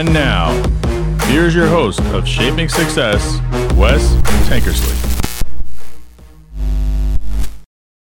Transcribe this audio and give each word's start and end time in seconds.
And 0.00 0.14
now, 0.14 0.54
here's 1.26 1.54
your 1.54 1.66
host 1.66 2.00
of 2.00 2.26
Shaping 2.26 2.70
Success, 2.70 3.38
Wes 3.74 4.14
Tankersley. 4.48 4.96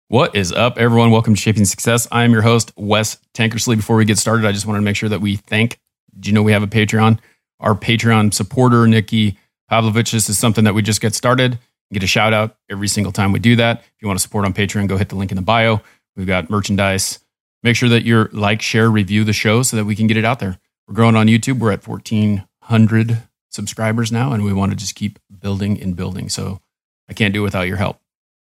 What 0.07 0.33
is 0.33 0.53
up, 0.53 0.77
everyone? 0.77 1.11
Welcome 1.11 1.35
to 1.35 1.41
Shaping 1.41 1.65
Success. 1.65 2.07
I 2.09 2.23
am 2.23 2.31
your 2.31 2.41
host, 2.41 2.71
Wes 2.77 3.17
Tankersley. 3.33 3.75
Before 3.75 3.97
we 3.97 4.05
get 4.05 4.17
started, 4.17 4.45
I 4.45 4.53
just 4.53 4.65
wanted 4.65 4.79
to 4.79 4.83
make 4.83 4.95
sure 4.95 5.09
that 5.09 5.19
we 5.19 5.35
thank. 5.35 5.77
Do 6.17 6.29
you 6.29 6.33
know 6.33 6.41
we 6.41 6.53
have 6.53 6.63
a 6.63 6.67
Patreon? 6.67 7.19
Our 7.59 7.75
Patreon 7.75 8.33
supporter, 8.33 8.87
Nikki 8.87 9.37
Pavlovich. 9.69 10.13
This 10.13 10.29
is 10.29 10.39
something 10.39 10.63
that 10.63 10.73
we 10.73 10.81
just 10.81 11.01
get 11.01 11.13
started. 11.13 11.59
Get 11.91 12.01
a 12.01 12.07
shout 12.07 12.31
out 12.31 12.55
every 12.69 12.87
single 12.87 13.11
time 13.11 13.33
we 13.33 13.39
do 13.39 13.57
that. 13.57 13.79
If 13.81 14.01
you 14.01 14.07
want 14.07 14.17
to 14.17 14.23
support 14.23 14.45
on 14.45 14.53
Patreon, 14.53 14.87
go 14.87 14.95
hit 14.95 15.09
the 15.09 15.17
link 15.17 15.33
in 15.33 15.35
the 15.35 15.41
bio. 15.41 15.81
We've 16.15 16.25
got 16.25 16.49
merchandise. 16.49 17.19
Make 17.61 17.75
sure 17.75 17.89
that 17.89 18.05
you're 18.05 18.29
like, 18.31 18.61
share, 18.61 18.89
review 18.89 19.25
the 19.25 19.33
show 19.33 19.63
so 19.63 19.75
that 19.75 19.83
we 19.83 19.97
can 19.97 20.07
get 20.07 20.15
it 20.15 20.23
out 20.23 20.39
there. 20.39 20.59
We're 20.89 20.95
growing 20.95 21.15
on 21.15 21.27
YouTube. 21.27 21.59
We're 21.59 21.71
at 21.71 21.87
1,400 21.87 23.17
subscribers 23.51 24.11
now, 24.11 24.31
and 24.31 24.43
we 24.43 24.53
want 24.53 24.71
to 24.71 24.75
just 24.75 24.95
keep 24.95 25.19
building 25.39 25.79
and 25.79 25.95
building. 25.95 26.29
So 26.29 26.61
I 27.07 27.13
can't 27.13 27.31
do 27.31 27.41
it 27.41 27.43
without 27.43 27.67
your 27.67 27.77
help. 27.77 28.01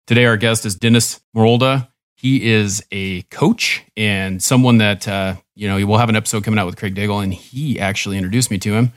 Today, 0.07 0.25
our 0.25 0.37
guest 0.37 0.65
is 0.65 0.73
Dennis 0.73 1.21
Morolda. 1.35 1.89
He 2.15 2.51
is 2.51 2.83
a 2.91 3.21
coach 3.23 3.83
and 3.95 4.41
someone 4.41 4.79
that, 4.79 5.07
uh, 5.07 5.35
you 5.53 5.67
know, 5.67 5.85
we'll 5.85 5.99
have 5.99 6.09
an 6.09 6.15
episode 6.15 6.43
coming 6.43 6.57
out 6.57 6.65
with 6.65 6.77
Craig 6.77 6.95
Daigle, 6.95 7.23
and 7.23 7.31
he 7.31 7.79
actually 7.79 8.17
introduced 8.17 8.49
me 8.49 8.57
to 8.57 8.73
him. 8.73 8.91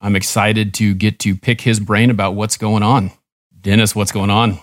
I'm 0.00 0.16
excited 0.16 0.72
to 0.74 0.94
get 0.94 1.18
to 1.18 1.34
pick 1.36 1.60
his 1.60 1.78
brain 1.78 2.08
about 2.08 2.34
what's 2.34 2.56
going 2.56 2.82
on. 2.82 3.10
Dennis, 3.60 3.94
what's 3.94 4.12
going 4.12 4.30
on? 4.30 4.58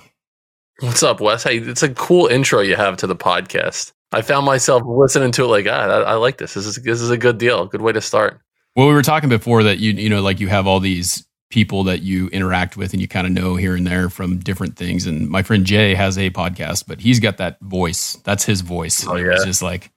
What's 0.80 1.04
up, 1.04 1.22
Wes? 1.22 1.44
Hey, 1.44 1.60
it's 1.60 1.84
a 1.84 1.94
cool 1.94 2.26
intro 2.26 2.62
you 2.62 2.78
have 2.78 2.98
to 2.98 3.06
the 3.06 3.16
podcast. 3.16 3.92
I 4.14 4.22
found 4.22 4.46
myself 4.46 4.84
listening 4.86 5.32
to 5.34 5.44
it 5.44 5.48
like, 5.48 5.66
ah, 5.68 5.72
I, 5.72 6.02
I 6.02 6.14
like 6.16 6.38
this. 6.38 6.54
This 6.54 6.66
is 6.66 6.76
this 6.78 7.02
is 7.02 7.10
a 7.10 7.18
good 7.18 7.38
deal. 7.38 7.66
Good 7.66 7.82
way 7.82 7.92
to 7.92 8.02
start. 8.02 8.40
Well, 8.76 8.88
we 8.88 8.94
were 8.94 9.04
talking 9.04 9.30
before 9.30 9.64
that 9.64 9.80
you 9.80 9.92
you 9.92 10.10
know 10.10 10.22
like 10.22 10.40
you 10.40 10.48
have 10.48 10.68
all 10.68 10.80
these 10.80 11.26
people 11.54 11.84
that 11.84 12.02
you 12.02 12.30
interact 12.30 12.76
with 12.76 12.94
and 12.94 13.02
you 13.02 13.08
kind 13.08 13.28
of 13.28 13.34
know 13.34 13.56
here 13.56 13.76
and 13.76 13.86
there 13.86 14.10
from 14.10 14.40
different 14.40 14.76
things. 14.76 15.06
And 15.06 15.30
my 15.30 15.44
friend 15.44 15.64
Jay 15.66 15.94
has 15.94 16.18
a 16.18 16.32
podcast, 16.32 16.86
but 16.88 17.00
he's 17.00 17.20
got 17.20 17.38
that 17.38 17.60
voice. 17.62 18.14
That's 18.24 18.44
his 18.44 18.62
voice. 18.62 19.06
Oh, 19.08 19.16
yeah. 19.16 19.34
It's 19.34 19.46
just 19.46 19.62
like 19.62 19.92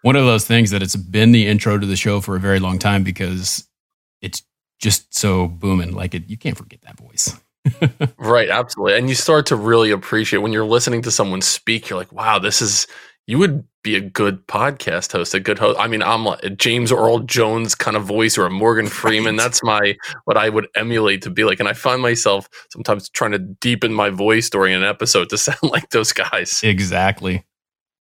one 0.00 0.16
of 0.16 0.24
those 0.24 0.46
things 0.46 0.70
that 0.70 0.82
it's 0.82 0.96
been 0.96 1.32
the 1.32 1.46
intro 1.46 1.78
to 1.78 1.86
the 1.86 1.96
show 1.96 2.22
for 2.22 2.34
a 2.34 2.40
very 2.40 2.60
long 2.60 2.78
time 2.78 3.04
because 3.04 3.68
it's 4.22 4.42
just 4.80 5.14
so 5.14 5.48
booming. 5.48 5.92
Like 5.92 6.14
it, 6.14 6.30
you 6.30 6.38
can't 6.38 6.56
forget 6.56 6.80
that 6.82 6.98
voice. 6.98 7.38
right, 8.16 8.48
absolutely. 8.48 8.96
And 8.96 9.10
you 9.10 9.14
start 9.14 9.44
to 9.46 9.56
really 9.56 9.90
appreciate 9.90 10.38
when 10.38 10.52
you're 10.52 10.64
listening 10.64 11.02
to 11.02 11.10
someone 11.10 11.42
speak, 11.42 11.90
you're 11.90 11.98
like, 11.98 12.12
wow, 12.12 12.38
this 12.38 12.62
is 12.62 12.86
you 13.26 13.38
would 13.38 13.64
be 13.82 13.94
a 13.96 14.00
good 14.00 14.46
podcast 14.46 15.12
host, 15.12 15.34
a 15.34 15.40
good 15.40 15.58
host. 15.58 15.78
I 15.78 15.86
mean, 15.88 16.02
I'm 16.02 16.24
like 16.24 16.42
a 16.42 16.50
James 16.50 16.90
Earl 16.90 17.20
Jones 17.20 17.74
kind 17.74 17.96
of 17.96 18.04
voice 18.04 18.36
or 18.36 18.46
a 18.46 18.50
Morgan 18.50 18.86
Freeman. 18.88 19.36
Right. 19.36 19.42
That's 19.42 19.62
my 19.62 19.96
what 20.24 20.36
I 20.36 20.48
would 20.48 20.68
emulate 20.74 21.22
to 21.22 21.30
be 21.30 21.44
like. 21.44 21.60
And 21.60 21.68
I 21.68 21.74
find 21.74 22.02
myself 22.02 22.48
sometimes 22.72 23.08
trying 23.10 23.32
to 23.32 23.38
deepen 23.38 23.92
my 23.92 24.10
voice 24.10 24.50
during 24.50 24.74
an 24.74 24.82
episode 24.82 25.28
to 25.30 25.38
sound 25.38 25.62
like 25.62 25.90
those 25.90 26.12
guys. 26.12 26.60
Exactly. 26.62 27.44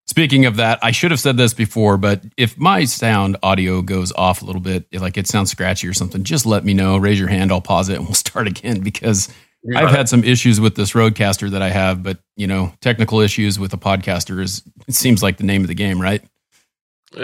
Speaking 0.07 0.47
of 0.47 0.57
that, 0.57 0.79
I 0.83 0.91
should 0.91 1.13
have 1.13 1.21
said 1.21 1.37
this 1.37 1.55
before, 1.55 1.97
but 1.97 2.25
if 2.37 2.59
my 2.59 2.85
sound 2.85 3.37
audio 3.43 3.83
goes 3.83 4.13
off 4.13 4.43
a 4.43 4.45
little 4.45 4.61
bit, 4.61 4.87
like 4.93 5.17
it 5.17 5.29
sounds 5.29 5.51
scratchy 5.51 5.87
or 5.87 5.95
something, 5.95 6.25
just 6.25 6.45
let 6.45 6.65
me 6.65 6.75
know. 6.75 6.97
Raise 6.97 7.21
your 7.21 7.29
hand, 7.29 7.53
I'll 7.53 7.61
pause 7.61 7.89
it 7.89 7.97
and 7.97 8.07
we'll 8.07 8.15
start 8.15 8.49
again 8.49 8.81
because 8.81 9.29
I've 9.77 9.91
had 9.91 10.09
some 10.09 10.25
issues 10.25 10.61
with 10.61 10.75
this 10.75 10.93
RODECaster 10.93 11.51
that 11.51 11.63
I 11.63 11.71
have, 11.71 12.03
but 12.03 12.19
you 12.37 12.47
know, 12.47 12.73
technical 12.81 13.21
issues 13.21 13.59
with 13.59 13.73
a 13.73 13.77
podcaster 13.77 14.43
is 14.43 14.63
it 14.89 14.95
seems 14.95 15.23
like 15.23 15.37
the 15.37 15.45
name 15.45 15.63
of 15.63 15.69
the 15.69 15.75
game, 15.75 16.01
right? 16.01 16.23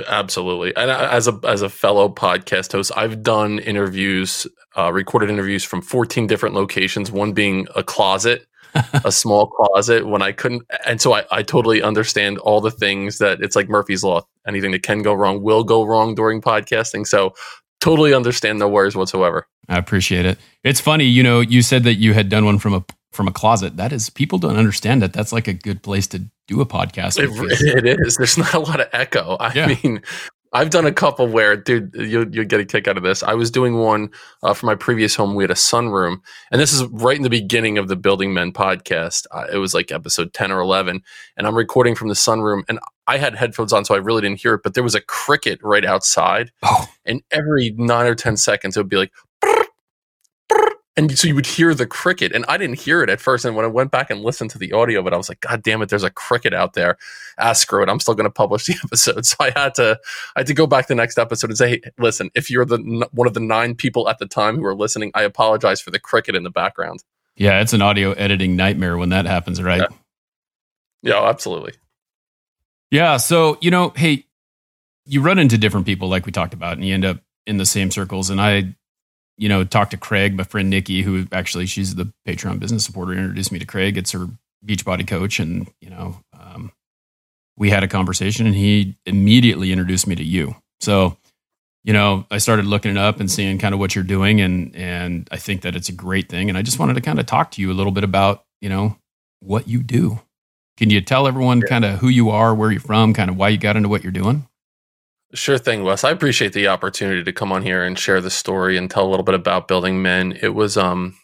Absolutely. 0.07 0.77
And 0.77 0.91
as 0.91 1.29
a 1.29 1.41
as 1.45 1.63
a 1.63 1.69
fellow 1.69 2.09
podcast 2.09 2.73
host, 2.73 2.93
I've 2.97 3.23
done 3.23 3.59
interviews, 3.59 4.47
uh, 4.77 4.93
recorded 4.93 5.31
interviews 5.31 5.65
from 5.65 5.83
14 5.83 6.27
different 6.27 6.55
locations, 6.55 7.11
one 7.11 7.33
being 7.33 7.67
a 7.75 7.83
closet, 7.83 8.47
a 9.05 9.11
small 9.11 9.47
closet 9.49 10.07
when 10.07 10.23
I 10.23 10.33
couldn't 10.33 10.63
and 10.87 11.01
so 11.01 11.15
I, 11.15 11.25
I 11.31 11.43
totally 11.43 11.83
understand 11.83 12.39
all 12.39 12.61
the 12.61 12.71
things 12.71 13.19
that 13.19 13.41
it's 13.41 13.57
like 13.57 13.69
Murphy's 13.69 14.05
Law. 14.05 14.27
Anything 14.47 14.73
that 14.73 14.83
can 14.83 15.03
go 15.03 15.15
wrong 15.15 15.43
will 15.43 15.65
go 15.65 15.85
wrong 15.85 16.15
during 16.15 16.41
podcasting. 16.41 17.07
So 17.07 17.35
totally 17.81 18.15
understand 18.15 18.59
no 18.59 18.69
worries 18.69 18.97
whatsoever. 18.97 19.47
I 19.69 19.79
appreciate 19.79 20.27
it. 20.27 20.39
It's 20.65 20.81
funny, 20.81 21.05
you 21.05 21.23
know, 21.23 21.41
you 21.41 21.63
said 21.63 21.85
that 21.85 21.95
you 21.95 22.15
had 22.15 22.29
done 22.29 22.45
one 22.45 22.59
from 22.59 22.75
a 22.75 22.85
from 23.13 23.27
a 23.27 23.33
closet. 23.33 23.77
That 23.77 23.93
is, 23.93 24.11
people 24.11 24.39
don't 24.39 24.57
understand 24.57 25.03
that. 25.03 25.13
That's 25.13 25.33
like 25.33 25.49
a 25.49 25.55
good 25.55 25.83
place 25.83 26.07
to 26.09 26.23
do 26.47 26.61
a 26.61 26.67
podcast. 26.67 27.19
It, 27.19 27.31
it 27.85 28.01
is. 28.01 28.17
There's 28.17 28.39
not 28.39 28.55
a 28.55 28.59
lot 28.59 28.81
of 28.81 28.89
echo. 28.93 29.37
I 29.41 29.53
yeah. 29.55 29.75
mean, 29.83 30.03
I've 30.53 30.71
done 30.71 30.87
a 30.87 30.93
couple 30.93 31.29
where, 31.29 31.57
dude, 31.57 31.95
you 31.95 32.29
you 32.31 32.45
get 32.45 32.61
a 32.61 32.65
kick 32.65 32.89
out 32.89 32.97
of 32.97 33.03
this. 33.03 33.23
I 33.23 33.35
was 33.35 33.51
doing 33.51 33.79
one 33.79 34.11
uh, 34.43 34.55
for 34.55 34.67
my 34.67 34.75
previous 34.75 35.15
home. 35.15 35.35
We 35.35 35.45
had 35.45 35.51
a 35.51 35.55
sunroom, 35.55 36.19
and 36.51 36.61
this 36.61 36.73
is 36.73 36.85
right 36.85 37.17
in 37.17 37.23
the 37.23 37.31
beginning 37.31 37.77
of 37.79 37.89
the 37.89 37.97
Building 37.97 38.33
Men 38.33 38.53
podcast. 38.53 39.27
Uh, 39.31 39.47
it 39.53 39.59
was 39.59 39.75
like 39.75 39.93
episode 39.93 40.33
ten 40.33 40.51
or 40.51 40.61
eleven, 40.61 41.03
and 41.37 41.47
I'm 41.47 41.57
recording 41.57 41.95
from 41.95 42.09
the 42.09 42.15
sunroom, 42.15 42.63
and 42.69 42.79
I 43.07 43.19
had 43.19 43.35
headphones 43.35 43.73
on, 43.73 43.85
so 43.85 43.95
I 43.95 43.99
really 43.99 44.23
didn't 44.23 44.41
hear 44.41 44.55
it. 44.55 44.63
But 44.63 44.75
there 44.75 44.85
was 44.85 44.95
a 44.95 45.01
cricket 45.01 45.61
right 45.63 45.85
outside, 45.85 46.51
oh. 46.63 46.89
and 47.05 47.23
every 47.31 47.75
nine 47.77 48.07
or 48.07 48.15
ten 48.15 48.37
seconds, 48.37 48.77
it 48.77 48.81
would 48.81 48.89
be 48.89 48.97
like, 48.97 49.13
and 50.99 51.17
so 51.17 51.29
you 51.29 51.35
would 51.35 51.47
hear 51.47 51.73
the 51.75 51.87
cricket 51.87 52.33
and 52.33 52.45
i 52.49 52.57
didn't 52.57 52.79
hear 52.79 53.03
it 53.03 53.09
at 53.09 53.21
first 53.21 53.45
and 53.45 53.55
when 53.57 53.65
i 53.65 53.69
went 53.69 53.91
back 53.91 54.11
and 54.11 54.21
listened 54.21 54.51
to 54.51 54.59
the 54.59 54.73
audio 54.73 55.01
of 55.01 55.07
it 55.07 55.13
i 55.13 55.17
was 55.17 55.29
like 55.29 55.41
god 55.41 55.63
damn 55.63 55.81
it 55.81 55.89
there's 55.89 56.03
a 56.03 56.11
cricket 56.11 56.53
out 56.53 56.75
there. 56.75 56.99
Ah 57.39 57.53
screw 57.53 57.83
it 57.83 57.89
i'm 57.89 58.01
still 58.01 58.15
going 58.15 58.25
to 58.25 58.31
publish 58.31 58.67
the 58.67 58.75
episode. 58.85 59.25
So 59.25 59.37
i 59.41 59.51
had 59.55 59.75
to 59.77 59.99
i 60.37 60.41
had 60.41 60.47
to 60.49 60.55
go 60.55 60.67
back 60.67 60.89
the 60.89 60.95
next 60.95 61.19
episode 61.19 61.51
and 61.51 61.57
say 61.57 61.71
hey, 61.71 61.83
listen 61.99 62.31
if 62.35 62.51
you're 62.51 62.65
the 62.65 63.07
one 63.13 63.29
of 63.29 63.35
the 63.35 63.41
nine 63.41 63.75
people 63.75 64.09
at 64.09 64.19
the 64.19 64.27
time 64.27 64.57
who 64.57 64.65
are 64.67 64.75
listening 64.75 65.13
i 65.15 65.23
apologize 65.23 65.81
for 65.81 65.91
the 65.91 66.01
cricket 66.01 66.35
in 66.35 66.43
the 66.43 66.51
background. 66.51 67.05
Yeah 67.37 67.61
it's 67.61 67.73
an 67.73 67.81
audio 67.81 68.13
editing 68.13 68.57
nightmare 68.57 68.99
when 68.99 69.11
that 69.11 69.25
happens 69.25 69.63
right? 69.63 69.87
Yeah, 71.03 71.15
yeah 71.15 71.29
absolutely. 71.29 71.75
Yeah 72.91 73.19
so 73.19 73.57
you 73.61 73.71
know 73.71 73.91
hey 73.95 74.25
you 75.07 75.23
run 75.23 75.39
into 75.39 75.57
different 75.57 75.87
people 75.87 76.09
like 76.09 76.27
we 76.27 76.33
talked 76.33 76.55
about 76.55 76.73
and 76.77 76.85
you 76.85 76.93
end 76.93 77.05
up 77.05 77.21
in 77.47 77.57
the 77.57 77.65
same 77.65 77.91
circles 77.91 78.29
and 78.29 78.41
i 78.41 78.75
you 79.39 79.49
know, 79.49 79.65
talk 79.65 79.91
to 79.91 79.97
Craig, 79.97 80.35
my 80.35 80.43
friend 80.43 80.69
Nikki, 80.69 81.03
who 81.03 81.27
actually 81.33 81.67
she's 81.67 81.95
the 81.95 82.13
Patreon 82.27 82.59
business 82.59 82.85
supporter, 82.85 83.13
introduced 83.13 83.53
me 83.53 83.61
to 83.61 83.67
Craig. 83.67 83.97
It's 83.97 84.13
her 84.13 84.29
Beachbody 84.67 85.07
coach, 85.07 85.39
and 85.39 85.69
you 85.81 85.89
know, 85.89 86.17
um, 86.39 86.73
we 87.57 87.71
had 87.71 87.85
a 87.85 87.89
conversation, 87.89 88.47
and 88.47 88.55
he 88.55 88.97
immediately 89.07 89.73
introduced 89.73 90.07
me 90.07 90.17
to 90.17 90.25
you. 90.25 90.57
So, 90.81 91.17
you 91.85 91.93
know, 91.93 92.27
I 92.31 92.39
started 92.39 92.67
looking 92.67 92.91
it 92.91 92.99
up 92.99 93.21
and 93.21 93.31
seeing 93.31 93.59
kind 93.59 93.75
of 93.75 93.81
what 93.81 93.95
you're 93.95 94.05
doing, 94.05 94.41
and 94.41 94.75
and 94.75 95.29
I 95.31 95.37
think 95.37 95.63
that 95.63 95.77
it's 95.77 95.89
a 95.89 95.93
great 95.93 96.29
thing. 96.29 96.49
And 96.49 96.59
I 96.59 96.63
just 96.63 96.81
wanted 96.81 96.95
to 96.95 97.01
kind 97.01 97.21
of 97.21 97.27
talk 97.27 97.53
to 97.53 97.63
you 97.63 97.71
a 97.71 97.75
little 97.75 97.93
bit 97.93 98.05
about 98.05 98.45
you 98.61 98.69
know 98.69 98.97
what 99.41 99.69
you 99.69 99.83
do. 99.85 100.21
Can 100.77 100.91
you 100.91 101.01
tell 101.01 101.27
everyone 101.27 101.63
kind 101.63 101.85
of 101.85 102.01
who 102.01 102.09
you 102.09 102.31
are, 102.31 102.55
where 102.55 102.71
you're 102.71 102.81
from, 102.81 103.15
kind 103.15 103.31
of 103.31 103.37
why 103.37 103.49
you 103.49 103.59
got 103.59 103.77
into 103.77 103.89
what 103.89 104.03
you're 104.03 104.13
doing? 104.13 104.47
Sure 105.35 105.59
thing, 105.59 105.85
Wes. 105.85 106.05
I 106.05 106.11
appreciate 106.11 106.55
the 106.55 106.69
opportunity 106.69 107.23
to 107.23 107.33
come 107.33 107.53
on 107.53 107.63
here 107.63 107.85
and 107.85 107.99
share 107.99 108.21
the 108.21 108.31
story 108.31 108.79
and 108.79 108.91
tell 108.91 109.07
a 109.07 109.11
little 109.11 109.25
bit 109.25 109.35
about 109.35 109.69
building 109.69 110.01
men. 110.01 110.39
It 110.41 110.55
was 110.55 110.77
um 110.79 111.17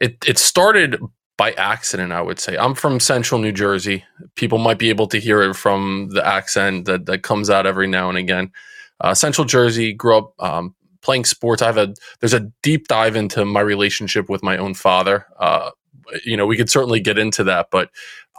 it 0.00 0.16
it 0.28 0.38
started 0.38 1.00
by 1.36 1.52
accident, 1.52 2.12
I 2.12 2.20
would 2.20 2.38
say. 2.38 2.56
I'm 2.56 2.74
from 2.74 3.00
central 3.00 3.40
New 3.40 3.52
Jersey. 3.52 4.04
People 4.36 4.58
might 4.58 4.78
be 4.78 4.90
able 4.90 5.06
to 5.08 5.18
hear 5.18 5.42
it 5.42 5.54
from 5.54 6.08
the 6.12 6.24
accent 6.26 6.86
that, 6.86 7.06
that 7.06 7.22
comes 7.22 7.48
out 7.50 7.66
every 7.66 7.86
now 7.86 8.08
and 8.08 8.18
again. 8.18 8.50
Uh, 9.00 9.14
central 9.14 9.44
Jersey, 9.44 9.92
grew 9.92 10.18
up 10.18 10.34
um, 10.40 10.74
playing 11.02 11.24
sports. 11.24 11.62
I 11.62 11.66
have 11.66 11.78
a 11.78 11.94
there's 12.20 12.34
a 12.34 12.50
deep 12.62 12.86
dive 12.88 13.16
into 13.16 13.44
my 13.44 13.60
relationship 13.60 14.28
with 14.28 14.42
my 14.42 14.56
own 14.56 14.74
father. 14.74 15.26
Uh, 15.38 15.70
you 16.24 16.36
know, 16.36 16.46
we 16.46 16.56
could 16.56 16.70
certainly 16.70 17.00
get 17.00 17.18
into 17.18 17.44
that, 17.44 17.68
but 17.72 17.90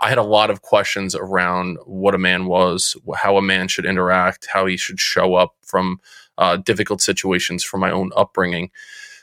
I 0.01 0.09
had 0.09 0.17
a 0.17 0.23
lot 0.23 0.49
of 0.49 0.61
questions 0.61 1.15
around 1.15 1.77
what 1.85 2.15
a 2.15 2.19
man 2.19 2.45
was, 2.45 2.95
how 3.15 3.37
a 3.37 3.41
man 3.41 3.67
should 3.67 3.85
interact, 3.85 4.47
how 4.51 4.65
he 4.65 4.77
should 4.77 4.99
show 4.99 5.35
up 5.35 5.55
from 5.61 5.99
uh, 6.37 6.57
difficult 6.57 7.01
situations 7.01 7.63
from 7.63 7.81
my 7.81 7.91
own 7.91 8.11
upbringing. 8.15 8.71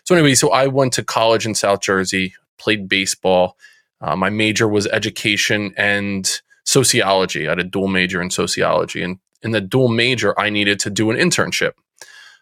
So, 0.05 0.15
anyway, 0.15 0.35
so 0.35 0.51
I 0.51 0.67
went 0.67 0.93
to 0.95 1.05
college 1.05 1.47
in 1.47 1.55
South 1.55 1.81
Jersey, 1.81 2.35
played 2.59 2.89
baseball. 2.89 3.57
Uh, 4.01 4.15
my 4.15 4.31
major 4.31 4.69
was 4.69 4.87
education 4.89 5.73
and 5.77 6.41
sociology. 6.65 7.47
I 7.47 7.51
had 7.51 7.59
a 7.59 7.65
dual 7.65 7.89
major 7.89 8.21
in 8.21 8.31
sociology. 8.31 9.03
And 9.03 9.19
in 9.43 9.51
the 9.51 9.61
dual 9.61 9.89
major, 9.89 10.39
I 10.39 10.51
needed 10.51 10.79
to 10.81 10.91
do 10.91 11.11
an 11.11 11.17
internship. 11.17 11.73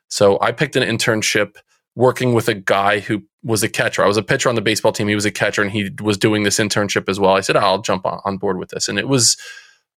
So, 0.08 0.38
I 0.40 0.52
picked 0.52 0.76
an 0.76 0.82
internship 0.82 1.54
working 1.94 2.34
with 2.34 2.48
a 2.48 2.54
guy 2.54 3.00
who 3.00 3.22
was 3.42 3.62
a 3.62 3.68
catcher. 3.68 4.02
I 4.04 4.08
was 4.08 4.16
a 4.16 4.22
pitcher 4.22 4.48
on 4.48 4.54
the 4.54 4.62
baseball 4.62 4.92
team. 4.92 5.08
He 5.08 5.14
was 5.14 5.24
a 5.24 5.30
catcher 5.30 5.62
and 5.62 5.70
he 5.70 5.90
was 6.02 6.18
doing 6.18 6.42
this 6.42 6.58
internship 6.58 7.08
as 7.08 7.20
well. 7.20 7.34
I 7.34 7.40
said, 7.40 7.56
I'll 7.56 7.82
jump 7.82 8.04
on, 8.06 8.36
board 8.38 8.58
with 8.58 8.70
this. 8.70 8.88
And 8.88 8.98
it 8.98 9.08
was 9.08 9.36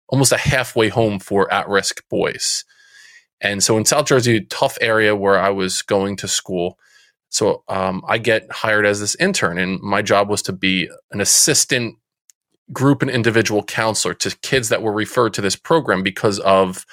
almost 0.08 0.32
a 0.32 0.36
halfway 0.36 0.88
home 0.88 1.18
for 1.18 1.52
at 1.52 1.68
risk 1.68 2.06
boys. 2.08 2.64
And 3.40 3.62
so 3.62 3.76
in 3.76 3.84
South 3.84 4.06
Jersey, 4.06 4.40
tough 4.42 4.78
area 4.80 5.14
where 5.14 5.38
I 5.38 5.50
was 5.50 5.82
going 5.82 6.16
to 6.16 6.28
school. 6.28 6.78
So 7.28 7.64
um, 7.68 8.02
I 8.08 8.18
get 8.18 8.50
hired 8.50 8.86
as 8.86 9.00
this 9.00 9.14
intern, 9.16 9.58
and 9.58 9.80
my 9.80 10.00
job 10.00 10.28
was 10.28 10.42
to 10.42 10.52
be 10.52 10.88
an 11.10 11.20
assistant 11.20 11.96
group 12.72 13.02
and 13.02 13.10
individual 13.10 13.62
counselor 13.62 14.14
to 14.14 14.36
kids 14.38 14.68
that 14.68 14.82
were 14.82 14.92
referred 14.92 15.34
to 15.34 15.40
this 15.40 15.56
program 15.56 16.02
because 16.02 16.38
of 16.40 16.86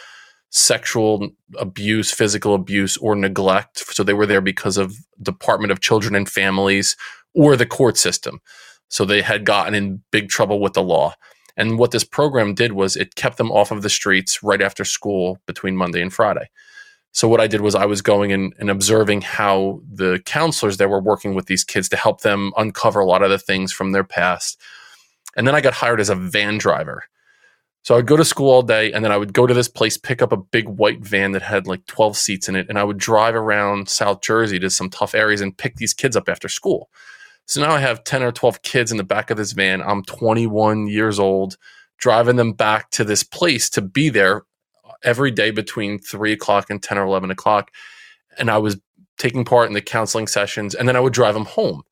sexual 0.55 1.29
abuse, 1.57 2.11
physical 2.11 2.53
abuse, 2.53 2.95
or 2.97 3.15
neglect. 3.15 3.79
So 3.95 4.03
they 4.03 4.13
were 4.13 4.27
there 4.27 4.39
because 4.39 4.77
of 4.77 4.95
Department 5.19 5.71
of 5.71 5.81
Children 5.81 6.13
and 6.13 6.29
Families 6.29 6.95
or 7.33 7.55
the 7.55 7.65
court 7.65 7.97
system. 7.97 8.39
So 8.87 9.03
they 9.03 9.23
had 9.23 9.45
gotten 9.45 9.73
in 9.73 10.03
big 10.11 10.29
trouble 10.29 10.59
with 10.59 10.73
the 10.73 10.83
law. 10.83 11.15
And 11.57 11.79
what 11.79 11.89
this 11.89 12.03
program 12.03 12.53
did 12.53 12.73
was 12.73 12.95
it 12.95 13.15
kept 13.15 13.37
them 13.37 13.51
off 13.51 13.71
of 13.71 13.81
the 13.81 13.89
streets 13.89 14.43
right 14.43 14.61
after 14.61 14.85
school 14.85 15.39
between 15.47 15.75
Monday 15.75 16.03
and 16.03 16.13
Friday. 16.13 16.49
So 17.13 17.27
what 17.27 17.41
I 17.41 17.47
did 17.47 17.61
was 17.61 17.73
I 17.73 17.85
was 17.87 18.03
going 18.03 18.31
and, 18.31 18.53
and 18.59 18.69
observing 18.69 19.21
how 19.21 19.81
the 19.91 20.21
counselors 20.25 20.77
that 20.77 20.89
were 20.89 21.01
working 21.01 21.33
with 21.33 21.47
these 21.47 21.63
kids 21.63 21.89
to 21.89 21.97
help 21.97 22.21
them 22.21 22.51
uncover 22.57 22.99
a 22.99 23.05
lot 23.05 23.23
of 23.23 23.31
the 23.31 23.39
things 23.39 23.73
from 23.73 23.91
their 23.91 24.03
past. 24.03 24.61
And 25.35 25.47
then 25.47 25.55
I 25.55 25.61
got 25.61 25.73
hired 25.73 25.99
as 25.99 26.09
a 26.09 26.15
van 26.15 26.59
driver. 26.59 27.05
So 27.83 27.93
I 27.93 27.97
would 27.97 28.07
go 28.07 28.15
to 28.15 28.25
school 28.25 28.49
all 28.49 28.61
day 28.61 28.93
and 28.93 29.03
then 29.03 29.11
I 29.11 29.17
would 29.17 29.33
go 29.33 29.45
to 29.45 29.53
this 29.53 29.67
place, 29.67 29.97
pick 29.97 30.21
up 30.21 30.31
a 30.31 30.37
big 30.37 30.67
white 30.69 31.01
van 31.01 31.33
that 31.33 31.41
had 31.41 31.67
like 31.67 31.85
12 31.85 32.15
seats 32.15 32.47
in 32.47 32.55
it, 32.55 32.67
and 32.69 32.79
I 32.79 32.83
would 32.83 32.97
drive 32.97 33.35
around 33.35 33.89
South 33.89 34.21
Jersey 34.21 34.57
to 34.59 34.69
some 34.69 34.89
tough 34.89 35.13
areas 35.13 35.41
and 35.41 35.57
pick 35.57 35.75
these 35.75 35.93
kids 35.93 36.15
up 36.15 36.29
after 36.29 36.47
school. 36.47 36.89
So 37.45 37.61
now 37.61 37.71
I 37.71 37.79
have 37.79 38.05
10 38.05 38.23
or 38.23 38.31
12 38.31 38.61
kids 38.61 38.89
in 38.91 38.97
the 38.97 39.03
back 39.03 39.29
of 39.29 39.35
this 39.35 39.51
van. 39.51 39.81
I'm 39.81 40.03
21 40.03 40.87
years 40.87 41.19
old, 41.19 41.57
driving 41.97 42.37
them 42.37 42.53
back 42.53 42.89
to 42.91 43.03
this 43.03 43.21
place 43.21 43.69
to 43.71 43.81
be 43.81 44.07
there 44.07 44.43
every 45.03 45.31
day 45.31 45.51
between 45.51 45.99
3 45.99 46.31
o'clock 46.31 46.69
and 46.69 46.81
10 46.81 46.97
or 46.97 47.03
11 47.03 47.31
o'clock. 47.31 47.69
And 48.37 48.49
I 48.49 48.59
was 48.59 48.79
taking 49.17 49.43
part 49.43 49.67
in 49.67 49.73
the 49.73 49.81
counseling 49.81 50.27
sessions, 50.27 50.73
and 50.73 50.87
then 50.87 50.95
I 50.95 51.01
would 51.01 51.13
drive 51.13 51.33
them 51.33 51.45
home 51.45 51.83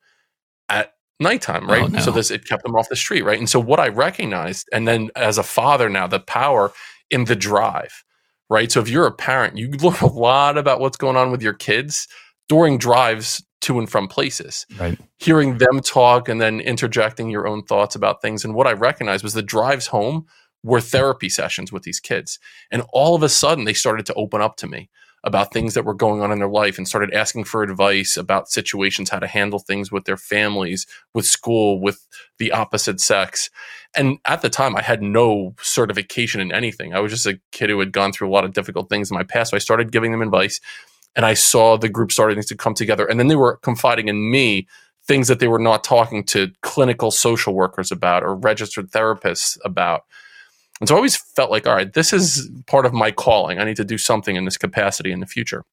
at 0.69 0.93
nighttime, 1.21 1.69
oh, 1.69 1.73
right? 1.73 1.83
Oh, 1.83 1.87
no. 1.87 1.99
So 1.99 2.11
this 2.11 2.31
it 2.31 2.45
kept 2.45 2.63
them 2.63 2.75
off 2.75 2.89
the 2.89 2.95
street, 2.95 3.23
right? 3.23 3.39
And 3.39 3.49
so 3.49 3.59
what 3.59 3.79
I 3.79 3.87
recognized, 3.87 4.67
and 4.73 4.87
then 4.87 5.09
as 5.15 5.37
a 5.37 5.43
father 5.43 5.89
now, 5.89 6.07
the 6.07 6.19
power 6.19 6.73
in 7.09 7.25
the 7.25 7.35
drive, 7.35 8.03
right? 8.49 8.71
So 8.71 8.81
if 8.81 8.89
you're 8.89 9.07
a 9.07 9.11
parent, 9.11 9.57
you 9.57 9.69
learn 9.81 9.95
a 10.01 10.07
lot 10.07 10.57
about 10.57 10.79
what's 10.79 10.97
going 10.97 11.15
on 11.15 11.31
with 11.31 11.41
your 11.41 11.53
kids 11.53 12.07
during 12.49 12.77
drives 12.77 13.43
to 13.61 13.77
and 13.79 13.89
from 13.89 14.07
places. 14.07 14.65
Right. 14.79 14.99
Hearing 15.19 15.59
them 15.59 15.79
talk 15.81 16.27
and 16.27 16.41
then 16.41 16.59
interjecting 16.59 17.29
your 17.29 17.47
own 17.47 17.63
thoughts 17.63 17.95
about 17.95 18.21
things. 18.21 18.43
And 18.43 18.55
what 18.55 18.67
I 18.67 18.73
recognized 18.73 19.23
was 19.23 19.33
the 19.33 19.43
drives 19.43 19.87
home 19.87 20.25
were 20.63 20.81
therapy 20.81 21.29
sessions 21.29 21.71
with 21.71 21.83
these 21.83 21.99
kids. 21.99 22.39
And 22.71 22.83
all 22.91 23.15
of 23.15 23.23
a 23.23 23.29
sudden 23.29 23.65
they 23.65 23.73
started 23.73 24.05
to 24.07 24.13
open 24.15 24.41
up 24.41 24.55
to 24.57 24.67
me 24.67 24.89
about 25.23 25.53
things 25.53 25.75
that 25.75 25.85
were 25.85 25.93
going 25.93 26.21
on 26.21 26.31
in 26.31 26.39
their 26.39 26.47
life 26.47 26.77
and 26.77 26.87
started 26.87 27.13
asking 27.13 27.43
for 27.43 27.61
advice 27.61 28.17
about 28.17 28.49
situations, 28.49 29.09
how 29.09 29.19
to 29.19 29.27
handle 29.27 29.59
things 29.59 29.91
with 29.91 30.05
their 30.05 30.17
families, 30.17 30.87
with 31.13 31.25
school, 31.25 31.79
with 31.79 32.07
the 32.39 32.51
opposite 32.51 32.99
sex. 32.99 33.49
And 33.95 34.17
at 34.25 34.41
the 34.41 34.49
time, 34.49 34.75
I 34.75 34.81
had 34.81 35.03
no 35.03 35.53
certification 35.61 36.41
in 36.41 36.51
anything. 36.51 36.93
I 36.93 36.99
was 36.99 37.11
just 37.11 37.27
a 37.27 37.39
kid 37.51 37.69
who 37.69 37.79
had 37.79 37.91
gone 37.91 38.11
through 38.11 38.29
a 38.29 38.33
lot 38.33 38.45
of 38.45 38.53
difficult 38.53 38.89
things 38.89 39.11
in 39.11 39.15
my 39.15 39.23
past. 39.23 39.51
So 39.51 39.55
I 39.55 39.59
started 39.59 39.91
giving 39.91 40.11
them 40.11 40.23
advice 40.23 40.59
and 41.15 41.25
I 41.25 41.35
saw 41.35 41.77
the 41.77 41.89
group 41.89 42.11
starting 42.11 42.41
to 42.41 42.55
come 42.55 42.73
together. 42.73 43.05
And 43.05 43.19
then 43.19 43.27
they 43.27 43.35
were 43.35 43.57
confiding 43.57 44.07
in 44.07 44.31
me 44.31 44.67
things 45.03 45.27
that 45.27 45.39
they 45.39 45.47
were 45.47 45.59
not 45.59 45.83
talking 45.83 46.23
to 46.23 46.51
clinical 46.61 47.11
social 47.11 47.53
workers 47.53 47.91
about 47.91 48.23
or 48.23 48.35
registered 48.35 48.91
therapists 48.91 49.57
about. 49.63 50.05
And 50.81 50.87
so 50.89 50.95
I 50.95 50.97
always 50.97 51.15
felt 51.15 51.51
like, 51.51 51.67
all 51.67 51.75
right, 51.75 51.93
this 51.93 52.11
is 52.11 52.49
part 52.65 52.87
of 52.87 52.91
my 52.91 53.11
calling. 53.11 53.59
I 53.59 53.63
need 53.63 53.75
to 53.77 53.85
do 53.85 53.99
something 53.99 54.35
in 54.35 54.45
this 54.45 54.57
capacity 54.57 55.11
in 55.11 55.19
the 55.19 55.27
future. 55.27 55.63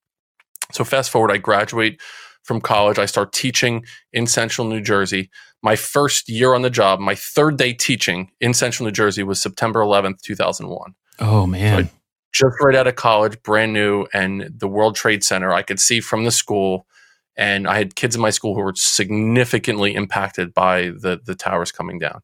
So 0.70 0.84
fast 0.84 1.10
forward, 1.10 1.32
I 1.32 1.38
graduate 1.38 1.98
from 2.44 2.60
college. 2.60 2.98
I 2.98 3.06
start 3.06 3.32
teaching 3.32 3.86
in 4.12 4.26
central 4.26 4.68
New 4.68 4.82
Jersey. 4.82 5.30
My 5.62 5.76
first 5.76 6.28
year 6.28 6.54
on 6.54 6.60
the 6.60 6.68
job, 6.68 7.00
my 7.00 7.14
third 7.14 7.56
day 7.56 7.72
teaching 7.72 8.30
in 8.38 8.52
central 8.52 8.84
New 8.86 8.92
Jersey 8.92 9.22
was 9.22 9.40
September 9.40 9.80
11th, 9.80 10.20
2001. 10.20 10.94
Oh, 11.20 11.46
man. 11.46 11.84
So 11.86 11.90
just 12.34 12.56
right 12.60 12.76
out 12.76 12.86
of 12.86 12.96
college, 12.96 13.42
brand 13.42 13.72
new, 13.72 14.06
and 14.12 14.52
the 14.54 14.68
World 14.68 14.94
Trade 14.94 15.24
Center, 15.24 15.54
I 15.54 15.62
could 15.62 15.80
see 15.80 16.00
from 16.00 16.24
the 16.24 16.30
school. 16.30 16.86
And 17.34 17.66
I 17.66 17.78
had 17.78 17.96
kids 17.96 18.14
in 18.14 18.20
my 18.20 18.30
school 18.30 18.54
who 18.54 18.60
were 18.60 18.74
significantly 18.76 19.94
impacted 19.94 20.52
by 20.52 20.90
the, 20.90 21.18
the 21.24 21.34
towers 21.34 21.72
coming 21.72 21.98
down. 21.98 22.20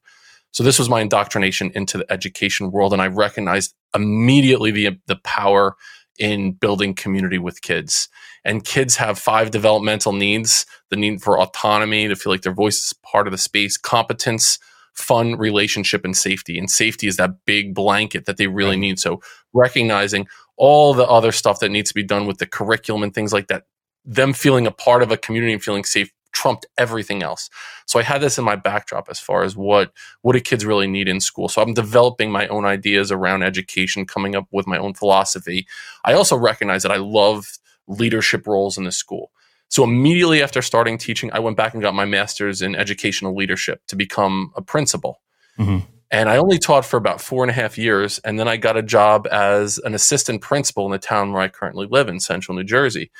So 0.55 0.63
this 0.63 0.79
was 0.79 0.89
my 0.89 1.01
indoctrination 1.01 1.73
into 1.75 1.99
the 1.99 2.11
education 2.13 2.71
world, 2.71 2.93
and 2.93 3.03
I 3.03 3.09
recognized 3.09 3.75
immediately 3.93 4.71
the 4.71 4.99
the 5.07 5.17
power 5.17 5.77
in 6.17 6.53
building 6.53 6.95
community 6.95 7.39
with 7.39 7.61
kids. 7.61 8.09
And 8.45 8.65
kids 8.65 8.95
have 8.97 9.19
five 9.19 9.51
developmental 9.51 10.13
needs: 10.13 10.65
the 10.91 10.97
need 10.97 11.23
for 11.23 11.41
autonomy, 11.41 12.07
to 12.07 12.15
feel 12.15 12.33
like 12.33 12.43
their 12.43 12.55
voice 12.55 12.77
is 12.77 12.95
part 13.03 13.27
of 13.27 13.33
the 13.33 13.39
space, 13.39 13.77
competence, 13.77 14.61
fun, 14.95 15.35
relationship, 15.35 16.05
and 16.05 16.17
safety. 16.17 16.57
And 16.57 16.71
safety 16.71 17.09
is 17.09 17.17
that 17.17 17.45
big 17.47 17.75
blanket 17.75 18.27
that 18.27 18.37
they 18.37 18.47
really 18.47 18.77
need. 18.77 19.01
So 19.01 19.21
recognizing 19.53 20.29
all 20.57 20.95
the 20.95 21.07
other 21.07 21.33
stuff 21.33 21.59
that 21.61 21.71
needs 21.71 21.89
to 21.91 21.97
be 21.97 22.05
done 22.05 22.27
with 22.29 22.39
the 22.39 22.47
curriculum 22.47 23.03
and 23.03 23.13
things 23.13 23.33
like 23.33 23.49
that, 23.49 23.65
them 24.05 24.33
feeling 24.33 24.69
a 24.69 24.71
part 24.71 25.03
of 25.03 25.11
a 25.11 25.17
community 25.17 25.53
and 25.53 25.63
feeling 25.63 25.83
safe 25.83 26.13
trumped 26.35 26.67
everything 26.77 27.23
else. 27.23 27.49
So 27.87 27.99
I 27.99 28.03
had 28.03 28.21
this 28.21 28.37
in 28.37 28.45
my 28.45 28.57
backdrop 28.57 29.09
as 29.09 29.19
far 29.19 29.45
as 29.45 29.57
what 29.57 29.93
what 30.21 30.35
do 30.35 30.41
kids 30.41 30.67
really 30.67 30.87
need 30.87 31.09
in 31.09 31.21
school. 31.21 31.49
So 31.49 31.63
I'm 31.63 31.73
developing 31.73 32.31
my 32.31 32.47
own 32.49 32.67
ideas 32.67 33.11
around 33.11 33.43
education, 33.43 34.05
coming 34.05 34.37
up 34.37 34.47
with 34.51 34.67
my 34.67 34.77
own 34.77 34.93
philosophy. 34.93 35.67
I 36.05 36.13
also 36.13 36.37
recognize 36.37 36.83
that 36.83 36.93
I 36.93 36.97
love 36.97 37.47
leadership 37.87 38.47
roles 38.47 38.77
in 38.77 38.85
the 38.85 38.93
school. 38.93 39.31
So 39.69 39.83
immediately 39.83 40.43
after 40.43 40.61
starting 40.61 40.99
teaching, 40.99 41.31
I 41.33 41.39
went 41.39 41.57
back 41.57 41.73
and 41.73 41.83
got 41.83 41.95
my 41.95 42.05
master's 42.05 42.63
in 42.63 42.77
educational 42.77 43.35
leadership 43.35 43.81
to 43.89 43.97
become 43.97 44.53
a 44.57 44.63
principal. 44.63 45.21
Mm-hmm. 45.59 45.87
And 46.11 46.29
I 46.29 46.37
only 46.37 46.59
taught 46.59 46.85
for 46.85 46.97
about 46.97 47.21
four 47.21 47.43
and 47.43 47.51
a 47.51 47.55
half 47.55 47.77
years. 47.77 48.21
And 48.21 48.39
then 48.39 48.47
I 48.47 48.57
got 48.57 48.77
a 48.77 48.83
job 48.83 49.27
as 49.33 49.79
an 49.79 49.95
assistant 49.95 50.43
principal 50.43 50.87
in 50.87 50.93
the 50.93 50.99
town 50.99 51.33
where 51.33 51.43
I 51.43 51.49
currently 51.49 51.89
live 51.91 52.09
in 52.09 52.21
central 52.21 52.57
New 52.57 52.63
Jersey. 52.63 53.11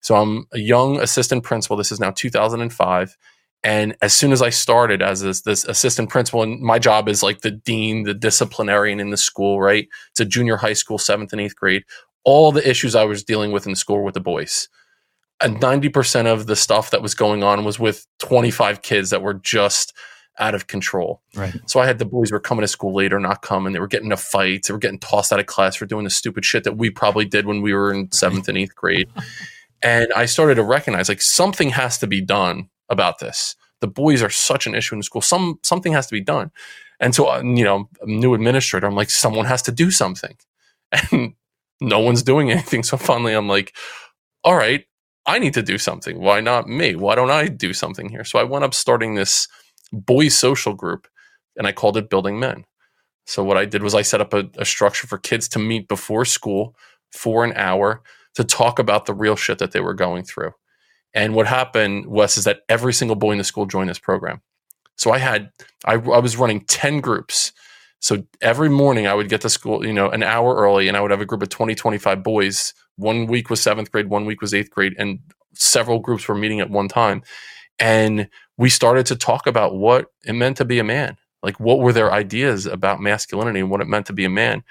So 0.00 0.16
I'm 0.16 0.46
a 0.52 0.58
young 0.58 0.98
assistant 1.00 1.44
principal. 1.44 1.76
This 1.76 1.92
is 1.92 2.00
now 2.00 2.10
2005. 2.10 3.16
And 3.62 3.94
as 4.00 4.16
soon 4.16 4.32
as 4.32 4.40
I 4.40 4.48
started 4.48 5.02
as 5.02 5.20
this, 5.20 5.42
this, 5.42 5.64
assistant 5.66 6.08
principal, 6.08 6.42
and 6.42 6.60
my 6.60 6.78
job 6.78 7.08
is 7.08 7.22
like 7.22 7.42
the 7.42 7.50
dean, 7.50 8.04
the 8.04 8.14
disciplinarian 8.14 9.00
in 9.00 9.10
the 9.10 9.18
school, 9.18 9.60
right? 9.60 9.86
It's 10.10 10.20
a 10.20 10.24
junior 10.24 10.56
high 10.56 10.72
school, 10.72 10.96
seventh 10.96 11.32
and 11.32 11.40
eighth 11.40 11.56
grade. 11.56 11.84
All 12.24 12.52
the 12.52 12.68
issues 12.68 12.94
I 12.94 13.04
was 13.04 13.22
dealing 13.22 13.52
with 13.52 13.66
in 13.66 13.72
the 13.72 13.76
school 13.76 13.96
were 13.96 14.04
with 14.04 14.14
the 14.14 14.20
boys. 14.20 14.68
And 15.42 15.58
90% 15.58 16.26
of 16.26 16.46
the 16.46 16.56
stuff 16.56 16.90
that 16.90 17.02
was 17.02 17.14
going 17.14 17.42
on 17.42 17.64
was 17.64 17.78
with 17.78 18.06
25 18.18 18.82
kids 18.82 19.10
that 19.10 19.22
were 19.22 19.34
just 19.34 19.94
out 20.38 20.54
of 20.54 20.66
control. 20.66 21.22
Right. 21.34 21.54
So 21.66 21.80
I 21.80 21.86
had 21.86 21.98
the 21.98 22.04
boys 22.06 22.32
were 22.32 22.40
coming 22.40 22.62
to 22.62 22.68
school 22.68 22.94
later, 22.94 23.20
not 23.20 23.42
coming. 23.42 23.72
They 23.72 23.80
were 23.80 23.86
getting 23.86 24.06
into 24.06 24.16
fights. 24.16 24.68
They 24.68 24.72
were 24.72 24.78
getting 24.78 24.98
tossed 24.98 25.32
out 25.32 25.40
of 25.40 25.46
class 25.46 25.76
for 25.76 25.86
doing 25.86 26.04
the 26.04 26.10
stupid 26.10 26.44
shit 26.44 26.64
that 26.64 26.78
we 26.78 26.88
probably 26.90 27.26
did 27.26 27.46
when 27.46 27.62
we 27.62 27.74
were 27.74 27.92
in 27.92 28.10
seventh 28.10 28.48
and 28.48 28.56
eighth 28.56 28.74
grade. 28.74 29.08
And 29.82 30.12
I 30.12 30.26
started 30.26 30.56
to 30.56 30.62
recognize 30.62 31.08
like 31.08 31.22
something 31.22 31.70
has 31.70 31.98
to 31.98 32.06
be 32.06 32.20
done 32.20 32.68
about 32.88 33.18
this. 33.18 33.56
The 33.80 33.86
boys 33.86 34.22
are 34.22 34.30
such 34.30 34.66
an 34.66 34.74
issue 34.74 34.94
in 34.94 35.02
school. 35.02 35.22
Some 35.22 35.58
something 35.62 35.92
has 35.92 36.06
to 36.08 36.12
be 36.12 36.20
done. 36.20 36.50
And 37.00 37.14
so, 37.14 37.30
uh, 37.30 37.42
you 37.42 37.64
know, 37.64 37.88
new 38.04 38.34
administrator, 38.34 38.86
I'm 38.86 38.94
like, 38.94 39.08
someone 39.08 39.46
has 39.46 39.62
to 39.62 39.72
do 39.72 39.90
something, 39.90 40.36
and 41.10 41.34
no 41.80 41.98
one's 41.98 42.22
doing 42.22 42.50
anything. 42.50 42.82
So 42.82 42.98
finally, 42.98 43.32
I'm 43.32 43.48
like, 43.48 43.74
all 44.44 44.54
right, 44.54 44.84
I 45.24 45.38
need 45.38 45.54
to 45.54 45.62
do 45.62 45.78
something. 45.78 46.20
Why 46.20 46.40
not 46.40 46.68
me? 46.68 46.94
Why 46.94 47.14
don't 47.14 47.30
I 47.30 47.48
do 47.48 47.72
something 47.72 48.10
here? 48.10 48.24
So 48.24 48.38
I 48.38 48.44
went 48.44 48.64
up 48.64 48.74
starting 48.74 49.14
this 49.14 49.48
boys 49.92 50.36
social 50.36 50.74
group, 50.74 51.08
and 51.56 51.66
I 51.66 51.72
called 51.72 51.96
it 51.96 52.10
Building 52.10 52.38
Men. 52.38 52.64
So 53.26 53.42
what 53.44 53.56
I 53.56 53.64
did 53.64 53.82
was 53.82 53.94
I 53.94 54.02
set 54.02 54.20
up 54.20 54.34
a, 54.34 54.50
a 54.58 54.64
structure 54.64 55.06
for 55.06 55.16
kids 55.16 55.48
to 55.50 55.58
meet 55.58 55.88
before 55.88 56.24
school 56.26 56.76
for 57.12 57.44
an 57.44 57.52
hour 57.54 58.02
to 58.34 58.44
talk 58.44 58.78
about 58.78 59.06
the 59.06 59.14
real 59.14 59.36
shit 59.36 59.58
that 59.58 59.72
they 59.72 59.80
were 59.80 59.94
going 59.94 60.24
through. 60.24 60.52
And 61.12 61.34
what 61.34 61.46
happened 61.46 62.06
was 62.06 62.36
is 62.36 62.44
that 62.44 62.60
every 62.68 62.92
single 62.92 63.16
boy 63.16 63.32
in 63.32 63.38
the 63.38 63.44
school 63.44 63.66
joined 63.66 63.90
this 63.90 63.98
program. 63.98 64.40
So 64.96 65.12
I 65.12 65.18
had 65.18 65.50
I, 65.84 65.94
I 65.94 66.18
was 66.18 66.36
running 66.36 66.60
10 66.62 67.00
groups. 67.00 67.52
So 68.00 68.24
every 68.40 68.68
morning 68.68 69.06
I 69.06 69.14
would 69.14 69.28
get 69.28 69.40
to 69.42 69.50
school, 69.50 69.84
you 69.84 69.92
know, 69.92 70.08
an 70.10 70.22
hour 70.22 70.54
early 70.54 70.88
and 70.88 70.96
I 70.96 71.00
would 71.00 71.10
have 71.10 71.20
a 71.20 71.26
group 71.26 71.42
of 71.42 71.48
20, 71.48 71.74
25 71.74 72.22
boys. 72.22 72.74
One 72.96 73.26
week 73.26 73.50
was 73.50 73.60
seventh 73.60 73.90
grade, 73.90 74.08
one 74.08 74.26
week 74.26 74.40
was 74.40 74.54
eighth 74.54 74.70
grade, 74.70 74.94
and 74.98 75.20
several 75.54 75.98
groups 75.98 76.28
were 76.28 76.34
meeting 76.34 76.60
at 76.60 76.70
one 76.70 76.88
time. 76.88 77.22
And 77.78 78.28
we 78.56 78.68
started 78.68 79.06
to 79.06 79.16
talk 79.16 79.46
about 79.46 79.74
what 79.74 80.12
it 80.24 80.34
meant 80.34 80.58
to 80.58 80.64
be 80.64 80.78
a 80.78 80.84
man. 80.84 81.16
Like 81.42 81.58
what 81.58 81.80
were 81.80 81.94
their 81.94 82.12
ideas 82.12 82.66
about 82.66 83.00
masculinity 83.00 83.60
and 83.60 83.70
what 83.70 83.80
it 83.80 83.88
meant 83.88 84.06
to 84.06 84.12
be 84.12 84.26
a 84.26 84.30
man. 84.30 84.62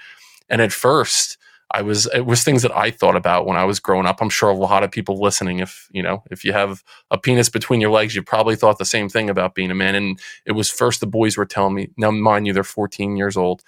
And 0.48 0.62
at 0.62 0.72
first, 0.72 1.36
I 1.72 1.82
was 1.82 2.06
it 2.12 2.26
was 2.26 2.42
things 2.42 2.62
that 2.62 2.76
I 2.76 2.90
thought 2.90 3.16
about 3.16 3.46
when 3.46 3.56
I 3.56 3.64
was 3.64 3.78
growing 3.78 4.06
up. 4.06 4.20
I'm 4.20 4.28
sure 4.28 4.50
a 4.50 4.54
lot 4.54 4.82
of 4.82 4.90
people 4.90 5.20
listening, 5.20 5.60
if 5.60 5.88
you 5.92 6.02
know, 6.02 6.22
if 6.30 6.44
you 6.44 6.52
have 6.52 6.82
a 7.10 7.18
penis 7.18 7.48
between 7.48 7.80
your 7.80 7.90
legs, 7.90 8.14
you 8.14 8.22
probably 8.22 8.56
thought 8.56 8.78
the 8.78 8.84
same 8.84 9.08
thing 9.08 9.30
about 9.30 9.54
being 9.54 9.70
a 9.70 9.74
man. 9.74 9.94
And 9.94 10.20
it 10.44 10.52
was 10.52 10.70
first 10.70 11.00
the 11.00 11.06
boys 11.06 11.36
were 11.36 11.46
telling 11.46 11.74
me. 11.74 11.90
Now, 11.96 12.10
mind 12.10 12.46
you, 12.46 12.52
they're 12.52 12.64
14 12.64 13.16
years 13.16 13.36
old. 13.36 13.62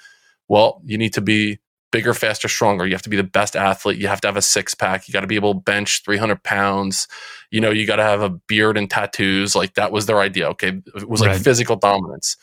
Well, 0.48 0.82
you 0.84 0.98
need 0.98 1.14
to 1.14 1.20
be 1.20 1.60
bigger, 1.92 2.12
faster, 2.14 2.48
stronger. 2.48 2.86
You 2.86 2.94
have 2.94 3.02
to 3.02 3.10
be 3.10 3.16
the 3.16 3.22
best 3.22 3.54
athlete. 3.54 3.98
You 3.98 4.08
have 4.08 4.20
to 4.22 4.28
have 4.28 4.36
a 4.36 4.42
six 4.42 4.74
pack. 4.74 5.06
You 5.06 5.12
got 5.12 5.20
to 5.20 5.26
be 5.26 5.36
able 5.36 5.54
to 5.54 5.60
bench 5.60 6.02
300 6.04 6.42
pounds. 6.42 7.06
You 7.50 7.60
know, 7.60 7.70
you 7.70 7.86
got 7.86 7.96
to 7.96 8.02
have 8.02 8.22
a 8.22 8.30
beard 8.30 8.76
and 8.76 8.90
tattoos. 8.90 9.54
Like 9.54 9.74
that 9.74 9.92
was 9.92 10.06
their 10.06 10.20
idea. 10.20 10.48
Okay, 10.50 10.80
it 10.94 11.08
was 11.08 11.20
like 11.20 11.30
right. 11.30 11.40
physical 11.40 11.76
dominance. 11.76 12.36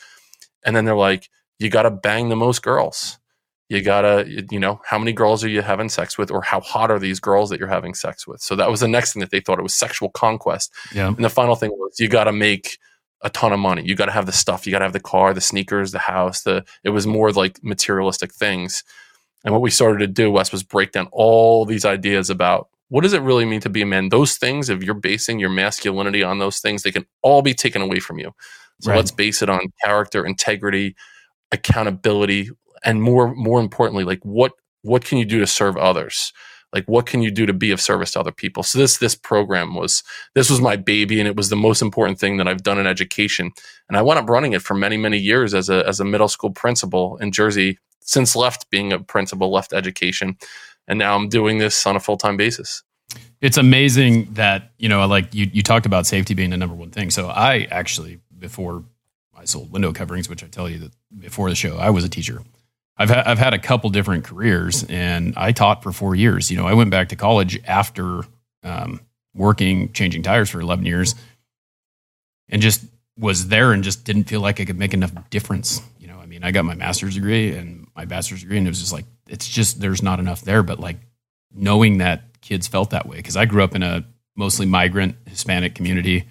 And 0.63 0.75
then 0.75 0.85
they're 0.85 0.95
like, 0.95 1.29
you 1.57 1.69
got 1.69 1.83
to 1.83 1.91
bang 1.91 2.29
the 2.29 2.35
most 2.35 2.61
girls 2.61 3.18
you 3.69 3.81
gotta 3.83 4.25
you 4.49 4.59
know 4.59 4.81
how 4.83 4.97
many 4.99 5.13
girls 5.13 5.43
are 5.43 5.49
you 5.49 5.61
having 5.61 5.89
sex 5.89 6.17
with 6.17 6.31
or 6.31 6.41
how 6.41 6.59
hot 6.59 6.89
are 6.91 6.99
these 6.99 7.19
girls 7.19 7.49
that 7.51 7.59
you're 7.59 7.69
having 7.69 7.93
sex 7.93 8.27
with? 8.27 8.41
So 8.41 8.55
that 8.55 8.69
was 8.69 8.79
the 8.79 8.87
next 8.87 9.13
thing 9.13 9.19
that 9.21 9.29
they 9.31 9.39
thought 9.39 9.59
it 9.59 9.63
was 9.63 9.75
sexual 9.75 10.09
conquest. 10.09 10.73
Yeah. 10.93 11.07
and 11.07 11.23
the 11.23 11.29
final 11.29 11.55
thing 11.55 11.69
was 11.71 11.99
you 11.99 12.07
gotta 12.09 12.31
make 12.31 12.77
a 13.21 13.29
ton 13.29 13.53
of 13.53 13.59
money. 13.59 13.83
You 13.85 13.95
gotta 13.95 14.11
have 14.11 14.25
the 14.25 14.31
stuff. 14.31 14.65
You 14.65 14.71
gotta 14.71 14.85
have 14.85 14.93
the 14.93 14.99
car 14.99 15.33
the 15.33 15.41
sneakers 15.41 15.91
the 15.91 15.99
house 15.99 16.41
the 16.43 16.65
it 16.83 16.89
was 16.89 17.05
more 17.05 17.31
like 17.31 17.59
materialistic 17.63 18.33
things. 18.33 18.83
And 19.45 19.53
what 19.53 19.61
we 19.61 19.69
started 19.69 19.99
to 19.99 20.07
do 20.07 20.31
wes 20.31 20.51
was 20.51 20.63
break 20.63 20.91
down 20.91 21.07
all 21.11 21.63
these 21.65 21.85
ideas 21.85 22.29
about 22.29 22.69
what 22.87 23.01
does 23.03 23.13
it 23.13 23.21
really 23.21 23.45
mean 23.45 23.61
to 23.61 23.69
be 23.69 23.83
a 23.83 23.85
man? 23.85 24.09
Those 24.09 24.37
things 24.37 24.67
if 24.69 24.81
you're 24.81 24.95
basing 24.95 25.37
your 25.39 25.51
masculinity 25.51 26.23
on 26.23 26.39
those 26.39 26.59
things 26.59 26.81
they 26.81 26.91
can 26.91 27.05
all 27.21 27.43
be 27.43 27.53
taken 27.53 27.83
away 27.83 27.99
from 27.99 28.17
you. 28.17 28.31
So 28.81 28.89
Right. 28.91 28.97
let's 28.97 29.11
base 29.11 29.41
it 29.43 29.49
on 29.49 29.61
character 29.83 30.25
integrity 30.25 30.95
accountability 31.51 32.49
and 32.83 33.01
more 33.01 33.33
more 33.35 33.59
importantly 33.59 34.03
like 34.03 34.19
what 34.23 34.53
what 34.81 35.03
can 35.03 35.17
you 35.17 35.25
do 35.25 35.39
to 35.39 35.47
serve 35.47 35.77
others 35.77 36.33
like 36.73 36.85
what 36.85 37.05
can 37.05 37.21
you 37.21 37.31
do 37.31 37.45
to 37.45 37.53
be 37.53 37.71
of 37.71 37.81
service 37.81 38.11
to 38.11 38.19
other 38.19 38.31
people 38.31 38.63
so 38.63 38.77
this 38.77 38.97
this 38.97 39.15
program 39.15 39.75
was 39.75 40.03
this 40.35 40.49
was 40.49 40.61
my 40.61 40.75
baby 40.75 41.19
and 41.19 41.27
it 41.27 41.35
was 41.35 41.49
the 41.49 41.55
most 41.55 41.81
important 41.81 42.19
thing 42.19 42.37
that 42.37 42.47
i've 42.47 42.63
done 42.63 42.77
in 42.77 42.87
education 42.87 43.51
and 43.87 43.97
i 43.97 44.01
wound 44.01 44.19
up 44.19 44.29
running 44.29 44.53
it 44.53 44.61
for 44.61 44.73
many 44.73 44.97
many 44.97 45.17
years 45.17 45.53
as 45.53 45.69
a 45.69 45.85
as 45.87 45.99
a 45.99 46.05
middle 46.05 46.27
school 46.27 46.51
principal 46.51 47.17
in 47.17 47.31
jersey 47.31 47.77
since 48.01 48.35
left 48.35 48.69
being 48.69 48.93
a 48.93 48.99
principal 48.99 49.51
left 49.51 49.73
education 49.73 50.37
and 50.87 50.99
now 50.99 51.15
i'm 51.15 51.29
doing 51.29 51.57
this 51.57 51.85
on 51.85 51.95
a 51.95 51.99
full-time 51.99 52.37
basis 52.37 52.83
It's 53.41 53.57
amazing 53.57 54.33
that, 54.33 54.71
you 54.77 54.89
know, 54.89 55.05
like 55.07 55.33
you, 55.33 55.49
you 55.51 55.63
talked 55.63 55.85
about 55.85 56.05
safety 56.05 56.33
being 56.33 56.49
the 56.51 56.57
number 56.57 56.75
one 56.75 56.91
thing. 56.91 57.09
So 57.09 57.27
I 57.29 57.67
actually, 57.71 58.19
before 58.37 58.83
I 59.35 59.45
sold 59.45 59.71
window 59.71 59.93
coverings, 59.93 60.29
which 60.29 60.43
I 60.43 60.47
tell 60.47 60.69
you 60.69 60.77
that 60.79 60.91
before 61.17 61.49
the 61.49 61.55
show, 61.55 61.77
I 61.77 61.89
was 61.89 62.03
a 62.03 62.09
teacher. 62.09 62.43
I've, 62.99 63.09
ha- 63.09 63.23
I've 63.25 63.39
had 63.39 63.53
a 63.53 63.57
couple 63.57 63.89
different 63.89 64.25
careers 64.25 64.83
and 64.83 65.33
I 65.37 65.53
taught 65.53 65.81
for 65.81 65.93
four 65.93 66.15
years. 66.15 66.51
You 66.51 66.57
know, 66.57 66.67
I 66.67 66.73
went 66.73 66.91
back 66.91 67.09
to 67.09 67.15
college 67.15 67.59
after 67.65 68.23
um, 68.61 68.99
working, 69.33 69.93
changing 69.93 70.21
tires 70.21 70.49
for 70.49 70.59
11 70.59 70.85
years 70.85 71.15
and 72.49 72.61
just 72.61 72.83
was 73.17 73.47
there 73.47 73.71
and 73.71 73.85
just 73.85 74.03
didn't 74.03 74.25
feel 74.25 74.41
like 74.41 74.59
I 74.59 74.65
could 74.65 74.77
make 74.77 74.93
enough 74.93 75.13
difference. 75.29 75.81
You 75.97 76.07
know, 76.07 76.19
I 76.19 76.25
mean, 76.25 76.43
I 76.43 76.51
got 76.51 76.65
my 76.65 76.75
master's 76.75 77.15
degree 77.15 77.55
and 77.55 77.87
my 77.95 78.03
bachelor's 78.03 78.41
degree 78.41 78.57
and 78.57 78.67
it 78.67 78.69
was 78.69 78.81
just 78.81 78.93
like, 78.93 79.05
it's 79.29 79.47
just, 79.47 79.79
there's 79.79 80.03
not 80.03 80.19
enough 80.19 80.41
there. 80.41 80.61
But 80.61 80.81
like 80.81 80.97
knowing 81.55 81.99
that 81.99 82.41
kids 82.41 82.67
felt 82.67 82.89
that 82.89 83.07
way, 83.07 83.15
because 83.15 83.37
I 83.37 83.45
grew 83.45 83.63
up 83.63 83.75
in 83.75 83.83
a 83.83 84.05
mostly 84.35 84.65
migrant 84.65 85.15
Hispanic 85.25 85.73
community 85.73 86.27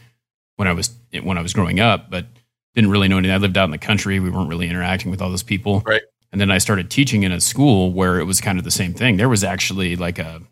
when 0.56 0.68
I 0.68 0.72
was, 0.72 0.90
when 1.22 1.38
I 1.38 1.42
was 1.42 1.54
growing 1.54 1.80
up, 1.80 2.10
but 2.10 2.26
didn't 2.74 2.90
really 2.90 3.08
know 3.08 3.16
anything. 3.16 3.34
I 3.34 3.38
lived 3.38 3.56
out 3.56 3.64
in 3.64 3.70
the 3.70 3.78
country. 3.78 4.20
We 4.20 4.28
weren't 4.28 4.50
really 4.50 4.68
interacting 4.68 5.10
with 5.10 5.22
all 5.22 5.30
those 5.30 5.42
people. 5.42 5.82
Right. 5.86 6.02
And 6.30 6.40
then 6.40 6.50
I 6.50 6.58
started 6.58 6.90
teaching 6.90 7.22
in 7.22 7.32
a 7.32 7.40
school 7.40 7.92
where 7.92 8.20
it 8.20 8.24
was 8.24 8.40
kind 8.40 8.58
of 8.58 8.64
the 8.64 8.70
same 8.70 8.92
thing. 8.92 9.16
There 9.16 9.28
was 9.28 9.42
actually 9.44 9.96
like 9.96 10.18
a, 10.18 10.42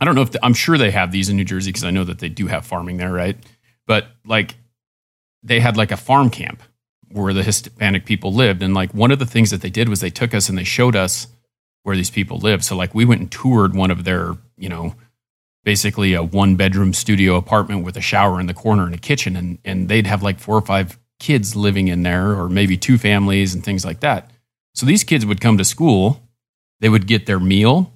I 0.00 0.04
don't 0.04 0.14
know 0.14 0.22
if 0.22 0.32
the, 0.32 0.44
I'm 0.44 0.54
sure 0.54 0.76
they 0.76 0.90
have 0.90 1.12
these 1.12 1.28
in 1.28 1.36
New 1.36 1.44
Jersey 1.44 1.70
because 1.70 1.84
I 1.84 1.90
know 1.90 2.04
that 2.04 2.18
they 2.18 2.28
do 2.28 2.46
have 2.46 2.66
farming 2.66 2.98
there, 2.98 3.12
right? 3.12 3.36
But 3.86 4.08
like 4.26 4.54
they 5.42 5.60
had 5.60 5.76
like 5.76 5.92
a 5.92 5.96
farm 5.96 6.28
camp 6.28 6.62
where 7.10 7.32
the 7.32 7.42
Hispanic 7.42 8.04
people 8.04 8.32
lived. 8.32 8.62
And 8.62 8.74
like 8.74 8.92
one 8.92 9.10
of 9.10 9.18
the 9.18 9.26
things 9.26 9.50
that 9.50 9.62
they 9.62 9.70
did 9.70 9.88
was 9.88 10.00
they 10.00 10.10
took 10.10 10.34
us 10.34 10.48
and 10.48 10.58
they 10.58 10.64
showed 10.64 10.96
us 10.96 11.28
where 11.84 11.96
these 11.96 12.10
people 12.10 12.38
lived. 12.38 12.64
So 12.64 12.76
like 12.76 12.94
we 12.94 13.04
went 13.04 13.20
and 13.20 13.30
toured 13.30 13.74
one 13.74 13.90
of 13.90 14.04
their, 14.04 14.34
you 14.58 14.68
know, 14.68 14.94
basically 15.64 16.14
a 16.14 16.22
one 16.22 16.56
bedroom 16.56 16.92
studio 16.92 17.36
apartment 17.36 17.84
with 17.84 17.96
a 17.96 18.00
shower 18.00 18.40
in 18.40 18.46
the 18.46 18.54
corner 18.54 18.84
and 18.84 18.94
a 18.94 18.98
kitchen. 18.98 19.36
And, 19.36 19.58
and 19.64 19.88
they'd 19.88 20.06
have 20.06 20.22
like 20.22 20.38
four 20.38 20.56
or 20.56 20.62
five 20.62 20.98
kids 21.18 21.56
living 21.56 21.88
in 21.88 22.02
there 22.02 22.32
or 22.32 22.48
maybe 22.48 22.76
two 22.76 22.98
families 22.98 23.54
and 23.54 23.64
things 23.64 23.84
like 23.84 24.00
that. 24.00 24.30
So 24.76 24.84
these 24.84 25.04
kids 25.04 25.24
would 25.24 25.40
come 25.40 25.56
to 25.56 25.64
school, 25.64 26.20
they 26.80 26.90
would 26.90 27.06
get 27.06 27.24
their 27.24 27.40
meal, 27.40 27.94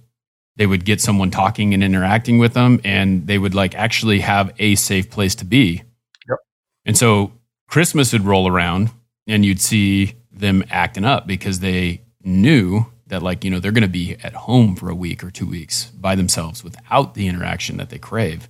they 0.56 0.64
would 0.64 0.86
get 0.86 1.00
someone 1.02 1.30
talking 1.30 1.74
and 1.74 1.84
interacting 1.84 2.38
with 2.38 2.54
them, 2.54 2.80
and 2.84 3.26
they 3.26 3.36
would 3.36 3.54
like 3.54 3.74
actually 3.74 4.20
have 4.20 4.54
a 4.58 4.76
safe 4.76 5.10
place 5.10 5.34
to 5.36 5.44
be. 5.44 5.82
Yep. 6.26 6.38
And 6.86 6.96
so 6.96 7.32
Christmas 7.68 8.14
would 8.14 8.24
roll 8.24 8.48
around 8.48 8.90
and 9.26 9.44
you'd 9.44 9.60
see 9.60 10.14
them 10.32 10.64
acting 10.70 11.04
up 11.04 11.26
because 11.26 11.60
they 11.60 12.00
knew 12.24 12.86
that 13.08 13.22
like, 13.22 13.44
you 13.44 13.50
know, 13.50 13.60
they're 13.60 13.72
going 13.72 13.82
to 13.82 13.88
be 13.88 14.16
at 14.24 14.32
home 14.32 14.74
for 14.74 14.88
a 14.88 14.94
week 14.94 15.22
or 15.22 15.30
two 15.30 15.46
weeks 15.46 15.86
by 15.90 16.14
themselves 16.14 16.64
without 16.64 17.12
the 17.12 17.28
interaction 17.28 17.76
that 17.76 17.90
they 17.90 17.98
crave. 17.98 18.48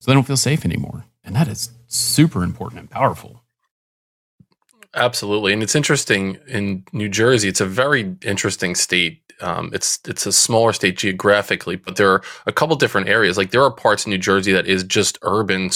So 0.00 0.10
they 0.10 0.14
don't 0.14 0.26
feel 0.26 0.36
safe 0.36 0.64
anymore. 0.64 1.06
And 1.24 1.34
that 1.34 1.48
is 1.48 1.70
super 1.88 2.44
important 2.44 2.80
and 2.80 2.90
powerful. 2.90 3.41
Absolutely, 4.94 5.54
and 5.54 5.62
it's 5.62 5.74
interesting 5.74 6.38
in 6.46 6.84
New 6.92 7.08
Jersey. 7.08 7.48
It's 7.48 7.62
a 7.62 7.66
very 7.66 8.14
interesting 8.22 8.74
state. 8.74 9.22
Um, 9.40 9.70
it's 9.72 9.98
it's 10.06 10.26
a 10.26 10.32
smaller 10.32 10.74
state 10.74 10.98
geographically, 10.98 11.76
but 11.76 11.96
there 11.96 12.10
are 12.10 12.22
a 12.46 12.52
couple 12.52 12.76
different 12.76 13.08
areas. 13.08 13.38
Like 13.38 13.52
there 13.52 13.62
are 13.62 13.70
parts 13.72 14.04
in 14.04 14.10
New 14.10 14.18
Jersey 14.18 14.52
that 14.52 14.66
is 14.66 14.84
just 14.84 15.18
urban, 15.22 15.70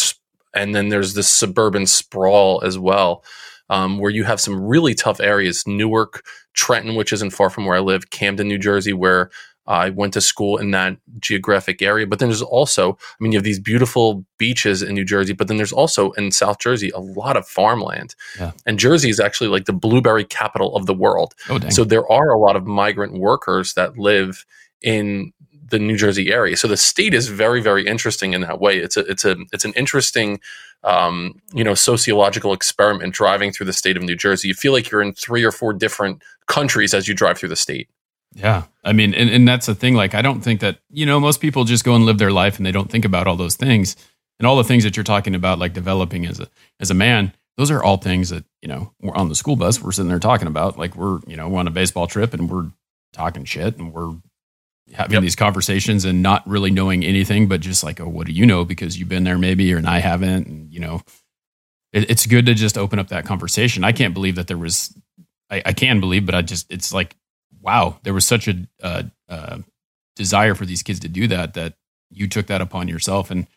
and 0.54 0.74
then 0.74 0.90
there's 0.90 1.14
this 1.14 1.28
suburban 1.28 1.86
sprawl 1.86 2.60
as 2.62 2.78
well, 2.78 3.24
um, 3.70 3.98
where 3.98 4.10
you 4.10 4.24
have 4.24 4.38
some 4.40 4.60
really 4.60 4.94
tough 4.94 5.18
areas. 5.18 5.66
Newark, 5.66 6.22
Trenton, 6.52 6.94
which 6.94 7.12
isn't 7.14 7.30
far 7.30 7.48
from 7.48 7.64
where 7.64 7.76
I 7.76 7.80
live, 7.80 8.10
Camden, 8.10 8.48
New 8.48 8.58
Jersey, 8.58 8.92
where 8.92 9.30
I 9.66 9.90
went 9.90 10.12
to 10.12 10.20
school 10.20 10.58
in 10.58 10.70
that 10.70 10.96
geographic 11.18 11.82
area. 11.82 12.06
But 12.06 12.18
then 12.18 12.28
there's 12.28 12.42
also, 12.42 12.92
I 12.92 13.16
mean, 13.18 13.32
you 13.32 13.38
have 13.38 13.44
these 13.44 13.58
beautiful 13.58 14.24
beaches 14.38 14.82
in 14.82 14.94
New 14.94 15.04
Jersey, 15.04 15.32
but 15.32 15.48
then 15.48 15.56
there's 15.56 15.72
also 15.72 16.12
in 16.12 16.30
South 16.30 16.58
Jersey 16.58 16.90
a 16.90 17.00
lot 17.00 17.36
of 17.36 17.46
farmland. 17.46 18.14
Yeah. 18.38 18.52
And 18.64 18.78
Jersey 18.78 19.10
is 19.10 19.20
actually 19.20 19.48
like 19.48 19.64
the 19.64 19.72
blueberry 19.72 20.24
capital 20.24 20.76
of 20.76 20.86
the 20.86 20.94
world. 20.94 21.34
Oh. 21.48 21.58
So 21.70 21.84
there 21.84 22.10
are 22.10 22.30
a 22.30 22.38
lot 22.38 22.56
of 22.56 22.66
migrant 22.66 23.18
workers 23.18 23.74
that 23.74 23.98
live 23.98 24.44
in 24.82 25.32
the 25.68 25.78
New 25.80 25.96
Jersey 25.96 26.32
area. 26.32 26.56
So 26.56 26.68
the 26.68 26.76
state 26.76 27.12
is 27.12 27.28
very, 27.28 27.60
very 27.60 27.86
interesting 27.86 28.34
in 28.34 28.42
that 28.42 28.60
way. 28.60 28.78
It's 28.78 28.96
a, 28.96 29.00
it's 29.00 29.24
a, 29.24 29.36
it's 29.52 29.64
an 29.64 29.72
interesting, 29.72 30.38
um, 30.84 31.40
you 31.52 31.64
know, 31.64 31.74
sociological 31.74 32.52
experiment 32.52 33.14
driving 33.14 33.50
through 33.50 33.66
the 33.66 33.72
state 33.72 33.96
of 33.96 34.04
New 34.04 34.14
Jersey. 34.14 34.46
You 34.46 34.54
feel 34.54 34.72
like 34.72 34.92
you're 34.92 35.02
in 35.02 35.12
three 35.12 35.42
or 35.42 35.50
four 35.50 35.72
different 35.72 36.22
countries 36.46 36.94
as 36.94 37.08
you 37.08 37.14
drive 37.14 37.38
through 37.38 37.48
the 37.48 37.56
state. 37.56 37.88
Yeah. 38.36 38.64
I 38.84 38.92
mean, 38.92 39.14
and, 39.14 39.30
and 39.30 39.48
that's 39.48 39.66
the 39.66 39.74
thing. 39.74 39.94
Like, 39.94 40.14
I 40.14 40.20
don't 40.22 40.42
think 40.42 40.60
that, 40.60 40.78
you 40.90 41.06
know, 41.06 41.18
most 41.18 41.40
people 41.40 41.64
just 41.64 41.84
go 41.84 41.94
and 41.94 42.04
live 42.04 42.18
their 42.18 42.30
life 42.30 42.58
and 42.58 42.66
they 42.66 42.72
don't 42.72 42.90
think 42.90 43.04
about 43.04 43.26
all 43.26 43.36
those 43.36 43.56
things. 43.56 43.96
And 44.38 44.46
all 44.46 44.56
the 44.56 44.64
things 44.64 44.84
that 44.84 44.96
you're 44.96 45.04
talking 45.04 45.34
about, 45.34 45.58
like 45.58 45.72
developing 45.72 46.26
as 46.26 46.38
a 46.38 46.48
as 46.78 46.90
a 46.90 46.94
man, 46.94 47.32
those 47.56 47.70
are 47.70 47.82
all 47.82 47.96
things 47.96 48.28
that, 48.28 48.44
you 48.60 48.68
know, 48.68 48.92
we're 49.00 49.16
on 49.16 49.30
the 49.30 49.34
school 49.34 49.56
bus, 49.56 49.80
we're 49.80 49.92
sitting 49.92 50.10
there 50.10 50.18
talking 50.18 50.46
about. 50.46 50.78
Like 50.78 50.94
we're, 50.94 51.20
you 51.26 51.36
know, 51.36 51.48
we're 51.48 51.60
on 51.60 51.66
a 51.66 51.70
baseball 51.70 52.06
trip 52.06 52.34
and 52.34 52.50
we're 52.50 52.70
talking 53.14 53.46
shit 53.46 53.78
and 53.78 53.94
we're 53.94 54.14
having 54.92 55.14
Yep. 55.14 55.22
these 55.22 55.36
conversations 55.36 56.04
and 56.04 56.22
not 56.22 56.46
really 56.46 56.70
knowing 56.70 57.02
anything, 57.02 57.48
but 57.48 57.62
just 57.62 57.82
like, 57.82 57.98
oh, 57.98 58.08
what 58.08 58.26
do 58.26 58.32
you 58.34 58.44
know? 58.44 58.64
Because 58.66 58.98
you've 58.98 59.08
been 59.08 59.24
there 59.24 59.38
maybe, 59.38 59.72
or 59.72 59.78
and 59.78 59.88
I 59.88 60.00
haven't. 60.00 60.46
And, 60.46 60.72
you 60.72 60.80
know, 60.80 61.00
it, 61.94 62.10
it's 62.10 62.26
good 62.26 62.44
to 62.44 62.54
just 62.54 62.76
open 62.76 62.98
up 62.98 63.08
that 63.08 63.24
conversation. 63.24 63.84
I 63.84 63.92
can't 63.92 64.12
believe 64.12 64.34
that 64.34 64.48
there 64.48 64.58
was, 64.58 64.94
I, 65.50 65.62
I 65.64 65.72
can 65.72 65.98
believe, 65.98 66.26
but 66.26 66.34
I 66.34 66.42
just, 66.42 66.70
it's 66.70 66.92
like, 66.92 67.16
wow, 67.66 67.98
there 68.04 68.14
was 68.14 68.26
such 68.26 68.46
a 68.46 68.66
uh, 68.82 69.02
uh, 69.28 69.58
desire 70.14 70.54
for 70.54 70.64
these 70.64 70.84
kids 70.84 71.00
to 71.00 71.08
do 71.08 71.26
that 71.26 71.54
that 71.54 71.74
you 72.10 72.28
took 72.28 72.46
that 72.46 72.60
upon 72.60 72.86
yourself 72.86 73.30
and 73.30 73.48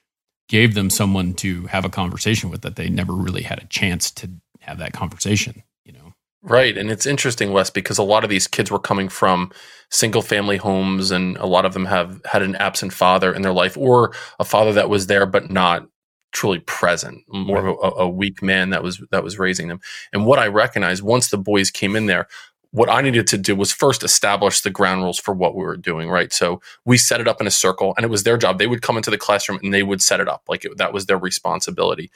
gave 0.50 0.74
them 0.74 0.90
someone 0.90 1.36
to 1.36 1.68
have 1.68 1.86
a 1.86 1.90
conversation 1.90 2.50
with 2.50 2.64
that 2.64 2.76
they 2.76 2.90
never 2.90 3.14
really 3.14 3.44
had 3.44 3.62
a 3.62 3.68
chance 3.68 4.10
to 4.10 4.30
have 4.62 4.80
that 4.80 4.94
conversation. 4.94 5.62
You 5.86 5.94
know, 5.94 6.14
Right. 6.42 6.76
And 6.76 6.90
it's 6.90 7.06
interesting, 7.06 7.54
Wes, 7.54 7.70
because 7.70 7.98
a 7.98 8.04
lot 8.04 8.24
of 8.24 8.30
these 8.32 8.48
kids 8.48 8.72
were 8.72 8.80
coming 8.80 9.10
from 9.10 9.52
single 9.92 10.24
family 10.24 10.58
homes 10.58 11.12
and 11.12 11.38
a 11.38 11.46
lot 11.46 11.66
of 11.66 11.74
them 11.74 11.86
have 11.86 12.22
had 12.26 12.42
an 12.42 12.56
absent 12.56 12.94
father 12.94 13.32
in 13.32 13.44
their 13.44 13.54
life 13.54 13.78
or 13.78 14.14
a 14.40 14.44
father 14.44 14.74
that 14.74 14.90
was 14.90 15.08
there 15.08 15.26
but 15.26 15.52
not 15.52 15.88
truly 16.32 16.60
present, 16.60 17.24
more 17.28 17.68
of 17.68 17.78
a, 17.82 18.02
a 18.04 18.10
weak 18.10 18.42
man 18.42 18.70
that 18.70 18.84
was 18.84 19.04
that 19.12 19.24
was 19.24 19.40
raising 19.40 19.68
them. 19.68 19.80
And 20.14 20.26
what 20.26 20.40
I 20.40 20.48
recognized 20.48 21.04
once 21.04 21.30
the 21.30 21.38
boys 21.38 21.72
came 21.72 21.96
in 21.96 22.06
there, 22.06 22.28
what 22.72 22.90
I 22.90 23.02
needed 23.02 23.28
to 23.28 23.38
do 23.38 23.56
was 23.56 23.72
first 23.72 24.04
establish 24.04 24.62
the 24.62 24.70
ground 24.70 25.02
rules 25.02 25.20
for 25.20 25.34
what 25.34 25.56
we 25.56 25.64
were 25.64 25.78
doing, 25.78 26.10
right? 26.10 26.32
So 26.32 26.62
we 26.86 26.98
set 26.98 27.20
it 27.20 27.28
up 27.28 27.42
in 27.42 27.48
a 27.48 27.52
circle 27.52 27.94
and 27.98 28.04
it 28.04 28.10
was 28.10 28.24
their 28.24 28.38
job. 28.38 28.60
They 28.60 28.68
would 28.68 28.82
come 28.82 28.98
into 28.98 29.10
the 29.10 29.18
classroom 29.18 29.60
and 29.64 29.74
they 29.74 29.84
would 29.84 30.02
set 30.02 30.20
it 30.20 30.28
up 30.28 30.44
like 30.48 30.66
it, 30.66 30.78
that 30.78 30.94
was 30.94 31.08
their 31.08 31.18
responsibility. 31.18 32.12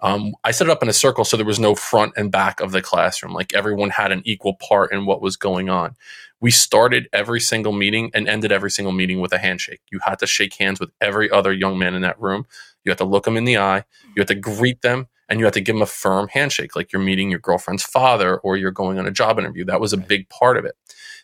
Um, 0.00 0.34
I 0.44 0.50
set 0.50 0.66
it 0.66 0.70
up 0.70 0.82
in 0.82 0.90
a 0.90 0.92
circle 0.92 1.24
so 1.24 1.38
there 1.38 1.46
was 1.46 1.58
no 1.58 1.74
front 1.74 2.12
and 2.16 2.30
back 2.30 2.60
of 2.60 2.72
the 2.72 2.82
classroom. 2.82 3.32
Like 3.32 3.54
everyone 3.54 3.88
had 3.88 4.12
an 4.12 4.20
equal 4.26 4.54
part 4.54 4.92
in 4.92 5.06
what 5.06 5.22
was 5.22 5.36
going 5.36 5.70
on. 5.70 5.96
We 6.40 6.50
started 6.50 7.08
every 7.14 7.40
single 7.40 7.72
meeting 7.72 8.10
and 8.12 8.28
ended 8.28 8.52
every 8.52 8.70
single 8.70 8.92
meeting 8.92 9.20
with 9.20 9.32
a 9.32 9.38
handshake. 9.38 9.80
You 9.90 10.00
had 10.04 10.18
to 10.18 10.26
shake 10.26 10.54
hands 10.56 10.78
with 10.78 10.90
every 11.00 11.30
other 11.30 11.54
young 11.54 11.78
man 11.78 11.94
in 11.94 12.02
that 12.02 12.20
room. 12.20 12.44
You 12.84 12.90
had 12.90 12.98
to 12.98 13.04
look 13.04 13.24
them 13.24 13.38
in 13.38 13.46
the 13.46 13.56
eye. 13.56 13.84
You 14.14 14.20
had 14.20 14.28
to 14.28 14.34
greet 14.34 14.82
them 14.82 15.08
and 15.28 15.40
you 15.40 15.46
have 15.46 15.54
to 15.54 15.60
give 15.60 15.74
them 15.76 15.82
a 15.82 15.86
firm 15.86 16.28
handshake, 16.28 16.76
like 16.76 16.92
you're 16.92 17.02
meeting 17.02 17.30
your 17.30 17.40
girlfriend's 17.40 17.84
father 17.84 18.38
or 18.38 18.56
you're 18.56 18.70
going 18.72 18.98
on 18.98 19.06
a 19.06 19.10
job 19.12 19.38
interview. 19.38 19.64
That 19.64 19.80
was 19.80 19.92
a 19.92 19.98
Right. 19.98 20.08
big 20.08 20.28
part 20.30 20.56
of 20.56 20.64
it. 20.64 20.76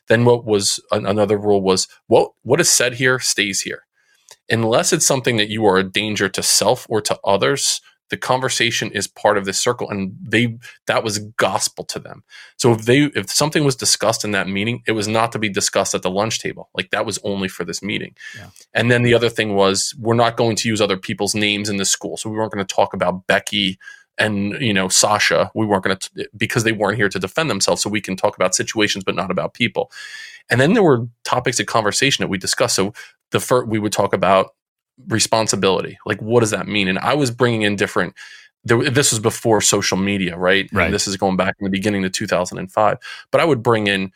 Then 0.08 0.24
what 0.24 0.44
was 0.44 0.80
an- 0.92 1.06
another 1.06 1.38
rule 1.38 1.62
was 1.62 1.88
what 2.08 2.32
what 2.42 2.60
is 2.60 2.72
said 2.72 2.94
here 2.94 3.18
stays 3.20 3.62
here. 3.62 3.84
Unless 4.50 4.92
it's 4.92 5.06
something 5.06 5.38
that 5.38 5.50
you 5.50 5.66
are 5.66 5.78
a 5.78 5.84
danger 5.84 6.28
to 6.30 6.42
self 6.42 6.86
or 6.90 7.00
to 7.02 7.18
others, 7.24 7.80
the 8.12 8.16
conversation 8.18 8.90
is 8.90 9.08
part 9.08 9.38
of 9.38 9.46
this 9.46 9.58
circle 9.58 9.88
and 9.88 10.14
they 10.20 10.58
that 10.86 11.02
was 11.02 11.18
gospel 11.38 11.82
to 11.82 11.98
them 11.98 12.22
so 12.58 12.70
if 12.72 12.82
they 12.84 13.04
if 13.14 13.30
something 13.30 13.64
was 13.64 13.74
discussed 13.74 14.22
in 14.22 14.32
that 14.32 14.46
meeting 14.46 14.82
it 14.86 14.92
was 14.92 15.08
not 15.08 15.32
to 15.32 15.38
be 15.38 15.48
discussed 15.48 15.94
at 15.94 16.02
the 16.02 16.10
lunch 16.10 16.38
table 16.38 16.68
like 16.74 16.90
that 16.90 17.06
was 17.06 17.18
only 17.24 17.48
for 17.48 17.64
this 17.64 17.82
meeting 17.82 18.14
yeah. 18.36 18.50
and 18.74 18.90
then 18.90 19.02
the 19.02 19.14
other 19.14 19.30
thing 19.30 19.54
was 19.54 19.94
we're 19.98 20.12
not 20.12 20.36
going 20.36 20.54
to 20.54 20.68
use 20.68 20.78
other 20.78 20.98
people's 20.98 21.34
names 21.34 21.70
in 21.70 21.78
the 21.78 21.86
school 21.86 22.18
so 22.18 22.28
we 22.28 22.36
weren't 22.36 22.52
going 22.52 22.64
to 22.64 22.74
talk 22.74 22.92
about 22.92 23.26
becky 23.26 23.78
and 24.18 24.60
you 24.60 24.74
know 24.74 24.88
Sasha, 24.88 25.50
we 25.54 25.64
weren't 25.64 25.84
going 25.84 25.96
to 25.96 26.28
because 26.36 26.64
they 26.64 26.72
weren't 26.72 26.98
here 26.98 27.08
to 27.08 27.18
defend 27.18 27.48
themselves. 27.48 27.80
So 27.82 27.88
we 27.88 28.02
can 28.02 28.14
talk 28.14 28.36
about 28.36 28.54
situations, 28.54 29.04
but 29.04 29.14
not 29.14 29.30
about 29.30 29.54
people. 29.54 29.90
And 30.50 30.60
then 30.60 30.74
there 30.74 30.82
were 30.82 31.08
topics 31.24 31.58
of 31.58 31.64
conversation 31.64 32.22
that 32.22 32.28
we 32.28 32.36
discussed. 32.36 32.76
So 32.76 32.92
the 33.30 33.40
first 33.40 33.68
we 33.68 33.78
would 33.78 33.90
talk 33.90 34.12
about 34.12 34.50
responsibility. 35.08 35.98
Like, 36.06 36.20
what 36.20 36.40
does 36.40 36.50
that 36.50 36.66
mean? 36.66 36.88
And 36.88 36.98
I 36.98 37.14
was 37.14 37.30
bringing 37.30 37.62
in 37.62 37.76
different. 37.76 38.14
There, 38.64 38.90
this 38.90 39.10
was 39.10 39.18
before 39.18 39.60
social 39.60 39.96
media, 39.96 40.36
right? 40.36 40.68
Right. 40.72 40.84
And 40.86 40.94
this 40.94 41.08
is 41.08 41.16
going 41.16 41.36
back 41.36 41.56
in 41.58 41.64
the 41.64 41.70
beginning 41.70 42.04
of 42.04 42.12
2005. 42.12 42.98
But 43.30 43.40
I 43.40 43.44
would 43.44 43.62
bring 43.62 43.88
in 43.88 44.12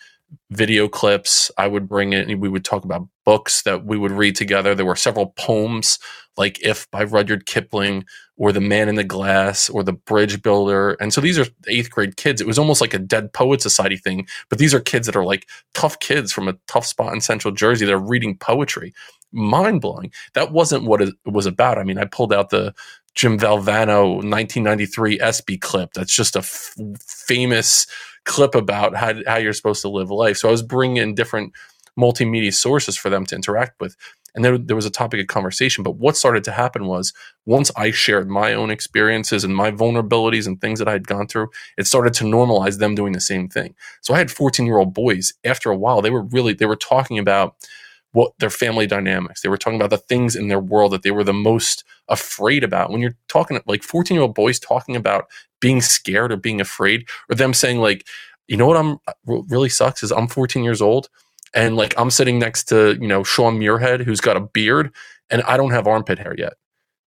video 0.50 0.88
clips. 0.88 1.50
I 1.58 1.66
would 1.66 1.88
bring 1.88 2.12
in. 2.12 2.40
We 2.40 2.48
would 2.48 2.64
talk 2.64 2.84
about 2.84 3.08
books 3.24 3.62
that 3.62 3.84
we 3.84 3.98
would 3.98 4.12
read 4.12 4.36
together. 4.36 4.74
There 4.74 4.86
were 4.86 4.96
several 4.96 5.34
poems, 5.36 5.98
like 6.36 6.60
"If" 6.64 6.90
by 6.90 7.04
Rudyard 7.04 7.46
Kipling, 7.46 8.04
or 8.36 8.52
"The 8.52 8.60
Man 8.60 8.88
in 8.88 8.94
the 8.94 9.04
Glass," 9.04 9.68
or 9.68 9.82
"The 9.82 9.92
Bridge 9.92 10.42
Builder." 10.42 10.96
And 11.00 11.12
so 11.12 11.20
these 11.20 11.38
are 11.38 11.46
eighth 11.68 11.90
grade 11.90 12.16
kids. 12.16 12.40
It 12.40 12.46
was 12.46 12.58
almost 12.58 12.80
like 12.80 12.94
a 12.94 12.98
Dead 12.98 13.32
Poet 13.32 13.62
Society 13.62 13.96
thing. 13.96 14.26
But 14.48 14.58
these 14.58 14.74
are 14.74 14.80
kids 14.80 15.06
that 15.06 15.16
are 15.16 15.24
like 15.24 15.48
tough 15.74 15.98
kids 16.00 16.32
from 16.32 16.48
a 16.48 16.56
tough 16.66 16.86
spot 16.86 17.12
in 17.12 17.20
Central 17.20 17.52
Jersey. 17.52 17.86
They're 17.86 17.98
reading 17.98 18.36
poetry 18.36 18.94
mind 19.32 19.80
blowing. 19.80 20.12
That 20.34 20.52
wasn't 20.52 20.84
what 20.84 21.02
it 21.02 21.14
was 21.24 21.46
about. 21.46 21.78
I 21.78 21.84
mean, 21.84 21.98
I 21.98 22.04
pulled 22.04 22.32
out 22.32 22.50
the 22.50 22.74
Jim 23.14 23.38
Valvano 23.38 24.16
1993 24.16 25.20
ESPY 25.20 25.58
clip. 25.58 25.92
That's 25.94 26.14
just 26.14 26.36
a 26.36 26.40
f- 26.40 26.74
famous 27.00 27.86
clip 28.24 28.54
about 28.54 28.94
how, 28.94 29.14
how 29.26 29.36
you're 29.38 29.52
supposed 29.54 29.82
to 29.82 29.88
live 29.88 30.10
life. 30.10 30.36
So 30.36 30.48
I 30.48 30.50
was 30.50 30.62
bringing 30.62 30.98
in 30.98 31.14
different 31.14 31.54
multimedia 31.98 32.52
sources 32.52 32.96
for 32.96 33.08
them 33.08 33.24
to 33.26 33.34
interact 33.34 33.80
with. 33.80 33.96
And 34.34 34.44
there 34.44 34.76
was 34.76 34.84
a 34.84 34.90
topic 34.90 35.18
of 35.18 35.28
conversation. 35.28 35.82
But 35.82 35.96
what 35.96 36.14
started 36.14 36.44
to 36.44 36.52
happen 36.52 36.86
was 36.86 37.14
once 37.46 37.70
I 37.74 37.90
shared 37.90 38.28
my 38.28 38.52
own 38.52 38.70
experiences 38.70 39.44
and 39.44 39.56
my 39.56 39.70
vulnerabilities 39.70 40.46
and 40.46 40.60
things 40.60 40.78
that 40.78 40.88
I 40.88 40.92
had 40.92 41.06
gone 41.06 41.26
through, 41.26 41.48
it 41.78 41.86
started 41.86 42.12
to 42.14 42.24
normalize 42.24 42.78
them 42.78 42.94
doing 42.94 43.14
the 43.14 43.20
same 43.20 43.48
thing. 43.48 43.74
So 44.02 44.12
I 44.12 44.18
had 44.18 44.30
14 44.30 44.66
year 44.66 44.76
old 44.76 44.92
boys. 44.92 45.32
After 45.42 45.70
a 45.70 45.76
while, 45.76 46.02
they 46.02 46.10
were 46.10 46.22
really, 46.22 46.52
they 46.52 46.66
were 46.66 46.76
talking 46.76 47.18
about 47.18 47.56
what 48.16 48.32
their 48.38 48.48
family 48.48 48.86
dynamics. 48.86 49.42
They 49.42 49.50
were 49.50 49.58
talking 49.58 49.78
about 49.78 49.90
the 49.90 49.98
things 49.98 50.34
in 50.34 50.48
their 50.48 50.58
world 50.58 50.92
that 50.92 51.02
they 51.02 51.10
were 51.10 51.22
the 51.22 51.34
most 51.34 51.84
afraid 52.08 52.64
about. 52.64 52.90
When 52.90 53.02
you're 53.02 53.18
talking 53.28 53.60
like 53.66 53.82
14 53.82 54.14
year 54.14 54.22
old 54.22 54.34
boys 54.34 54.58
talking 54.58 54.96
about 54.96 55.26
being 55.60 55.82
scared 55.82 56.32
or 56.32 56.38
being 56.38 56.58
afraid, 56.58 57.06
or 57.28 57.36
them 57.36 57.52
saying 57.52 57.78
like, 57.78 58.06
you 58.48 58.56
know 58.56 58.66
what 58.66 58.78
I'm 58.78 58.96
really 59.26 59.68
sucks 59.68 60.02
is 60.02 60.12
I'm 60.12 60.28
14 60.28 60.64
years 60.64 60.80
old 60.80 61.10
and 61.52 61.76
like 61.76 61.92
I'm 61.98 62.10
sitting 62.10 62.38
next 62.38 62.64
to 62.70 62.96
you 62.98 63.06
know 63.06 63.22
Sean 63.22 63.60
Muirhead 63.60 64.02
who's 64.02 64.22
got 64.22 64.38
a 64.38 64.40
beard 64.40 64.94
and 65.28 65.42
I 65.42 65.58
don't 65.58 65.72
have 65.72 65.86
armpit 65.86 66.18
hair 66.18 66.34
yet. 66.38 66.54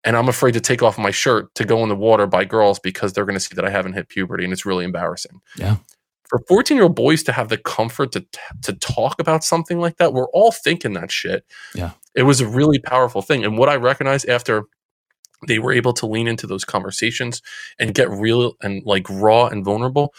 And 0.05 0.17
I'm 0.17 0.29
afraid 0.31 0.53
to 0.53 0.61
take 0.61 0.83
off 0.83 0.97
my 0.97 1.11
shirt 1.11 1.55
to 1.57 1.67
go 1.67 1.83
in 1.83 1.91
the 1.91 1.97
water 1.97 2.27
by 2.27 2.47
girls 2.47 2.79
because 2.79 3.13
they're 3.13 3.27
going 3.27 3.37
to 3.37 3.41
see 3.41 3.55
that 3.57 3.65
I 3.67 3.71
haven't 3.71 3.93
hit 3.93 4.09
puberty 4.09 4.45
and 4.45 4.55
it's 4.55 4.65
really 4.65 4.87
embarrassing. 4.87 5.43
Yeah 5.59 5.77
for 6.29 6.41
14 6.49 6.77
year 6.77 6.85
old 6.85 6.95
boys 6.95 7.23
to 7.25 7.33
have 7.33 7.49
the 7.49 7.59
comfort 7.59 8.13
to, 8.13 8.25
to 8.63 8.73
talk 8.75 9.21
about 9.21 9.45
something 9.45 9.79
like 9.79 9.97
that, 9.99 10.13
we're 10.13 10.29
all 10.31 10.53
thinking 10.53 10.95
that 10.95 11.13
shit. 11.13 11.45
Yeah. 11.75 11.93
It 12.15 12.23
was 12.23 12.41
a 12.41 12.47
really 12.47 12.79
powerful 12.79 13.23
thing. 13.23 13.45
And 13.45 13.59
what 13.59 13.69
I 13.69 13.77
recognized 13.77 14.29
after 14.29 14.65
they 15.47 15.59
were 15.59 15.73
able 15.73 15.93
to 15.95 16.07
lean 16.07 16.27
into 16.27 16.47
those 16.47 16.65
conversations 16.65 17.43
and 17.79 17.95
get 17.95 18.09
real 18.11 18.55
and 18.63 18.83
like 18.85 19.09
raw 19.11 19.47
and 19.47 19.65
vulnerable, 19.65 20.15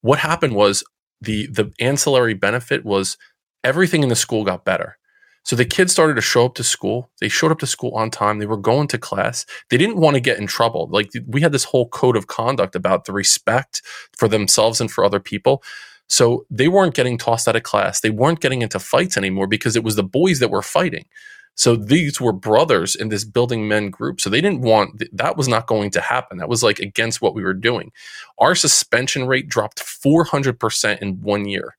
what 0.00 0.18
happened 0.18 0.54
was 0.54 0.82
the 1.20 1.46
the 1.48 1.70
ancillary 1.80 2.34
benefit 2.34 2.84
was 2.84 3.18
everything 3.62 4.02
in 4.02 4.08
the 4.08 4.16
school 4.16 4.44
got 4.44 4.64
better. 4.64 4.96
So 5.42 5.56
the 5.56 5.64
kids 5.64 5.92
started 5.92 6.14
to 6.14 6.20
show 6.20 6.44
up 6.44 6.54
to 6.56 6.64
school. 6.64 7.10
They 7.20 7.28
showed 7.28 7.50
up 7.50 7.58
to 7.60 7.66
school 7.66 7.92
on 7.94 8.10
time. 8.10 8.38
They 8.38 8.46
were 8.46 8.56
going 8.56 8.88
to 8.88 8.98
class. 8.98 9.46
They 9.70 9.78
didn't 9.78 9.96
want 9.96 10.14
to 10.14 10.20
get 10.20 10.38
in 10.38 10.46
trouble. 10.46 10.88
Like 10.90 11.10
we 11.26 11.40
had 11.40 11.52
this 11.52 11.64
whole 11.64 11.88
code 11.88 12.16
of 12.16 12.26
conduct 12.26 12.76
about 12.76 13.04
the 13.04 13.12
respect 13.12 13.82
for 14.16 14.28
themselves 14.28 14.80
and 14.80 14.90
for 14.90 15.04
other 15.04 15.20
people. 15.20 15.62
So 16.08 16.44
they 16.50 16.68
weren't 16.68 16.94
getting 16.94 17.16
tossed 17.18 17.48
out 17.48 17.56
of 17.56 17.62
class. 17.62 18.00
They 18.00 18.10
weren't 18.10 18.40
getting 18.40 18.62
into 18.62 18.78
fights 18.78 19.16
anymore 19.16 19.46
because 19.46 19.76
it 19.76 19.84
was 19.84 19.96
the 19.96 20.02
boys 20.02 20.40
that 20.40 20.50
were 20.50 20.62
fighting. 20.62 21.06
So 21.54 21.76
these 21.76 22.20
were 22.20 22.32
brothers 22.32 22.94
in 22.94 23.08
this 23.08 23.24
building 23.24 23.68
men 23.68 23.90
group. 23.90 24.20
So 24.20 24.30
they 24.30 24.40
didn't 24.40 24.62
want 24.62 25.02
that 25.12 25.36
was 25.36 25.48
not 25.48 25.66
going 25.66 25.90
to 25.92 26.00
happen. 26.00 26.38
That 26.38 26.48
was 26.48 26.62
like 26.62 26.78
against 26.78 27.20
what 27.20 27.34
we 27.34 27.42
were 27.42 27.54
doing. 27.54 27.92
Our 28.38 28.54
suspension 28.54 29.26
rate 29.26 29.48
dropped 29.48 29.78
400% 29.78 30.98
in 31.00 31.20
one 31.20 31.46
year 31.46 31.76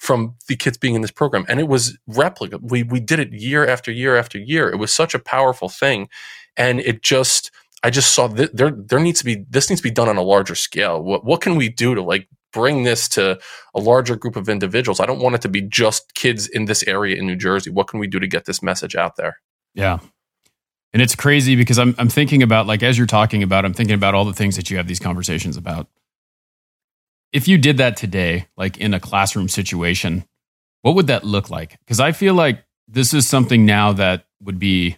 from 0.00 0.34
the 0.48 0.56
kids 0.56 0.78
being 0.78 0.94
in 0.94 1.02
this 1.02 1.10
program. 1.10 1.44
And 1.46 1.60
it 1.60 1.68
was 1.68 1.96
replica 2.06 2.58
we 2.58 2.82
we 2.82 3.00
did 3.00 3.20
it 3.20 3.32
year 3.32 3.68
after 3.68 3.92
year 3.92 4.16
after 4.16 4.38
year. 4.38 4.70
It 4.70 4.76
was 4.76 4.92
such 4.92 5.14
a 5.14 5.18
powerful 5.18 5.68
thing. 5.68 6.08
And 6.56 6.80
it 6.80 7.02
just 7.02 7.50
i 7.82 7.90
just 7.90 8.12
saw 8.12 8.26
that 8.26 8.56
there 8.56 8.70
there 8.70 8.98
needs 8.98 9.20
to 9.20 9.24
be 9.24 9.44
this 9.48 9.70
needs 9.70 9.80
to 9.80 9.88
be 9.88 9.90
done 9.90 10.08
on 10.08 10.16
a 10.16 10.22
larger 10.22 10.54
scale. 10.54 11.02
What 11.02 11.24
what 11.24 11.42
can 11.42 11.54
we 11.56 11.68
do 11.68 11.94
to 11.94 12.02
like 12.02 12.28
bring 12.52 12.82
this 12.82 13.08
to 13.10 13.38
a 13.74 13.80
larger 13.80 14.16
group 14.16 14.36
of 14.36 14.48
individuals? 14.48 15.00
I 15.00 15.06
don't 15.06 15.20
want 15.20 15.34
it 15.34 15.42
to 15.42 15.48
be 15.48 15.60
just 15.60 16.14
kids 16.14 16.48
in 16.48 16.64
this 16.64 16.82
area 16.84 17.16
in 17.16 17.26
new 17.26 17.36
jersey. 17.36 17.70
What 17.70 17.86
can 17.86 18.00
we 18.00 18.06
do 18.06 18.18
to 18.18 18.26
get 18.26 18.46
this 18.46 18.62
message 18.62 18.96
out 18.96 19.16
there? 19.16 19.36
Yeah. 19.74 19.98
And 20.92 21.02
it's 21.02 21.14
crazy 21.14 21.56
because 21.56 21.78
i'm 21.78 21.94
i'm 21.98 22.08
thinking 22.08 22.42
about 22.42 22.66
like 22.66 22.82
as 22.82 22.96
you're 22.96 23.06
talking 23.06 23.42
about 23.42 23.66
i'm 23.66 23.74
thinking 23.74 23.94
about 23.94 24.14
all 24.14 24.24
the 24.24 24.32
things 24.32 24.56
that 24.56 24.70
you 24.70 24.78
have 24.78 24.88
these 24.88 24.98
conversations 24.98 25.58
about 25.58 25.86
if 27.32 27.48
you 27.48 27.58
did 27.58 27.76
that 27.76 27.96
today, 27.96 28.46
like 28.56 28.78
in 28.78 28.94
a 28.94 29.00
classroom 29.00 29.48
situation, 29.48 30.24
what 30.82 30.94
would 30.94 31.06
that 31.08 31.24
look 31.24 31.50
like? 31.50 31.78
Because 31.80 32.00
I 32.00 32.12
feel 32.12 32.34
like 32.34 32.64
this 32.88 33.14
is 33.14 33.26
something 33.26 33.64
now 33.66 33.92
that 33.92 34.24
would 34.42 34.58
be, 34.58 34.96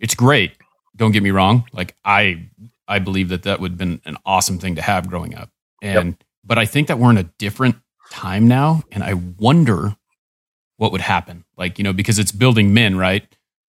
it's 0.00 0.14
great. 0.14 0.52
Don't 0.96 1.12
get 1.12 1.22
me 1.22 1.30
wrong. 1.30 1.64
Like 1.72 1.96
I, 2.04 2.48
I 2.86 2.98
believe 2.98 3.28
that 3.30 3.44
that 3.44 3.60
would 3.60 3.72
have 3.72 3.78
been 3.78 4.00
an 4.04 4.16
awesome 4.26 4.58
thing 4.58 4.74
to 4.76 4.82
have 4.82 5.08
growing 5.08 5.34
up. 5.34 5.50
And, 5.80 6.08
yep. 6.08 6.24
but 6.44 6.58
I 6.58 6.66
think 6.66 6.88
that 6.88 6.98
we're 6.98 7.10
in 7.10 7.18
a 7.18 7.30
different 7.38 7.76
time 8.10 8.48
now. 8.48 8.82
And 8.90 9.02
I 9.02 9.14
wonder 9.14 9.96
what 10.76 10.92
would 10.92 11.00
happen. 11.00 11.44
Like, 11.56 11.78
you 11.78 11.84
know, 11.84 11.92
because 11.92 12.18
it's 12.18 12.32
building 12.32 12.74
men, 12.74 12.96
right? 12.96 13.26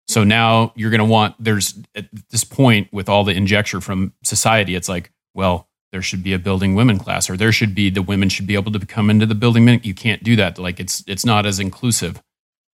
So 0.07 0.23
now 0.23 0.73
you're 0.75 0.89
going 0.89 0.99
to 0.99 1.05
want, 1.05 1.35
there's 1.39 1.79
at 1.95 2.07
this 2.31 2.43
point 2.43 2.91
with 2.91 3.07
all 3.07 3.23
the 3.23 3.33
injecture 3.33 3.79
from 3.79 4.13
society, 4.23 4.73
it's 4.75 4.89
like, 4.89 5.11
well, 5.35 5.68
there 5.91 6.01
should 6.01 6.23
be 6.23 6.33
a 6.33 6.39
building 6.39 6.75
women 6.75 6.99
class 6.99 7.29
or 7.29 7.37
there 7.37 7.51
should 7.51 7.73
be 7.73 7.89
the 7.89 8.01
women 8.01 8.29
should 8.29 8.47
be 8.47 8.55
able 8.55 8.71
to 8.71 8.85
come 8.85 9.09
into 9.09 9.25
the 9.25 9.35
building 9.35 9.65
men 9.65 9.81
you 9.83 9.93
can't 9.93 10.23
do 10.23 10.35
that. 10.35 10.59
Like 10.59 10.79
it's 10.79 11.03
it's 11.07 11.25
not 11.25 11.45
as 11.45 11.59
inclusive. 11.59 12.21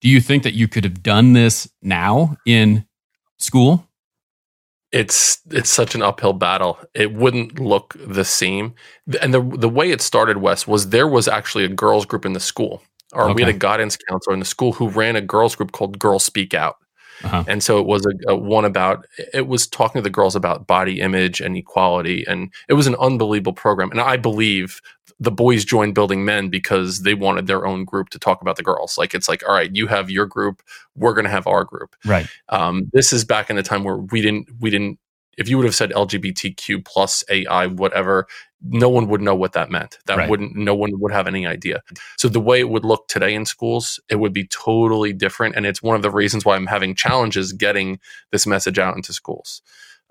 Do 0.00 0.08
you 0.08 0.20
think 0.20 0.42
that 0.42 0.54
you 0.54 0.68
could 0.68 0.84
have 0.84 1.02
done 1.02 1.32
this 1.32 1.68
now 1.82 2.36
in 2.46 2.86
school? 3.38 3.88
It's 4.92 5.38
it's 5.50 5.70
such 5.70 5.94
an 5.94 6.02
uphill 6.02 6.32
battle. 6.32 6.78
It 6.94 7.12
wouldn't 7.12 7.58
look 7.58 7.96
the 7.98 8.24
same. 8.24 8.74
And 9.20 9.32
the 9.32 9.40
the 9.40 9.68
way 9.68 9.90
it 9.90 10.00
started 10.00 10.38
wes 10.38 10.66
was 10.66 10.90
there 10.90 11.08
was 11.08 11.28
actually 11.28 11.64
a 11.64 11.68
girls 11.68 12.06
group 12.06 12.24
in 12.26 12.32
the 12.32 12.40
school 12.40 12.82
or 13.12 13.24
okay. 13.24 13.34
we 13.34 13.42
had 13.42 13.54
a 13.54 13.58
guidance 13.58 13.96
counselor 14.08 14.34
in 14.34 14.40
the 14.40 14.46
school 14.46 14.72
who 14.72 14.88
ran 14.88 15.16
a 15.16 15.20
girls 15.20 15.54
group 15.54 15.72
called 15.72 15.98
girls 15.98 16.24
speak 16.24 16.52
out 16.52 16.76
uh-huh. 17.24 17.44
And 17.48 17.62
so 17.62 17.78
it 17.78 17.86
was 17.86 18.06
a, 18.06 18.32
a, 18.32 18.36
one 18.36 18.64
about 18.64 19.06
it 19.32 19.48
was 19.48 19.66
talking 19.66 19.98
to 19.98 20.02
the 20.02 20.10
girls 20.10 20.36
about 20.36 20.66
body 20.66 21.00
image 21.00 21.40
and 21.40 21.56
equality, 21.56 22.24
and 22.26 22.52
it 22.68 22.74
was 22.74 22.86
an 22.86 22.96
unbelievable 22.96 23.52
program. 23.52 23.90
And 23.90 24.00
I 24.00 24.16
believe 24.16 24.80
the 25.20 25.30
boys 25.30 25.64
joined 25.64 25.94
Building 25.94 26.24
Men 26.24 26.48
because 26.48 27.02
they 27.02 27.14
wanted 27.14 27.46
their 27.46 27.66
own 27.66 27.84
group 27.84 28.10
to 28.10 28.18
talk 28.18 28.42
about 28.42 28.56
the 28.56 28.62
girls. 28.62 28.98
Like 28.98 29.14
it's 29.14 29.28
like, 29.28 29.46
all 29.48 29.54
right, 29.54 29.74
you 29.74 29.86
have 29.86 30.10
your 30.10 30.26
group, 30.26 30.62
we're 30.96 31.14
going 31.14 31.24
to 31.24 31.30
have 31.30 31.46
our 31.46 31.64
group. 31.64 31.94
Right. 32.04 32.26
Um, 32.48 32.90
this 32.92 33.12
is 33.12 33.24
back 33.24 33.48
in 33.48 33.56
the 33.56 33.62
time 33.62 33.84
where 33.84 33.96
we 33.96 34.20
didn't 34.20 34.48
we 34.60 34.70
didn't 34.70 34.98
if 35.38 35.48
you 35.48 35.56
would 35.56 35.66
have 35.66 35.74
said 35.74 35.90
LGBTQ 35.90 36.84
plus 36.84 37.24
AI, 37.28 37.66
whatever, 37.66 38.26
no 38.62 38.88
one 38.88 39.08
would 39.08 39.20
know 39.20 39.34
what 39.34 39.52
that 39.52 39.70
meant. 39.70 39.98
That 40.06 40.18
right. 40.18 40.30
wouldn't, 40.30 40.56
no 40.56 40.74
one 40.74 40.90
would 40.94 41.12
have 41.12 41.26
any 41.26 41.46
idea. 41.46 41.82
So 42.16 42.28
the 42.28 42.40
way 42.40 42.60
it 42.60 42.68
would 42.68 42.84
look 42.84 43.08
today 43.08 43.34
in 43.34 43.44
schools, 43.44 44.00
it 44.08 44.16
would 44.16 44.32
be 44.32 44.46
totally 44.46 45.12
different. 45.12 45.56
And 45.56 45.66
it's 45.66 45.82
one 45.82 45.96
of 45.96 46.02
the 46.02 46.10
reasons 46.10 46.44
why 46.44 46.56
I'm 46.56 46.66
having 46.66 46.94
challenges 46.94 47.52
getting 47.52 48.00
this 48.32 48.46
message 48.46 48.78
out 48.78 48.96
into 48.96 49.12
schools. 49.12 49.62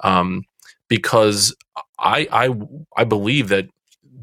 Um, 0.01 0.43
because 0.88 1.55
I, 1.97 2.27
I, 2.31 2.55
I 2.97 3.03
believe 3.03 3.49
that 3.49 3.67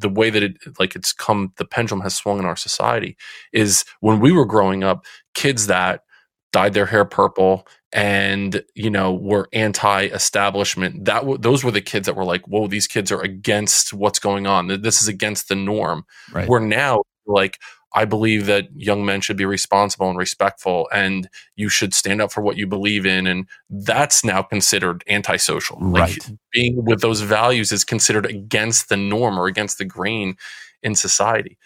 the 0.00 0.08
way 0.08 0.30
that 0.30 0.42
it 0.42 0.56
like 0.78 0.96
it's 0.96 1.12
come 1.12 1.52
the 1.56 1.64
pendulum 1.64 2.02
has 2.02 2.14
swung 2.14 2.38
in 2.38 2.44
our 2.46 2.56
society 2.56 3.16
is 3.52 3.84
when 4.00 4.18
we 4.18 4.32
were 4.32 4.46
growing 4.46 4.82
up 4.82 5.04
kids 5.34 5.66
that 5.66 6.04
dyed 6.52 6.74
their 6.74 6.86
hair 6.86 7.04
purple 7.04 7.66
and 7.92 8.62
you 8.74 8.90
know 8.90 9.12
were 9.12 9.48
anti-establishment 9.52 11.04
that 11.04 11.20
w- 11.20 11.38
those 11.38 11.64
were 11.64 11.70
the 11.70 11.80
kids 11.80 12.06
that 12.06 12.16
were 12.16 12.24
like 12.24 12.46
whoa 12.46 12.66
these 12.66 12.86
kids 12.86 13.10
are 13.10 13.20
against 13.20 13.92
what's 13.92 14.18
going 14.18 14.46
on 14.46 14.66
this 14.66 15.02
is 15.02 15.08
against 15.08 15.48
the 15.48 15.56
norm 15.56 16.04
right. 16.32 16.48
we're 16.48 16.60
now 16.60 17.02
like 17.26 17.58
I 17.92 18.04
believe 18.04 18.46
that 18.46 18.68
young 18.74 19.04
men 19.04 19.20
should 19.20 19.36
be 19.36 19.44
responsible 19.44 20.08
and 20.08 20.18
respectful 20.18 20.88
and 20.92 21.28
you 21.56 21.68
should 21.68 21.92
stand 21.92 22.22
up 22.22 22.30
for 22.30 22.40
what 22.40 22.56
you 22.56 22.66
believe 22.66 23.04
in. 23.04 23.26
And 23.26 23.48
that's 23.68 24.24
now 24.24 24.42
considered 24.42 25.02
antisocial. 25.08 25.78
Right. 25.80 26.10
Like 26.10 26.38
being 26.52 26.84
with 26.84 27.00
those 27.00 27.20
values 27.22 27.72
is 27.72 27.84
considered 27.84 28.26
against 28.26 28.88
the 28.88 28.96
norm 28.96 29.38
or 29.38 29.46
against 29.46 29.78
the 29.78 29.84
grain 29.84 30.36
in 30.82 30.94
society. 30.94 31.58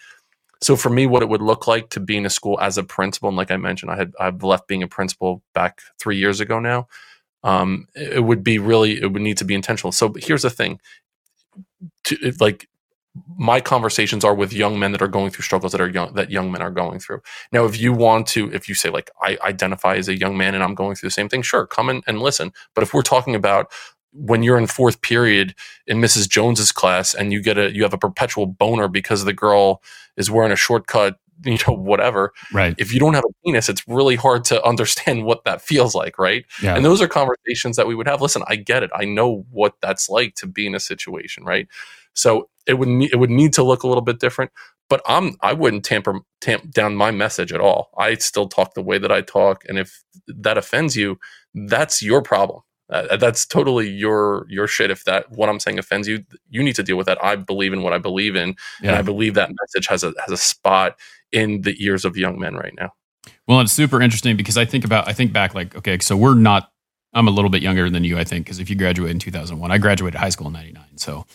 So 0.65 0.75
for 0.75 0.89
me, 0.89 1.05
what 1.05 1.21
it 1.21 1.29
would 1.29 1.43
look 1.43 1.67
like 1.67 1.91
to 1.91 1.99
be 1.99 2.17
in 2.17 2.25
a 2.25 2.29
school 2.31 2.59
as 2.59 2.79
a 2.79 2.83
principal, 2.83 3.29
and 3.29 3.37
like 3.37 3.51
I 3.51 3.57
mentioned, 3.57 3.91
I 3.91 3.97
had 3.97 4.13
I've 4.19 4.41
left 4.41 4.67
being 4.67 4.81
a 4.81 4.87
principal 4.87 5.43
back 5.53 5.79
three 5.99 6.17
years 6.17 6.39
ago 6.39 6.59
now. 6.59 6.87
Um, 7.43 7.85
it 7.93 8.23
would 8.23 8.43
be 8.43 8.57
really 8.57 8.99
it 8.99 9.13
would 9.13 9.21
need 9.21 9.37
to 9.37 9.45
be 9.45 9.53
intentional. 9.53 9.91
So 9.91 10.15
here's 10.17 10.41
the 10.41 10.49
thing: 10.49 10.79
to, 12.05 12.33
like 12.39 12.67
my 13.37 13.61
conversations 13.61 14.25
are 14.25 14.33
with 14.33 14.53
young 14.53 14.79
men 14.79 14.91
that 14.93 15.03
are 15.03 15.07
going 15.07 15.29
through 15.29 15.43
struggles 15.43 15.71
that 15.73 15.81
are 15.81 15.87
young 15.87 16.15
that 16.15 16.31
young 16.31 16.51
men 16.51 16.63
are 16.63 16.71
going 16.71 16.99
through. 16.99 17.21
Now, 17.51 17.65
if 17.65 17.79
you 17.79 17.93
want 17.93 18.25
to, 18.29 18.51
if 18.51 18.67
you 18.67 18.73
say 18.73 18.89
like 18.89 19.11
I 19.21 19.37
identify 19.43 19.97
as 19.97 20.07
a 20.07 20.17
young 20.17 20.35
man 20.35 20.55
and 20.55 20.63
I'm 20.63 20.73
going 20.73 20.95
through 20.95 21.09
the 21.09 21.13
same 21.13 21.29
thing, 21.29 21.43
sure, 21.43 21.67
come 21.67 21.89
and 21.89 22.19
listen. 22.19 22.53
But 22.73 22.83
if 22.83 22.91
we're 22.91 23.03
talking 23.03 23.35
about 23.35 23.71
when 24.15 24.43
you're 24.43 24.57
in 24.57 24.67
fourth 24.67 25.01
period 25.01 25.53
in 25.87 25.99
Mrs. 25.99 26.29
Jones's 26.29 26.71
class 26.71 27.13
and 27.13 27.33
you 27.33 27.41
get 27.41 27.57
a 27.57 27.73
you 27.73 27.83
have 27.83 27.93
a 27.93 27.97
perpetual 27.97 28.45
boner 28.45 28.87
because 28.87 29.25
the 29.25 29.33
girl 29.33 29.81
is 30.15 30.31
wearing 30.31 30.51
a 30.51 30.55
shortcut, 30.55 31.19
you 31.45 31.57
know, 31.67 31.73
whatever. 31.73 32.33
Right. 32.53 32.75
If 32.77 32.93
you 32.93 32.99
don't 32.99 33.13
have 33.13 33.25
a 33.25 33.33
penis, 33.45 33.69
it's 33.69 33.85
really 33.87 34.15
hard 34.15 34.45
to 34.45 34.63
understand 34.63 35.25
what 35.25 35.43
that 35.45 35.61
feels 35.61 35.93
like, 35.93 36.17
right? 36.17 36.45
Yeah. 36.61 36.75
And 36.75 36.85
those 36.85 37.01
are 37.01 37.07
conversations 37.07 37.75
that 37.75 37.87
we 37.87 37.95
would 37.95 38.07
have. 38.07 38.21
Listen, 38.21 38.43
I 38.47 38.55
get 38.55 38.83
it. 38.83 38.91
I 38.95 39.05
know 39.05 39.45
what 39.51 39.75
that's 39.81 40.09
like 40.09 40.35
to 40.35 40.47
be 40.47 40.65
in 40.65 40.75
a 40.75 40.79
situation, 40.79 41.43
right? 41.43 41.67
So 42.13 42.49
it 42.65 42.75
would 42.75 42.87
ne- 42.87 43.09
it 43.11 43.17
would 43.17 43.29
need 43.29 43.53
to 43.53 43.63
look 43.63 43.83
a 43.83 43.87
little 43.87 44.03
bit 44.03 44.19
different. 44.19 44.51
But 44.87 45.01
I'm 45.07 45.35
I 45.41 45.53
wouldn't 45.53 45.83
tamper 45.83 46.19
tamp 46.41 46.71
down 46.71 46.95
my 46.95 47.11
message 47.11 47.51
at 47.51 47.59
all. 47.59 47.89
I 47.97 48.15
still 48.15 48.47
talk 48.47 48.75
the 48.75 48.83
way 48.83 48.99
that 48.99 49.11
I 49.11 49.21
talk, 49.21 49.63
and 49.67 49.79
if 49.79 50.03
that 50.27 50.57
offends 50.57 50.95
you, 50.95 51.19
that's 51.53 52.01
your 52.03 52.21
problem. 52.21 52.61
Uh, 52.89 53.17
that's 53.17 53.45
totally 53.45 53.89
your 53.89 54.45
your 54.47 54.67
shit. 54.67 54.91
If 54.91 55.05
that 55.05 55.31
what 55.31 55.49
I'm 55.49 55.59
saying 55.59 55.79
offends 55.79 56.07
you, 56.07 56.23
you 56.49 56.61
need 56.61 56.75
to 56.75 56.83
deal 56.83 56.97
with 56.97 57.07
that. 57.07 57.23
I 57.23 57.35
believe 57.35 57.73
in 57.73 57.81
what 57.81 57.93
I 57.93 57.97
believe 57.97 58.35
in, 58.35 58.55
and 58.81 58.91
I 58.91 59.01
believe 59.01 59.33
that 59.33 59.49
message 59.49 59.87
has 59.87 60.03
a 60.03 60.13
has 60.19 60.31
a 60.31 60.37
spot 60.37 60.97
in 61.31 61.61
the 61.61 61.75
ears 61.83 62.05
of 62.05 62.15
young 62.15 62.39
men 62.39 62.55
right 62.55 62.73
now. 62.77 62.93
Well, 63.47 63.59
it's 63.61 63.73
super 63.73 64.01
interesting 64.01 64.37
because 64.37 64.57
I 64.57 64.65
think 64.65 64.85
about 64.85 65.07
I 65.07 65.13
think 65.13 65.33
back 65.33 65.55
like 65.55 65.75
okay, 65.75 65.97
so 65.99 66.15
we're 66.15 66.35
not. 66.35 66.71
I'm 67.13 67.29
a 67.29 67.31
little 67.31 67.49
bit 67.49 67.61
younger 67.61 67.89
than 67.89 68.03
you, 68.03 68.19
I 68.19 68.25
think, 68.25 68.45
because 68.45 68.59
if 68.59 68.69
you 68.69 68.75
graduated 68.75 69.15
in 69.15 69.19
2001, 69.19 69.71
I 69.71 69.77
graduated 69.77 70.19
high 70.19 70.29
school 70.29 70.47
in 70.47 70.53
'99. 70.53 70.97
So 70.97 71.25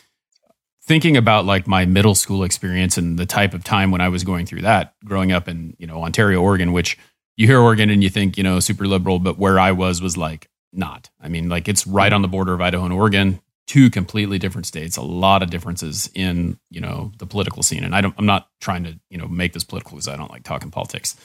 thinking 0.83 1.17
about 1.17 1.47
like 1.47 1.67
my 1.67 1.85
middle 1.85 2.15
school 2.15 2.45
experience 2.45 2.99
and 2.99 3.19
the 3.19 3.27
type 3.27 3.55
of 3.55 3.65
time 3.65 3.91
when 3.91 4.01
I 4.01 4.09
was 4.09 4.23
going 4.23 4.47
through 4.47 4.63
that, 4.63 4.95
growing 5.05 5.33
up 5.33 5.49
in 5.49 5.75
you 5.79 5.87
know 5.87 6.03
Ontario, 6.03 6.41
Oregon, 6.41 6.73
which 6.73 6.97
you 7.37 7.47
hear 7.47 7.59
Oregon 7.59 7.91
and 7.91 8.05
you 8.05 8.11
think 8.11 8.37
you 8.37 8.45
know 8.45 8.61
super 8.61 8.87
liberal, 8.87 9.19
but 9.19 9.39
where 9.39 9.59
I 9.59 9.73
was 9.73 10.01
was 10.01 10.17
like 10.17 10.49
not. 10.73 11.11
I 11.21 11.29
mean, 11.29 11.49
like 11.49 11.69
it's 11.69 11.87
right 11.87 12.13
on 12.13 12.23
the 12.23 12.29
border 12.29 12.55
of 12.55 12.61
Idaho 12.61 12.85
and 12.85 12.93
Oregon, 12.93 13.41
two 13.67 13.91
completely 13.91 14.39
different 14.39 14.67
states. 14.67 14.97
A 14.97 15.03
lot 15.03 15.43
of 15.43 15.51
differences 15.51 16.11
in 16.15 16.59
you 16.71 16.81
know 16.81 17.13
the 17.19 17.27
political 17.27 17.63
scene, 17.63 17.85
and 17.85 17.95
I 17.95 18.01
don't. 18.01 18.15
I'm 18.19 18.27
not 18.27 18.49
trying 18.61 18.85
to 18.85 18.99
you 19.11 19.19
know 19.19 19.29
make 19.29 19.53
this 19.53 19.65
political 19.65 19.93
because 19.93 20.09
I 20.09 20.17
don't 20.17 20.31
like 20.31 20.43
talking 20.43 20.71
politics. 20.71 21.17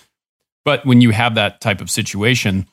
But 0.63 0.85
when 0.85 1.01
you 1.01 1.11
have 1.11 1.35
that 1.35 1.61
type 1.61 1.79
of 1.79 1.91
situation, 1.91 2.67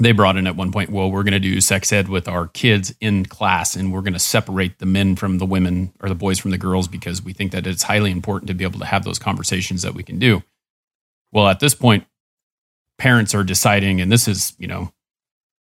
they 0.00 0.12
brought 0.12 0.36
in 0.36 0.46
at 0.46 0.56
one 0.56 0.72
point, 0.72 0.90
well, 0.90 1.10
we're 1.10 1.22
going 1.22 1.32
to 1.32 1.40
do 1.40 1.60
sex 1.60 1.92
ed 1.92 2.08
with 2.08 2.26
our 2.26 2.48
kids 2.48 2.94
in 3.00 3.26
class 3.26 3.76
and 3.76 3.92
we're 3.92 4.00
going 4.00 4.14
to 4.14 4.18
separate 4.18 4.78
the 4.78 4.86
men 4.86 5.14
from 5.16 5.38
the 5.38 5.44
women 5.44 5.92
or 6.00 6.08
the 6.08 6.14
boys 6.14 6.38
from 6.38 6.52
the 6.52 6.58
girls 6.58 6.88
because 6.88 7.22
we 7.22 7.32
think 7.32 7.52
that 7.52 7.66
it's 7.66 7.82
highly 7.82 8.10
important 8.10 8.48
to 8.48 8.54
be 8.54 8.64
able 8.64 8.78
to 8.78 8.86
have 8.86 9.04
those 9.04 9.18
conversations 9.18 9.82
that 9.82 9.94
we 9.94 10.02
can 10.02 10.18
do. 10.18 10.42
Well, 11.32 11.48
at 11.48 11.60
this 11.60 11.74
point, 11.74 12.06
parents 12.98 13.34
are 13.34 13.44
deciding, 13.44 14.00
and 14.00 14.10
this 14.10 14.26
is, 14.26 14.54
you 14.58 14.66
know, 14.66 14.92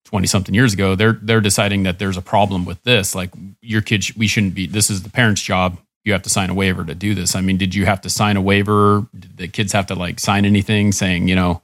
20 0.05 0.27
something 0.27 0.55
years 0.55 0.75
ago, 0.75 0.95
they're 0.95 1.19
they're 1.23 1.41
deciding 1.41 1.83
that 1.85 1.99
there's 1.99 2.17
a 2.17 2.23
problem 2.23 2.65
with 2.65 2.83
this. 2.83 3.15
Like 3.15 3.31
your 3.61 3.81
kids, 3.81 4.15
we 4.17 4.27
shouldn't 4.27 4.55
be, 4.55 4.67
this 4.67 4.91
is 4.91 5.03
the 5.03 5.11
parent's 5.11 5.43
job. 5.43 5.79
You 6.05 6.13
have 6.13 6.23
to 6.23 6.31
sign 6.31 6.51
a 6.51 6.55
waiver 6.55 6.85
to 6.85 6.95
do 6.95 7.15
this. 7.15 7.35
I 7.35 7.41
mean, 7.41 7.57
did 7.57 7.75
you 7.75 7.87
have 7.87 8.03
to 8.03 8.11
sign 8.11 8.37
a 8.37 8.43
waiver? 8.43 9.07
Did 9.19 9.37
the 9.39 9.49
kids 9.49 9.73
have 9.73 9.87
to 9.87 9.95
like 9.95 10.21
sign 10.21 10.45
anything 10.45 10.93
saying, 10.93 11.29
you 11.29 11.35
know, 11.35 11.63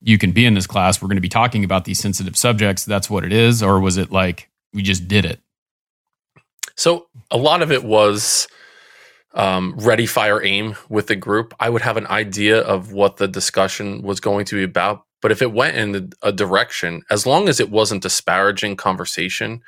you 0.00 0.18
can 0.18 0.32
be 0.32 0.46
in 0.46 0.54
this 0.54 0.66
class. 0.66 1.00
We're 1.00 1.08
going 1.08 1.16
to 1.16 1.22
be 1.22 1.28
talking 1.28 1.64
about 1.64 1.84
these 1.84 1.98
sensitive 1.98 2.36
subjects. 2.36 2.84
That's 2.84 3.10
what 3.10 3.24
it 3.24 3.32
is. 3.32 3.62
Or 3.62 3.80
was 3.80 3.96
it 3.96 4.12
like 4.12 4.48
we 4.72 4.82
just 4.82 5.08
did 5.08 5.24
it? 5.24 5.40
So 6.76 7.06
a 7.30 7.36
lot 7.36 7.62
of 7.62 7.70
it 7.70 7.84
was 7.84 8.48
um, 9.34 9.74
ready, 9.76 10.06
fire, 10.06 10.42
aim 10.44 10.76
with 10.88 11.06
the 11.06 11.16
group. 11.16 11.54
I 11.58 11.68
would 11.68 11.82
have 11.82 11.96
an 11.96 12.06
idea 12.06 12.60
of 12.60 12.92
what 12.92 13.16
the 13.16 13.28
discussion 13.28 14.02
was 14.02 14.20
going 14.20 14.44
to 14.46 14.56
be 14.56 14.62
about. 14.62 15.04
But 15.22 15.32
if 15.32 15.40
it 15.40 15.52
went 15.52 15.76
in 15.76 16.12
a 16.22 16.32
direction, 16.32 17.02
as 17.08 17.26
long 17.26 17.48
as 17.48 17.60
it 17.60 17.70
wasn't 17.70 18.02
disparaging 18.02 18.76
conversation, 18.76 19.62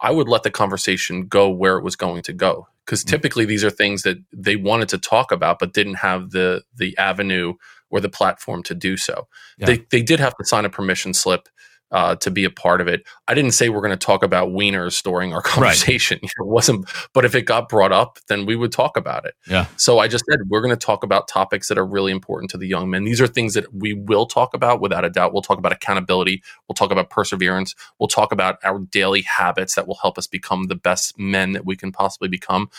I 0.00 0.12
would 0.12 0.28
let 0.28 0.44
the 0.44 0.50
conversation 0.50 1.26
go 1.26 1.50
where 1.50 1.76
it 1.78 1.84
was 1.84 1.96
going 1.96 2.22
to 2.22 2.32
go. 2.32 2.68
Because 2.86 3.02
Mhm. 3.04 3.08
typically 3.08 3.44
these 3.44 3.64
are 3.64 3.70
things 3.70 4.02
that 4.02 4.18
they 4.32 4.56
wanted 4.56 4.88
to 4.90 4.98
talk 4.98 5.32
about, 5.32 5.58
but 5.58 5.72
didn't 5.72 5.94
have 5.96 6.30
the 6.30 6.62
the 6.76 6.96
avenue 6.98 7.54
or 7.90 8.00
the 8.00 8.08
platform 8.08 8.62
to 8.64 8.74
do 8.74 8.96
so. 8.96 9.26
Yeah. 9.58 9.66
They 9.66 9.86
they 9.90 10.02
did 10.02 10.20
have 10.20 10.36
to 10.36 10.44
sign 10.44 10.64
a 10.64 10.70
permission 10.70 11.14
slip 11.14 11.48
uh, 11.92 12.14
to 12.16 12.30
be 12.30 12.44
a 12.44 12.50
part 12.50 12.80
of 12.80 12.88
it. 12.88 13.02
I 13.26 13.34
didn't 13.34 13.52
say 13.52 13.68
we're 13.68 13.80
going 13.80 13.90
to 13.90 13.96
talk 13.96 14.22
about 14.22 14.50
wieners 14.50 15.02
during 15.02 15.32
our 15.34 15.42
conversation. 15.42 16.18
It 16.22 16.30
wasn't, 16.38 16.88
but 17.12 17.24
if 17.24 17.34
it 17.34 17.42
got 17.42 17.68
brought 17.68 17.92
up, 17.92 18.18
then 18.28 18.46
we 18.46 18.54
would 18.56 18.72
talk 18.72 18.96
about 18.96 19.24
it. 19.24 19.34
Yeah. 19.48 19.66
So 19.76 19.98
I 19.98 20.06
just 20.08 20.24
said 20.30 20.38
we're 20.48 20.60
going 20.60 20.70
to 20.70 20.76
talk 20.76 21.02
about 21.02 21.26
topics 21.28 21.68
that 21.68 21.78
are 21.78 21.86
really 21.86 22.12
important 22.12 22.50
to 22.52 22.58
the 22.58 22.66
young 22.68 22.90
men. 22.90 23.04
These 23.04 23.20
are 23.20 23.26
things 23.26 23.54
that 23.54 23.74
we 23.74 23.94
will 23.94 24.26
talk 24.26 24.54
about 24.54 24.80
without 24.80 25.04
a 25.04 25.10
doubt. 25.10 25.32
We'll 25.32 25.42
talk 25.42 25.58
about 25.58 25.72
accountability. 25.72 26.42
We'll 26.68 26.74
talk 26.74 26.92
about 26.92 27.10
perseverance. 27.10 27.74
We'll 27.98 28.08
talk 28.08 28.32
about 28.32 28.58
our 28.62 28.78
daily 28.78 29.22
habits 29.22 29.74
that 29.74 29.86
will 29.88 29.98
help 30.00 30.16
us 30.18 30.26
become 30.26 30.64
the 30.64 30.76
best 30.76 31.18
men 31.18 31.52
that 31.52 31.64
we 31.66 31.76
can 31.76 31.90
possibly 31.92 32.28
become. 32.28 32.70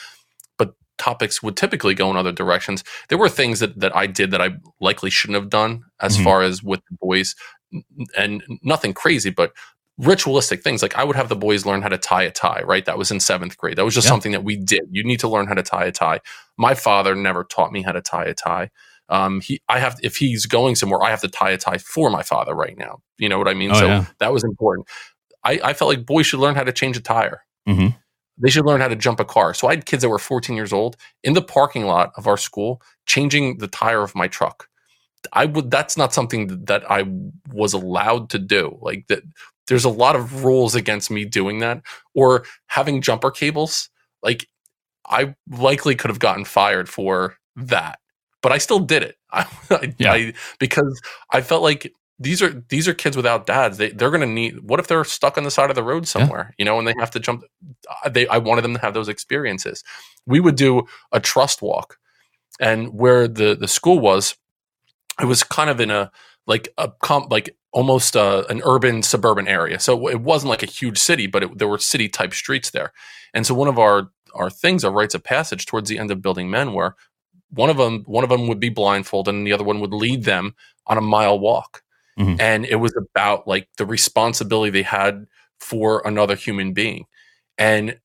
But 0.57 0.73
topics 0.97 1.41
would 1.41 1.57
typically 1.57 1.95
go 1.95 2.09
in 2.11 2.15
other 2.17 2.31
directions. 2.31 2.83
There 3.09 3.17
were 3.17 3.29
things 3.29 3.59
that 3.59 3.79
that 3.79 3.95
I 3.95 4.07
did 4.07 4.31
that 4.31 4.41
I 4.41 4.51
likely 4.79 5.09
shouldn't 5.09 5.35
have 5.39 5.49
done 5.49 5.83
as 5.99 6.17
Mhm. 6.17 6.23
far 6.23 6.41
as 6.43 6.61
with 6.63 6.81
the 6.89 6.97
boys, 7.01 7.35
and 8.17 8.43
nothing 8.63 8.93
crazy, 8.93 9.29
but 9.29 9.53
ritualistic 9.97 10.63
things 10.63 10.81
like 10.81 10.95
I 10.95 11.03
would 11.03 11.15
have 11.15 11.29
the 11.29 11.35
boys 11.35 11.65
learn 11.65 11.81
how 11.81 11.89
to 11.89 11.97
tie 11.97 12.23
a 12.23 12.31
tie, 12.31 12.61
right? 12.65 12.85
That 12.85 12.97
was 12.97 13.11
in 13.11 13.19
seventh 13.19 13.57
grade. 13.57 13.77
That 13.77 13.85
was 13.85 13.93
just 13.93 14.05
Yeah. 14.05 14.11
something 14.11 14.31
that 14.31 14.43
we 14.43 14.55
did. 14.55 14.81
You 14.89 15.03
need 15.03 15.19
to 15.19 15.27
learn 15.27 15.47
how 15.47 15.53
to 15.53 15.63
tie 15.63 15.85
a 15.85 15.91
tie. 15.91 16.21
My 16.57 16.73
father 16.73 17.13
never 17.15 17.43
taught 17.43 17.71
me 17.71 17.81
how 17.83 17.91
to 17.91 18.01
tie 18.01 18.25
a 18.25 18.33
tie. 18.33 18.69
Um, 19.09 19.41
he, 19.41 19.61
I 19.67 19.79
have, 19.79 19.99
if 20.01 20.15
he's 20.15 20.45
going 20.45 20.75
somewhere, 20.75 21.03
I 21.03 21.09
have 21.09 21.21
to 21.21 21.27
tie 21.27 21.51
a 21.51 21.57
tie 21.57 21.77
for 21.77 22.09
my 22.09 22.23
father 22.23 22.55
right 22.55 22.77
now. 22.77 23.01
You 23.17 23.29
know 23.29 23.37
what 23.37 23.47
I 23.49 23.53
mean? 23.53 23.71
Oh, 23.71 23.75
so 23.79 23.85
yeah. 23.87 24.05
that 24.19 24.31
was 24.33 24.43
important. 24.43 24.87
I, 25.43 25.59
I 25.63 25.73
felt 25.73 25.89
like 25.89 26.05
boys 26.05 26.25
should 26.25 26.39
learn 26.39 26.55
how 26.55 26.63
to 26.63 26.71
change 26.71 26.95
a 26.97 27.01
tire. 27.01 27.41
Mhm. 27.67 27.95
They 28.37 28.49
should 28.49 28.65
learn 28.65 28.79
how 28.81 28.87
to 28.87 28.95
jump 28.95 29.19
a 29.19 29.25
car. 29.25 29.53
So 29.53 29.67
I 29.67 29.71
had 29.75 29.85
kids 29.85 30.01
that 30.01 30.09
were 30.09 30.17
14 30.17 30.55
years 30.55 30.71
old 30.73 30.95
in 31.23 31.33
the 31.33 31.41
parking 31.41 31.85
lot 31.85 32.11
of 32.15 32.25
our 32.25 32.37
school 32.37 32.81
changing 33.05 33.57
the 33.57 33.67
tire 33.67 34.01
of 34.01 34.15
my 34.15 34.27
truck. 34.27 34.67
I 35.33 35.45
would 35.45 35.71
that's 35.71 35.97
not 35.97 36.13
something 36.13 36.65
that 36.65 36.89
I 36.89 37.05
was 37.53 37.73
allowed 37.73 38.29
to 38.31 38.39
do. 38.39 38.77
Like 38.81 39.07
that 39.07 39.23
there's 39.67 39.85
a 39.85 39.89
lot 39.89 40.15
of 40.15 40.43
rules 40.43 40.75
against 40.75 41.11
me 41.11 41.25
doing 41.25 41.59
that 41.59 41.81
or 42.15 42.43
having 42.67 43.01
jumper 43.01 43.31
cables. 43.31 43.89
Like 44.23 44.47
I 45.05 45.35
likely 45.49 45.95
could 45.95 46.09
have 46.09 46.19
gotten 46.19 46.45
fired 46.45 46.89
for 46.89 47.37
that. 47.55 47.99
But 48.41 48.51
I 48.51 48.57
still 48.57 48.79
did 48.79 49.03
it. 49.03 49.17
I, 49.31 49.45
I, 49.69 49.93
Yeah. 49.97 50.13
I- 50.13 50.33
because 50.59 50.99
I 51.31 51.41
felt 51.41 51.63
like 51.63 51.93
these 52.19 52.41
are 52.43 52.63
these 52.69 52.87
are 52.87 52.93
kids 52.93 53.17
without 53.17 53.47
dads. 53.47 53.77
They 53.77 53.89
they're 53.89 54.11
going 54.11 54.21
to 54.21 54.27
need 54.27 54.59
what 54.61 54.79
if 54.79 54.87
they're 54.87 55.03
stuck 55.03 55.37
on 55.37 55.43
the 55.43 55.51
side 55.51 55.69
of 55.71 55.75
the 55.75 55.83
road 55.83 56.07
somewhere, 56.07 56.53
you 56.59 56.65
know, 56.65 56.77
and 56.77 56.87
they 56.87 56.93
have 56.99 57.09
to 57.11 57.19
jump 57.19 57.43
uh, 58.05 58.09
they 58.09 58.27
I 58.27 58.37
wanted 58.37 58.61
them 58.63 58.73
to 58.75 58.79
have 58.81 58.93
those 58.93 59.09
experiences. 59.09 59.83
We 60.27 60.39
would 60.39 60.55
do 60.55 60.83
a 61.11 61.19
trust 61.19 61.61
walk 61.63 61.97
and 62.59 62.93
where 62.93 63.27
the 63.27 63.55
the 63.55 63.67
school 63.67 63.99
was 63.99 64.35
it 65.19 65.25
was 65.25 65.43
kind 65.43 65.69
of 65.69 65.79
in 65.79 65.91
a 65.91 66.11
like 66.47 66.69
a 66.77 66.91
comp 67.01 67.31
like 67.31 67.55
almost 67.73 68.17
uh, 68.17 68.43
an 68.49 68.61
urban 68.65 69.01
suburban 69.01 69.47
area. 69.47 69.79
So 69.79 70.07
it 70.09 70.21
wasn't 70.21 70.49
like 70.49 70.63
a 70.63 70.67
huge 70.67 70.97
city 70.97 71.27
but 71.27 71.43
it, 71.43 71.57
there 71.57 71.67
were 71.67 71.77
city 71.79 72.09
type 72.09 72.33
streets 72.33 72.71
there. 72.71 72.91
And 73.33 73.45
so 73.45 73.53
one 73.55 73.67
of 73.67 73.79
our 73.79 74.09
our 74.33 74.49
things 74.49 74.83
our 74.83 74.91
rites 74.91 75.15
of 75.15 75.23
passage 75.23 75.65
towards 75.65 75.89
the 75.89 75.99
end 75.99 76.11
of 76.11 76.21
building 76.21 76.49
men 76.49 76.73
were 76.73 76.95
one 77.51 77.69
of 77.69 77.77
them 77.77 78.03
one 78.05 78.23
of 78.23 78.29
them 78.29 78.47
would 78.47 78.59
be 78.59 78.69
blindfolded 78.69 79.33
and 79.33 79.45
the 79.45 79.53
other 79.53 79.63
one 79.63 79.79
would 79.81 79.93
lead 79.93 80.23
them 80.23 80.55
on 80.87 80.97
a 80.97 81.01
mile 81.01 81.39
walk. 81.39 81.83
Mhm. 82.19 82.39
and 82.41 82.65
it 82.65 82.75
was 82.75 82.93
about 82.97 83.47
like 83.47 83.69
the 83.77 83.85
responsibility 83.85 84.69
they 84.69 84.83
had 84.83 85.25
for 85.61 86.01
another 86.05 86.35
human 86.35 86.73
being. 86.73 87.05
And 87.57 87.97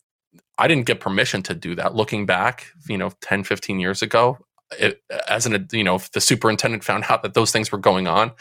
i 0.58 0.68
didn't 0.68 0.86
get 0.86 1.00
permission 1.00 1.42
to 1.44 1.54
do 1.54 1.74
that. 1.76 1.94
Looking 1.94 2.26
back 2.26 2.66
you 2.88 2.98
know 2.98 3.10
10 3.20 3.44
15 3.44 3.80
years 3.80 4.02
ago 4.02 4.38
it, 4.78 5.02
as 5.28 5.46
an 5.46 5.68
you 5.72 5.84
know 5.84 5.96
if 5.96 6.10
the 6.12 6.20
superintendent 6.20 6.84
found 6.84 7.04
out 7.08 7.22
that 7.22 7.34
those 7.34 7.52
things 7.52 7.70
were 7.70 7.78
going 7.78 8.06
on 8.08 8.32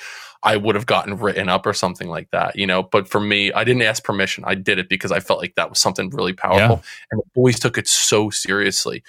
i 0.43 0.57
would 0.57 0.75
have 0.75 0.85
gotten 0.88 1.17
written 1.17 1.49
up 1.49 1.65
or 1.65 1.73
something 1.73 2.09
like 2.09 2.29
that 2.31 2.55
you 2.55 2.65
know 2.67 2.83
but 2.83 3.07
for 3.07 3.19
me 3.21 3.51
i 3.53 3.63
didn't 3.63 3.83
ask 3.83 4.03
permission 4.03 4.43
i 4.47 4.55
did 4.55 4.79
it 4.79 4.89
because 4.89 5.11
i 5.11 5.19
felt 5.19 5.39
like 5.39 5.55
that 5.55 5.69
was 5.69 5.79
something 5.79 6.09
really 6.11 6.33
powerful 6.33 6.77
and 7.11 7.19
the 7.21 7.29
boys 7.35 7.59
took 7.59 7.77
it 7.77 7.88
so 7.88 8.29
seriously 8.29 9.03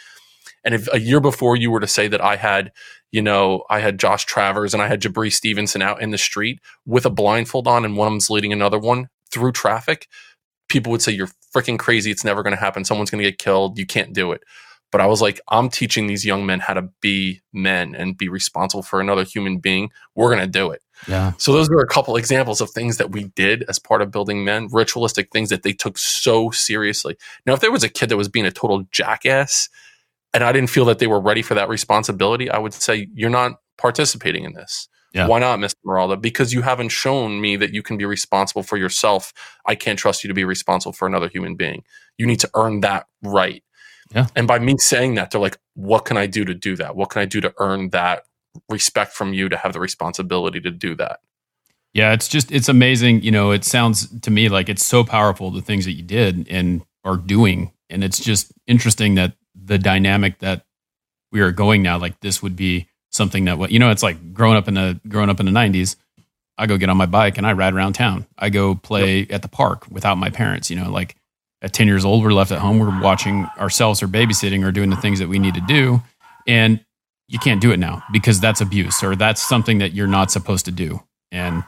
And 0.64 0.74
if 0.74 0.88
a 0.92 1.00
year 1.00 1.20
before 1.20 1.56
you 1.56 1.70
were 1.70 1.80
to 1.80 1.86
say 1.86 2.08
that 2.08 2.20
I 2.22 2.36
had, 2.36 2.72
you 3.12 3.22
know, 3.22 3.64
I 3.70 3.80
had 3.80 3.98
Josh 4.00 4.26
Travers 4.26 4.74
and 4.74 4.82
I 4.82 4.88
had 4.88 5.00
Jabri 5.00 5.32
Stevenson 5.32 5.80
out 5.82 6.02
in 6.02 6.10
the 6.10 6.18
street 6.18 6.60
with 6.84 7.06
a 7.06 7.10
blindfold 7.10 7.68
on 7.68 7.84
and 7.84 7.96
one 7.96 8.08
of 8.08 8.12
them's 8.12 8.30
leading 8.30 8.52
another 8.52 8.78
one 8.78 9.08
through 9.30 9.52
traffic, 9.52 10.08
people 10.68 10.90
would 10.92 11.02
say, 11.02 11.12
You're 11.12 11.30
freaking 11.54 11.78
crazy. 11.78 12.10
It's 12.10 12.24
never 12.24 12.42
going 12.42 12.54
to 12.54 12.60
happen. 12.60 12.84
Someone's 12.84 13.10
going 13.10 13.22
to 13.22 13.30
get 13.30 13.38
killed. 13.38 13.78
You 13.78 13.86
can't 13.86 14.12
do 14.12 14.32
it. 14.32 14.42
But 14.92 15.00
I 15.00 15.06
was 15.06 15.20
like, 15.20 15.40
I'm 15.48 15.68
teaching 15.68 16.06
these 16.06 16.24
young 16.24 16.46
men 16.46 16.60
how 16.60 16.74
to 16.74 16.88
be 17.00 17.40
men 17.52 17.94
and 17.94 18.16
be 18.16 18.28
responsible 18.28 18.82
for 18.82 19.00
another 19.00 19.24
human 19.24 19.58
being. 19.58 19.90
We're 20.14 20.28
going 20.28 20.40
to 20.40 20.46
do 20.46 20.70
it. 20.70 20.82
Yeah. 21.08 21.32
So 21.38 21.52
those 21.52 21.68
were 21.68 21.80
a 21.80 21.86
couple 21.86 22.16
examples 22.16 22.60
of 22.60 22.70
things 22.70 22.96
that 22.96 23.10
we 23.10 23.24
did 23.24 23.64
as 23.68 23.78
part 23.78 24.00
of 24.00 24.10
building 24.10 24.44
men, 24.44 24.68
ritualistic 24.70 25.30
things 25.30 25.50
that 25.50 25.62
they 25.62 25.72
took 25.72 25.98
so 25.98 26.50
seriously. 26.50 27.16
Now, 27.44 27.52
if 27.52 27.60
there 27.60 27.72
was 27.72 27.84
a 27.84 27.88
kid 27.88 28.08
that 28.08 28.16
was 28.16 28.28
being 28.28 28.46
a 28.46 28.50
total 28.50 28.84
jackass 28.92 29.68
and 30.32 30.42
I 30.44 30.52
didn't 30.52 30.70
feel 30.70 30.84
that 30.86 30.98
they 30.98 31.06
were 31.06 31.20
ready 31.20 31.42
for 31.42 31.54
that 31.54 31.68
responsibility, 31.68 32.50
I 32.50 32.58
would 32.58 32.72
say, 32.72 33.08
You're 33.14 33.30
not 33.30 33.60
participating 33.76 34.44
in 34.44 34.54
this. 34.54 34.88
Yeah. 35.12 35.28
Why 35.28 35.38
not, 35.38 35.58
Mr. 35.58 35.76
Morolda? 35.86 36.20
Because 36.20 36.52
you 36.52 36.60
haven't 36.60 36.90
shown 36.90 37.40
me 37.40 37.56
that 37.56 37.72
you 37.72 37.82
can 37.82 37.96
be 37.96 38.04
responsible 38.04 38.62
for 38.62 38.76
yourself. 38.76 39.32
I 39.64 39.74
can't 39.74 39.98
trust 39.98 40.22
you 40.22 40.28
to 40.28 40.34
be 40.34 40.44
responsible 40.44 40.92
for 40.92 41.06
another 41.06 41.28
human 41.28 41.54
being. 41.54 41.84
You 42.18 42.26
need 42.26 42.40
to 42.40 42.50
earn 42.54 42.80
that 42.80 43.06
right. 43.22 43.62
Yeah. 44.14 44.26
And 44.36 44.46
by 44.46 44.58
me 44.58 44.76
saying 44.78 45.14
that, 45.16 45.30
they're 45.30 45.40
like, 45.40 45.58
what 45.74 46.04
can 46.04 46.16
I 46.16 46.26
do 46.26 46.44
to 46.44 46.54
do 46.54 46.76
that? 46.76 46.96
What 46.96 47.10
can 47.10 47.22
I 47.22 47.24
do 47.24 47.40
to 47.40 47.52
earn 47.58 47.90
that 47.90 48.24
respect 48.68 49.12
from 49.12 49.32
you 49.32 49.48
to 49.48 49.56
have 49.56 49.72
the 49.72 49.80
responsibility 49.80 50.60
to 50.60 50.70
do 50.70 50.94
that? 50.96 51.20
Yeah, 51.92 52.12
it's 52.12 52.28
just 52.28 52.52
it's 52.52 52.68
amazing. 52.68 53.22
You 53.22 53.30
know, 53.30 53.52
it 53.52 53.64
sounds 53.64 54.20
to 54.20 54.30
me 54.30 54.50
like 54.50 54.68
it's 54.68 54.84
so 54.84 55.02
powerful 55.02 55.50
the 55.50 55.62
things 55.62 55.86
that 55.86 55.92
you 55.92 56.02
did 56.02 56.46
and 56.50 56.82
are 57.04 57.16
doing, 57.16 57.72
and 57.88 58.04
it's 58.04 58.18
just 58.20 58.52
interesting 58.66 59.14
that 59.14 59.32
the 59.54 59.78
dynamic 59.78 60.38
that 60.40 60.66
we 61.32 61.40
are 61.40 61.52
going 61.52 61.82
now, 61.82 61.98
like 61.98 62.20
this 62.20 62.42
would 62.42 62.54
be 62.54 62.86
something 63.08 63.46
that 63.46 63.56
what 63.56 63.70
you 63.70 63.78
know, 63.78 63.90
it's 63.90 64.02
like 64.02 64.34
growing 64.34 64.58
up 64.58 64.68
in 64.68 64.74
the 64.74 65.00
growing 65.08 65.30
up 65.30 65.40
in 65.40 65.46
the 65.46 65.52
'90s. 65.52 65.96
I 66.58 66.66
go 66.66 66.76
get 66.76 66.90
on 66.90 66.98
my 66.98 67.06
bike 67.06 67.38
and 67.38 67.46
I 67.46 67.54
ride 67.54 67.72
around 67.72 67.94
town. 67.94 68.26
I 68.38 68.50
go 68.50 68.74
play 68.74 69.26
at 69.28 69.40
the 69.40 69.48
park 69.48 69.86
without 69.90 70.16
my 70.16 70.28
parents. 70.28 70.68
You 70.68 70.76
know, 70.76 70.90
like 70.90 71.15
at 71.62 71.72
10 71.72 71.86
years 71.86 72.04
old, 72.04 72.22
we're 72.22 72.32
left 72.32 72.52
at 72.52 72.58
home. 72.58 72.78
We're 72.78 73.00
watching 73.00 73.46
ourselves 73.58 74.02
or 74.02 74.08
babysitting 74.08 74.64
or 74.64 74.72
doing 74.72 74.90
the 74.90 74.96
things 74.96 75.18
that 75.18 75.28
we 75.28 75.38
need 75.38 75.54
to 75.54 75.62
do. 75.62 76.02
And 76.46 76.84
you 77.28 77.38
can't 77.38 77.60
do 77.60 77.72
it 77.72 77.78
now 77.78 78.02
because 78.12 78.40
that's 78.40 78.60
abuse 78.60 79.02
or 79.02 79.16
that's 79.16 79.42
something 79.46 79.78
that 79.78 79.92
you're 79.92 80.06
not 80.06 80.30
supposed 80.30 80.64
to 80.66 80.72
do. 80.72 81.00
And 81.32 81.64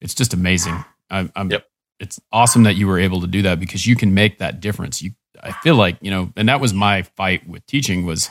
it's 0.00 0.14
just 0.14 0.34
amazing. 0.34 0.84
I, 1.10 1.30
I'm, 1.36 1.50
yep. 1.50 1.66
It's 1.98 2.20
awesome 2.30 2.64
that 2.64 2.76
you 2.76 2.86
were 2.86 2.98
able 2.98 3.22
to 3.22 3.26
do 3.26 3.42
that 3.42 3.58
because 3.58 3.86
you 3.86 3.96
can 3.96 4.12
make 4.12 4.38
that 4.38 4.60
difference. 4.60 5.00
You, 5.00 5.12
I 5.42 5.52
feel 5.52 5.76
like, 5.76 5.96
you 6.02 6.10
know, 6.10 6.30
and 6.36 6.48
that 6.48 6.60
was 6.60 6.74
my 6.74 7.02
fight 7.02 7.48
with 7.48 7.64
teaching 7.66 8.04
was 8.04 8.30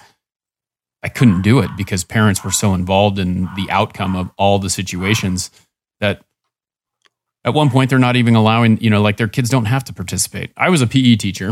I 1.02 1.10
couldn't 1.10 1.42
do 1.42 1.60
it 1.60 1.70
because 1.78 2.04
parents 2.04 2.44
were 2.44 2.52
so 2.52 2.74
involved 2.74 3.20
in 3.20 3.48
the 3.56 3.68
outcome 3.70 4.16
of 4.16 4.32
all 4.38 4.60
the 4.60 4.70
situations 4.70 5.50
that 6.00 6.24
at 7.46 7.54
one 7.54 7.70
point 7.70 7.90
they're 7.90 8.00
not 8.00 8.16
even 8.16 8.36
allowing, 8.36 8.82
you 8.82 8.90
know, 8.90 9.02
like 9.02 9.18
their 9.18 9.28
kids 9.28 9.50
don't 9.50 9.66
have 9.66 9.84
to 9.86 9.94
participate. 9.94 10.52
I 10.58 10.70
was 10.70 10.82
a 10.82 10.88
PE 10.88 11.16
teacher, 11.16 11.52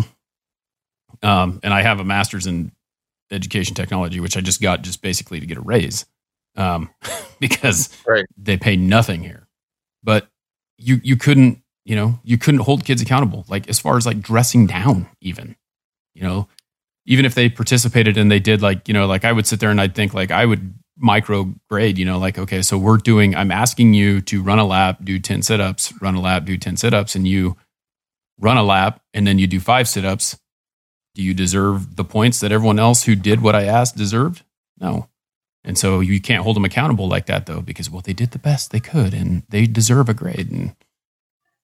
um, 1.21 1.59
and 1.63 1.73
I 1.73 1.83
have 1.83 1.99
a 1.99 2.03
master's 2.03 2.47
in 2.47 2.71
education 3.31 3.75
technology, 3.75 4.19
which 4.19 4.35
I 4.35 4.41
just 4.41 4.61
got 4.61 4.81
just 4.81 5.01
basically 5.01 5.39
to 5.39 5.45
get 5.45 5.57
a 5.57 5.61
raise 5.61 6.05
um, 6.57 6.89
because 7.39 7.95
right. 8.07 8.25
they 8.35 8.57
pay 8.57 8.75
nothing 8.75 9.21
here. 9.21 9.47
But 10.03 10.27
you 10.77 10.99
you 11.03 11.15
couldn't, 11.15 11.61
you 11.85 11.95
know, 11.95 12.19
you 12.23 12.37
couldn't 12.39 12.61
hold 12.61 12.83
kids 12.83 13.01
accountable, 13.01 13.45
like 13.47 13.69
as 13.69 13.79
far 13.79 13.95
as 13.95 14.05
like 14.05 14.19
dressing 14.19 14.65
down, 14.65 15.07
even, 15.21 15.55
you 16.15 16.23
know, 16.23 16.47
even 17.05 17.23
if 17.23 17.35
they 17.35 17.49
participated 17.49 18.17
and 18.17 18.31
they 18.31 18.39
did 18.39 18.63
like, 18.63 18.87
you 18.87 18.93
know, 18.95 19.05
like 19.05 19.25
I 19.25 19.31
would 19.31 19.45
sit 19.45 19.59
there 19.59 19.69
and 19.69 19.79
I'd 19.79 19.93
think 19.93 20.13
like 20.15 20.31
I 20.31 20.45
would 20.45 20.73
micro 20.97 21.53
grade, 21.69 21.97
you 21.97 22.05
know, 22.05 22.17
like, 22.19 22.37
okay, 22.37 22.61
so 22.61 22.77
we're 22.77 22.97
doing, 22.97 23.35
I'm 23.35 23.51
asking 23.51 23.93
you 23.93 24.21
to 24.21 24.41
run 24.41 24.59
a 24.59 24.65
lap, 24.65 24.99
do 25.03 25.19
10 25.19 25.41
sit 25.41 25.59
ups, 25.59 25.93
run 26.01 26.15
a 26.15 26.21
lap, 26.21 26.45
do 26.45 26.57
10 26.57 26.77
sit 26.77 26.93
ups, 26.93 27.15
and 27.15 27.27
you 27.27 27.57
run 28.39 28.57
a 28.57 28.63
lap 28.63 29.01
and 29.13 29.25
then 29.25 29.39
you 29.39 29.47
do 29.47 29.59
five 29.59 29.87
sit 29.87 30.05
ups. 30.05 30.37
Do 31.15 31.21
you 31.21 31.33
deserve 31.33 31.95
the 31.95 32.03
points 32.03 32.39
that 32.39 32.51
everyone 32.51 32.79
else 32.79 33.03
who 33.03 33.15
did 33.15 33.41
what 33.41 33.55
I 33.55 33.65
asked 33.65 33.95
deserved? 33.95 34.43
No. 34.79 35.09
And 35.63 35.77
so 35.77 35.99
you 35.99 36.19
can't 36.19 36.43
hold 36.43 36.55
them 36.55 36.65
accountable 36.65 37.07
like 37.07 37.27
that 37.27 37.45
though, 37.45 37.61
because 37.61 37.89
well, 37.89 38.01
they 38.01 38.13
did 38.13 38.31
the 38.31 38.39
best 38.39 38.71
they 38.71 38.79
could 38.79 39.13
and 39.13 39.43
they 39.49 39.65
deserve 39.65 40.09
a 40.09 40.13
grade. 40.13 40.51
And 40.51 40.75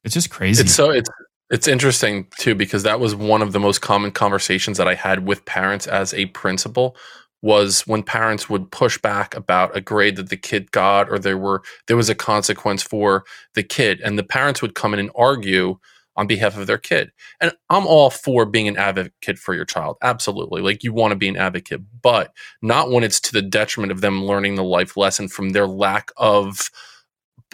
it's 0.03 0.13
just 0.13 0.29
crazy. 0.29 0.61
It's 0.61 0.73
so 0.73 0.91
it's 0.91 1.09
it's 1.49 1.67
interesting 1.67 2.27
too 2.37 2.55
because 2.55 2.83
that 2.83 2.99
was 2.99 3.15
one 3.15 3.41
of 3.41 3.51
the 3.51 3.59
most 3.59 3.81
common 3.81 4.11
conversations 4.11 4.77
that 4.77 4.87
I 4.87 4.93
had 4.93 5.25
with 5.25 5.45
parents 5.45 5.87
as 5.87 6.13
a 6.13 6.27
principal 6.27 6.95
was 7.41 7.81
when 7.87 8.03
parents 8.03 8.49
would 8.49 8.71
push 8.71 8.97
back 8.97 9.35
about 9.35 9.75
a 9.75 9.81
grade 9.81 10.17
that 10.17 10.29
the 10.29 10.37
kid 10.37 10.71
got 10.71 11.09
or 11.09 11.17
there 11.17 11.37
were 11.37 11.61
there 11.87 11.97
was 11.97 12.09
a 12.09 12.15
consequence 12.15 12.83
for 12.83 13.23
the 13.53 13.63
kid 13.63 14.01
and 14.01 14.17
the 14.17 14.23
parents 14.23 14.61
would 14.61 14.75
come 14.75 14.93
in 14.93 14.99
and 14.99 15.11
argue 15.15 15.77
on 16.15 16.27
behalf 16.27 16.57
of 16.57 16.67
their 16.67 16.77
kid. 16.77 17.11
And 17.39 17.53
I'm 17.69 17.87
all 17.87 18.09
for 18.09 18.45
being 18.45 18.67
an 18.67 18.75
advocate 18.75 19.39
for 19.39 19.53
your 19.53 19.63
child. 19.63 19.95
Absolutely. 20.01 20.61
Like 20.61 20.83
you 20.83 20.91
want 20.91 21.11
to 21.11 21.15
be 21.15 21.29
an 21.29 21.37
advocate, 21.37 21.81
but 22.01 22.33
not 22.61 22.91
when 22.91 23.05
it's 23.05 23.21
to 23.21 23.31
the 23.31 23.41
detriment 23.41 23.93
of 23.93 24.01
them 24.01 24.25
learning 24.25 24.55
the 24.55 24.63
life 24.63 24.97
lesson 24.97 25.29
from 25.29 25.51
their 25.51 25.65
lack 25.65 26.11
of 26.17 26.69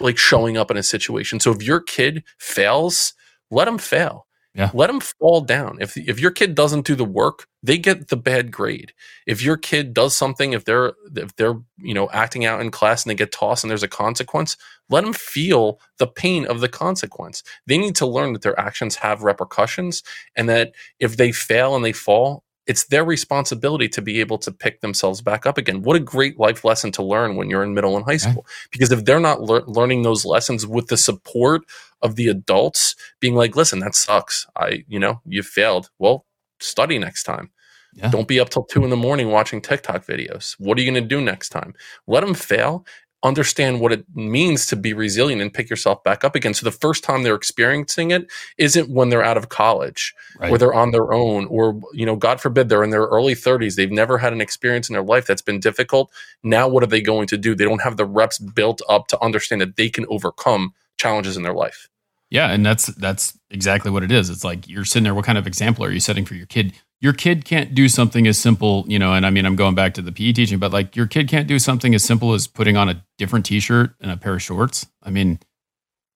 like 0.00 0.18
showing 0.18 0.56
up 0.56 0.72
in 0.72 0.76
a 0.76 0.82
situation. 0.82 1.38
So 1.38 1.52
if 1.52 1.62
your 1.62 1.80
kid 1.80 2.24
fails, 2.38 3.14
let 3.52 3.66
them 3.66 3.78
fail 3.78 4.25
yeah. 4.56 4.70
Let 4.72 4.86
them 4.86 5.00
fall 5.00 5.42
down. 5.42 5.76
If 5.82 5.98
if 5.98 6.18
your 6.18 6.30
kid 6.30 6.54
doesn't 6.54 6.86
do 6.86 6.94
the 6.94 7.04
work, 7.04 7.46
they 7.62 7.76
get 7.76 8.08
the 8.08 8.16
bad 8.16 8.50
grade. 8.50 8.94
If 9.26 9.42
your 9.42 9.58
kid 9.58 9.92
does 9.92 10.16
something, 10.16 10.54
if 10.54 10.64
they're 10.64 10.94
if 11.14 11.36
they're 11.36 11.56
you 11.76 11.92
know 11.92 12.08
acting 12.10 12.46
out 12.46 12.62
in 12.62 12.70
class 12.70 13.04
and 13.04 13.10
they 13.10 13.14
get 13.14 13.32
tossed 13.32 13.64
and 13.64 13.70
there's 13.70 13.82
a 13.82 13.88
consequence, 13.88 14.56
let 14.88 15.04
them 15.04 15.12
feel 15.12 15.78
the 15.98 16.06
pain 16.06 16.46
of 16.46 16.60
the 16.60 16.70
consequence. 16.70 17.42
They 17.66 17.76
need 17.76 17.96
to 17.96 18.06
learn 18.06 18.32
that 18.32 18.40
their 18.40 18.58
actions 18.58 18.96
have 18.96 19.22
repercussions 19.22 20.02
and 20.34 20.48
that 20.48 20.74
if 20.98 21.18
they 21.18 21.32
fail 21.32 21.76
and 21.76 21.84
they 21.84 21.92
fall, 21.92 22.42
it's 22.66 22.84
their 22.86 23.04
responsibility 23.04 23.88
to 23.88 24.02
be 24.02 24.20
able 24.20 24.38
to 24.38 24.50
pick 24.50 24.80
themselves 24.80 25.20
back 25.20 25.46
up 25.46 25.56
again. 25.56 25.82
What 25.82 25.96
a 25.96 26.00
great 26.00 26.38
life 26.38 26.64
lesson 26.64 26.90
to 26.92 27.02
learn 27.02 27.36
when 27.36 27.48
you're 27.48 27.62
in 27.62 27.74
middle 27.74 27.96
and 27.96 28.04
high 28.04 28.16
school. 28.16 28.44
Right. 28.46 28.68
Because 28.72 28.90
if 28.90 29.04
they're 29.04 29.20
not 29.20 29.42
le- 29.42 29.64
learning 29.66 30.02
those 30.02 30.24
lessons 30.24 30.66
with 30.66 30.88
the 30.88 30.96
support 30.96 31.62
of 32.02 32.16
the 32.16 32.28
adults 32.28 32.96
being 33.20 33.34
like, 33.34 33.54
listen, 33.54 33.78
that 33.80 33.94
sucks. 33.94 34.46
I, 34.56 34.84
you 34.88 34.98
know, 34.98 35.20
you 35.24 35.42
failed. 35.42 35.90
Well, 35.98 36.26
study 36.58 36.98
next 36.98 37.22
time. 37.22 37.50
Yeah. 37.94 38.10
Don't 38.10 38.28
be 38.28 38.40
up 38.40 38.50
till 38.50 38.64
two 38.64 38.84
in 38.84 38.90
the 38.90 38.96
morning 38.96 39.30
watching 39.30 39.62
TikTok 39.62 40.04
videos. 40.04 40.54
What 40.58 40.76
are 40.76 40.82
you 40.82 40.90
going 40.90 41.02
to 41.02 41.08
do 41.08 41.20
next 41.20 41.48
time? 41.48 41.72
Let 42.06 42.20
them 42.20 42.34
fail 42.34 42.84
understand 43.26 43.80
what 43.80 43.92
it 43.92 44.04
means 44.14 44.66
to 44.66 44.76
be 44.76 44.92
resilient 44.92 45.42
and 45.42 45.52
pick 45.52 45.68
yourself 45.68 46.02
back 46.04 46.24
up 46.24 46.34
again. 46.34 46.54
So 46.54 46.64
the 46.64 46.70
first 46.70 47.04
time 47.04 47.22
they're 47.22 47.34
experiencing 47.34 48.10
it 48.10 48.30
isn't 48.56 48.88
when 48.88 49.08
they're 49.08 49.24
out 49.24 49.36
of 49.36 49.48
college 49.48 50.14
right. 50.38 50.50
or 50.50 50.58
they're 50.58 50.74
on 50.74 50.92
their 50.92 51.12
own 51.12 51.46
or 51.46 51.80
you 51.92 52.06
know 52.06 52.16
God 52.16 52.40
forbid 52.40 52.68
they're 52.68 52.84
in 52.84 52.90
their 52.90 53.04
early 53.06 53.34
30s. 53.34 53.74
They've 53.74 53.90
never 53.90 54.18
had 54.18 54.32
an 54.32 54.40
experience 54.40 54.88
in 54.88 54.94
their 54.94 55.02
life 55.02 55.26
that's 55.26 55.42
been 55.42 55.60
difficult. 55.60 56.10
Now 56.42 56.68
what 56.68 56.82
are 56.82 56.88
they 56.88 57.00
going 57.00 57.26
to 57.28 57.36
do? 57.36 57.54
They 57.54 57.64
don't 57.64 57.82
have 57.82 57.96
the 57.96 58.06
reps 58.06 58.38
built 58.38 58.80
up 58.88 59.08
to 59.08 59.22
understand 59.22 59.60
that 59.60 59.76
they 59.76 59.88
can 59.88 60.06
overcome 60.08 60.72
challenges 60.96 61.36
in 61.36 61.42
their 61.42 61.54
life. 61.54 61.88
Yeah, 62.30 62.50
and 62.50 62.66
that's 62.66 62.86
that's 62.86 63.38
exactly 63.50 63.90
what 63.90 64.02
it 64.02 64.10
is. 64.10 64.30
It's 64.30 64.44
like 64.44 64.68
you're 64.68 64.84
sitting 64.84 65.04
there 65.04 65.14
what 65.14 65.24
kind 65.24 65.38
of 65.38 65.46
example 65.46 65.84
are 65.84 65.92
you 65.92 66.00
setting 66.00 66.24
for 66.24 66.34
your 66.34 66.46
kid? 66.46 66.72
Your 67.00 67.12
kid 67.12 67.44
can't 67.44 67.74
do 67.74 67.88
something 67.88 68.26
as 68.26 68.38
simple, 68.38 68.84
you 68.88 68.98
know, 68.98 69.12
and 69.12 69.26
I 69.26 69.30
mean, 69.30 69.44
I'm 69.44 69.56
going 69.56 69.74
back 69.74 69.94
to 69.94 70.02
the 70.02 70.12
PE 70.12 70.32
teaching, 70.32 70.58
but 70.58 70.72
like 70.72 70.96
your 70.96 71.06
kid 71.06 71.28
can't 71.28 71.46
do 71.46 71.58
something 71.58 71.94
as 71.94 72.02
simple 72.02 72.32
as 72.32 72.46
putting 72.46 72.76
on 72.76 72.88
a 72.88 73.04
different 73.18 73.44
t 73.44 73.60
shirt 73.60 73.94
and 74.00 74.10
a 74.10 74.16
pair 74.16 74.34
of 74.34 74.42
shorts. 74.42 74.86
I 75.02 75.10
mean, 75.10 75.38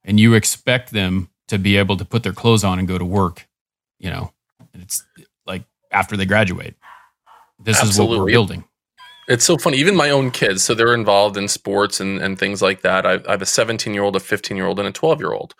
and 0.05 0.19
you 0.19 0.35
expect 0.35 0.91
them 0.91 1.29
to 1.49 1.59
be 1.59 1.77
able 1.77 1.97
to 1.99 2.05
put 2.05 2.23
their 2.23 2.33
clothes 2.33 2.65
on 2.65 2.79
and 2.79 2.89
go 2.89 2.97
to 2.97 3.05
work, 3.05 3.47
you 3.99 4.11
know, 4.11 4.33
and 4.73 4.83
it's 4.83 5.05
like 5.47 5.65
after 5.91 6.17
they 6.17 6.25
graduate. 6.25 6.75
This 7.63 7.79
Absolutely. 7.79 8.15
is 8.15 8.19
what 8.19 8.25
we're 8.25 8.33
building. 8.33 8.65
It's 9.29 9.45
so 9.45 9.59
funny. 9.59 9.77
Even 9.77 9.95
my 9.95 10.11
own 10.11 10.31
kids, 10.31 10.65
so 10.65 10.75
they're 10.75 10.95
involved 10.95 11.37
in 11.37 11.47
sports 11.47 12.01
and, 12.01 12.21
and 12.21 12.39
things 12.39 12.63
like 12.63 12.81
that. 12.83 13.05
I, 13.05 13.21
I 13.29 13.33
have 13.33 13.43
a 13.43 13.47
17 13.47 13.93
year 13.93 14.03
old, 14.03 14.17
a 14.17 14.21
15 14.21 14.57
year 14.57 14.67
old, 14.67 14.79
and 14.79 14.89
a 14.89 14.93
12 14.93 15.21
year 15.21 15.33
old. 15.33 15.55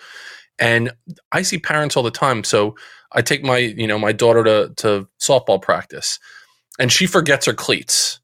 And 0.59 0.93
I 1.31 1.43
see 1.43 1.59
parents 1.59 1.97
all 1.97 2.03
the 2.03 2.11
time. 2.11 2.43
So 2.43 2.75
I 3.13 3.23
take 3.23 3.43
my, 3.43 3.59
you 3.59 3.87
know, 3.87 3.99
my 3.99 4.13
daughter 4.13 4.45
to, 4.45 4.73
to 4.77 5.09
softball 5.21 5.61
practice 5.61 6.19
and 6.79 6.93
she 6.93 7.07
forgets 7.07 7.47
her 7.47 7.55
cleats. 7.55 8.21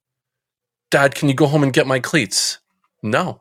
Dad, 0.91 1.15
can 1.15 1.29
you 1.29 1.35
go 1.35 1.47
home 1.47 1.63
and 1.63 1.73
get 1.73 1.87
my 1.87 1.99
cleats? 1.99 2.59
No. 3.03 3.41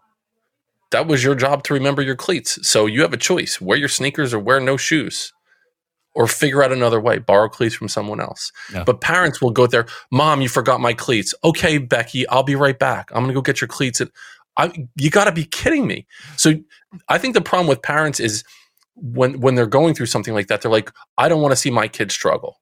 That 0.91 1.07
was 1.07 1.23
your 1.23 1.35
job 1.35 1.63
to 1.63 1.73
remember 1.73 2.01
your 2.01 2.15
cleats. 2.15 2.67
So 2.67 2.85
you 2.85 3.01
have 3.01 3.13
a 3.13 3.17
choice 3.17 3.59
wear 3.61 3.77
your 3.77 3.89
sneakers 3.89 4.33
or 4.33 4.39
wear 4.39 4.59
no 4.59 4.77
shoes 4.77 5.33
or 6.15 6.27
figure 6.27 6.63
out 6.63 6.71
another 6.71 6.99
way, 6.99 7.19
borrow 7.19 7.49
cleats 7.49 7.75
from 7.75 7.89
someone 7.89 8.21
else. 8.21 8.51
Yeah. 8.73 8.85
But 8.85 9.01
parents 9.01 9.41
will 9.41 9.51
go 9.51 9.67
there, 9.67 9.85
Mom, 10.11 10.41
you 10.41 10.47
forgot 10.47 10.79
my 10.79 10.93
cleats. 10.93 11.35
Okay, 11.43 11.77
Becky, 11.77 12.27
I'll 12.29 12.43
be 12.43 12.55
right 12.55 12.79
back. 12.79 13.11
I'm 13.11 13.23
going 13.23 13.27
to 13.27 13.33
go 13.33 13.41
get 13.41 13.59
your 13.59 13.67
cleats. 13.67 13.99
And 13.99 14.09
I, 14.57 14.87
you 14.95 15.09
got 15.09 15.25
to 15.25 15.33
be 15.33 15.43
kidding 15.43 15.85
me. 15.85 16.07
So 16.37 16.53
I 17.09 17.17
think 17.17 17.33
the 17.33 17.41
problem 17.41 17.67
with 17.67 17.81
parents 17.81 18.21
is 18.21 18.45
when 18.95 19.39
when 19.41 19.55
they're 19.55 19.67
going 19.67 19.93
through 19.93 20.07
something 20.07 20.33
like 20.33 20.47
that, 20.47 20.61
they're 20.61 20.71
like, 20.71 20.91
I 21.17 21.29
don't 21.29 21.41
want 21.41 21.51
to 21.51 21.57
see 21.57 21.71
my 21.71 21.87
kid 21.87 22.11
struggle. 22.11 22.59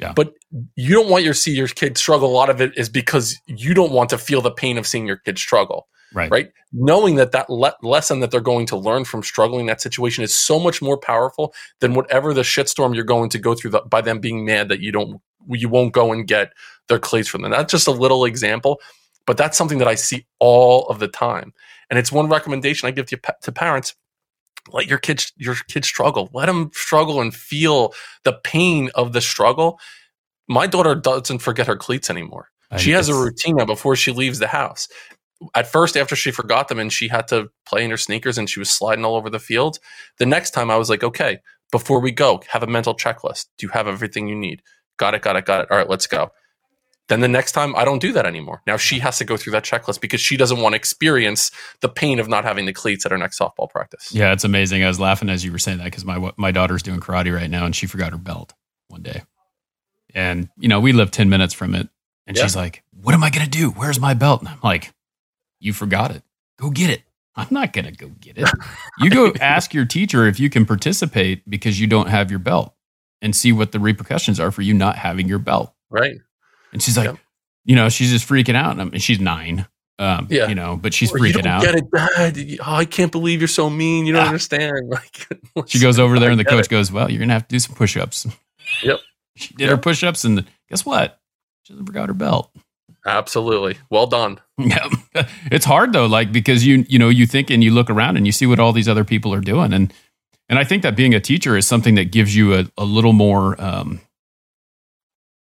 Yeah. 0.00 0.12
But 0.14 0.34
you 0.74 0.94
don't 0.94 1.10
want 1.10 1.24
your 1.24 1.34
see 1.34 1.52
your 1.52 1.68
kid 1.68 1.98
struggle. 1.98 2.28
A 2.28 2.32
lot 2.32 2.50
of 2.50 2.60
it 2.60 2.76
is 2.76 2.88
because 2.88 3.38
you 3.46 3.74
don't 3.74 3.92
want 3.92 4.10
to 4.10 4.18
feel 4.18 4.40
the 4.40 4.50
pain 4.50 4.78
of 4.78 4.86
seeing 4.86 5.06
your 5.06 5.16
kid 5.16 5.38
struggle. 5.38 5.88
Right. 6.14 6.30
Right. 6.30 6.52
Knowing 6.72 7.16
that 7.16 7.32
that 7.32 7.48
le- 7.48 7.76
lesson 7.82 8.20
that 8.20 8.30
they're 8.30 8.40
going 8.40 8.66
to 8.66 8.76
learn 8.76 9.04
from 9.04 9.22
struggling 9.22 9.60
in 9.60 9.66
that 9.66 9.80
situation 9.80 10.22
is 10.22 10.34
so 10.34 10.58
much 10.58 10.82
more 10.82 10.98
powerful 10.98 11.54
than 11.80 11.94
whatever 11.94 12.34
the 12.34 12.42
shitstorm 12.42 12.94
you're 12.94 13.04
going 13.04 13.30
to 13.30 13.38
go 13.38 13.54
through 13.54 13.70
the, 13.70 13.80
by 13.80 14.02
them 14.02 14.20
being 14.20 14.44
mad 14.44 14.68
that 14.68 14.80
you 14.80 14.92
don't 14.92 15.20
you 15.48 15.68
won't 15.68 15.92
go 15.92 16.12
and 16.12 16.26
get 16.26 16.52
their 16.88 16.98
cleats 16.98 17.28
from 17.28 17.42
them. 17.42 17.50
That's 17.50 17.70
just 17.70 17.88
a 17.88 17.92
little 17.92 18.24
example, 18.24 18.80
but 19.26 19.36
that's 19.36 19.56
something 19.56 19.78
that 19.78 19.88
I 19.88 19.94
see 19.94 20.26
all 20.38 20.86
of 20.88 20.98
the 20.98 21.08
time. 21.08 21.52
And 21.90 21.98
it's 21.98 22.12
one 22.12 22.28
recommendation 22.28 22.86
I 22.86 22.90
give 22.90 23.06
to, 23.06 23.20
to 23.42 23.52
parents 23.52 23.94
let 24.70 24.86
your 24.86 24.98
kids 24.98 25.32
your 25.36 25.54
kids 25.68 25.88
struggle. 25.88 26.30
Let 26.32 26.46
them 26.46 26.70
struggle 26.74 27.20
and 27.20 27.34
feel 27.34 27.94
the 28.24 28.34
pain 28.44 28.90
of 28.94 29.12
the 29.12 29.20
struggle. 29.20 29.78
My 30.48 30.66
daughter 30.66 30.94
doesn't 30.94 31.38
forget 31.40 31.66
her 31.66 31.76
cleats 31.76 32.10
anymore. 32.10 32.48
I- 32.70 32.76
she 32.78 32.90
has 32.92 33.08
a 33.08 33.14
routine 33.14 33.56
now 33.56 33.64
before 33.66 33.96
she 33.96 34.12
leaves 34.12 34.38
the 34.38 34.46
house. 34.48 34.88
At 35.54 35.66
first 35.70 35.96
after 35.96 36.14
she 36.14 36.30
forgot 36.30 36.68
them 36.68 36.78
and 36.78 36.92
she 36.92 37.08
had 37.08 37.26
to 37.28 37.50
play 37.66 37.84
in 37.84 37.90
her 37.90 37.96
sneakers 37.96 38.38
and 38.38 38.48
she 38.48 38.60
was 38.60 38.70
sliding 38.70 39.04
all 39.04 39.16
over 39.16 39.28
the 39.28 39.40
field 39.40 39.78
the 40.18 40.26
next 40.26 40.52
time 40.52 40.70
i 40.70 40.76
was 40.76 40.88
like 40.88 41.02
okay 41.02 41.38
before 41.72 42.00
we 42.00 42.12
go 42.12 42.40
have 42.48 42.62
a 42.62 42.66
mental 42.68 42.94
checklist. 42.94 43.46
Do 43.58 43.66
you 43.66 43.70
have 43.70 43.88
everything 43.88 44.28
you 44.28 44.36
need? 44.36 44.62
Got 44.98 45.14
it 45.14 45.22
got 45.22 45.34
it 45.36 45.44
got 45.44 45.62
it. 45.62 45.70
All 45.70 45.76
right 45.76 45.88
let's 45.88 46.06
go 46.06 46.30
then 47.08 47.20
the 47.20 47.28
next 47.28 47.52
time 47.52 47.74
I 47.76 47.84
don't 47.84 47.98
do 48.00 48.12
that 48.12 48.26
anymore. 48.26 48.62
Now 48.66 48.76
she 48.76 48.98
has 49.00 49.18
to 49.18 49.24
go 49.24 49.36
through 49.36 49.52
that 49.52 49.64
checklist 49.64 50.00
because 50.00 50.20
she 50.20 50.36
doesn't 50.36 50.60
want 50.60 50.72
to 50.72 50.76
experience 50.76 51.50
the 51.80 51.88
pain 51.88 52.18
of 52.18 52.28
not 52.28 52.44
having 52.44 52.64
the 52.66 52.72
cleats 52.72 53.04
at 53.04 53.12
her 53.12 53.18
next 53.18 53.38
softball 53.38 53.68
practice. 53.68 54.12
Yeah, 54.14 54.32
it's 54.32 54.44
amazing. 54.44 54.82
I 54.84 54.88
was 54.88 55.00
laughing 55.00 55.28
as 55.28 55.44
you 55.44 55.52
were 55.52 55.58
saying 55.58 55.78
that 55.78 55.84
because 55.84 56.04
my 56.04 56.32
my 56.36 56.50
daughter's 56.52 56.82
doing 56.82 57.00
karate 57.00 57.34
right 57.34 57.50
now, 57.50 57.64
and 57.66 57.74
she 57.76 57.86
forgot 57.86 58.12
her 58.12 58.18
belt 58.18 58.54
one 58.88 59.02
day, 59.02 59.22
and 60.14 60.48
you 60.58 60.68
know 60.68 60.80
we 60.80 60.92
live 60.92 61.10
ten 61.10 61.28
minutes 61.28 61.54
from 61.54 61.74
it, 61.74 61.88
and 62.26 62.36
Yeah. 62.36 62.42
she's 62.44 62.56
like, 62.56 62.82
"What 62.92 63.14
am 63.14 63.24
I 63.24 63.30
gonna 63.30 63.46
do? 63.46 63.70
Where's 63.70 63.98
my 64.00 64.14
belt?" 64.14 64.40
And 64.40 64.48
I'm 64.48 64.60
like, 64.62 64.92
"You 65.60 65.72
forgot 65.72 66.10
it. 66.10 66.22
Go 66.58 66.70
get 66.70 66.90
it." 66.90 67.02
I'm 67.34 67.48
not 67.50 67.72
gonna 67.72 67.92
go 67.92 68.08
get 68.20 68.36
it. 68.38 68.48
You 68.98 69.08
go 69.10 69.32
ask 69.40 69.72
your 69.72 69.86
teacher 69.86 70.26
if 70.26 70.38
you 70.38 70.50
can 70.50 70.66
participate 70.66 71.48
because 71.48 71.80
you 71.80 71.86
don't 71.86 72.08
have 72.08 72.30
your 72.30 72.38
belt, 72.38 72.74
and 73.20 73.34
see 73.34 73.52
what 73.52 73.72
the 73.72 73.80
repercussions 73.80 74.38
are 74.38 74.50
for 74.50 74.62
you 74.62 74.74
not 74.74 74.96
having 74.96 75.28
your 75.28 75.38
belt. 75.38 75.72
Right. 75.90 76.16
And 76.72 76.82
she's 76.82 76.96
like, 76.96 77.06
Yep. 77.06 77.18
you 77.64 77.76
know, 77.76 77.88
she's 77.88 78.10
just 78.10 78.28
freaking 78.28 78.54
out, 78.56 78.72
and, 78.72 78.80
I'm- 78.80 78.98
she's 78.98 79.20
nine. 79.20 79.66
Um, 79.98 80.26
Yeah. 80.30 80.48
you 80.48 80.54
know, 80.54 80.76
but 80.76 80.94
she's 80.94 81.12
Or, 81.12 81.18
you 81.24 81.32
freaking 81.34 81.46
out. 81.46 81.62
get 81.62 81.74
it, 81.76 81.84
Dad. 81.90 82.58
Oh, 82.66 82.74
I 82.74 82.84
can't 82.86 83.12
believe 83.12 83.40
you're 83.40 83.46
so 83.48 83.68
mean. 83.70 84.06
You 84.06 84.14
don't 84.14 84.22
Yeah. 84.22 84.28
understand. 84.28 84.72
Like 85.54 85.68
She 85.68 85.78
goes 85.78 85.98
over 85.98 86.18
there, 86.18 86.30
and 86.30 86.40
the 86.40 86.44
coach 86.44 86.64
it. 86.66 86.70
goes, 86.70 86.90
"Well, 86.90 87.10
you're 87.10 87.20
gonna 87.20 87.34
have 87.34 87.46
to 87.46 87.54
do 87.54 87.58
some 87.58 87.74
push-ups." 87.76 88.26
Yep. 88.82 89.00
She 89.36 89.54
did 89.54 89.68
her 89.68 89.76
push-ups, 89.76 90.24
and 90.24 90.44
guess 90.70 90.84
what? 90.86 91.20
She 91.64 91.74
forgot 91.74 92.08
her 92.08 92.14
belt. 92.14 92.50
Absolutely. 93.06 93.76
Well 93.90 94.06
done. 94.06 94.38
Yeah, 94.58 94.88
it's 95.50 95.64
hard 95.64 95.92
though, 95.92 96.06
like 96.06 96.30
because 96.32 96.64
you 96.66 96.84
you 96.88 96.98
know 96.98 97.08
you 97.08 97.26
think 97.26 97.50
and 97.50 97.62
you 97.64 97.72
look 97.72 97.90
around 97.90 98.16
and 98.16 98.24
you 98.26 98.32
see 98.32 98.46
what 98.46 98.60
all 98.60 98.72
these 98.72 98.88
other 98.88 99.04
people 99.04 99.34
are 99.34 99.40
doing, 99.40 99.72
and 99.72 99.92
and 100.48 100.58
I 100.58 100.64
think 100.64 100.82
that 100.84 100.94
being 100.96 101.12
a 101.14 101.20
teacher 101.20 101.56
is 101.56 101.66
something 101.66 101.96
that 101.96 102.12
gives 102.12 102.34
you 102.36 102.54
a, 102.54 102.66
a 102.78 102.84
little 102.84 103.12
more 103.12 103.60
um, 103.60 104.00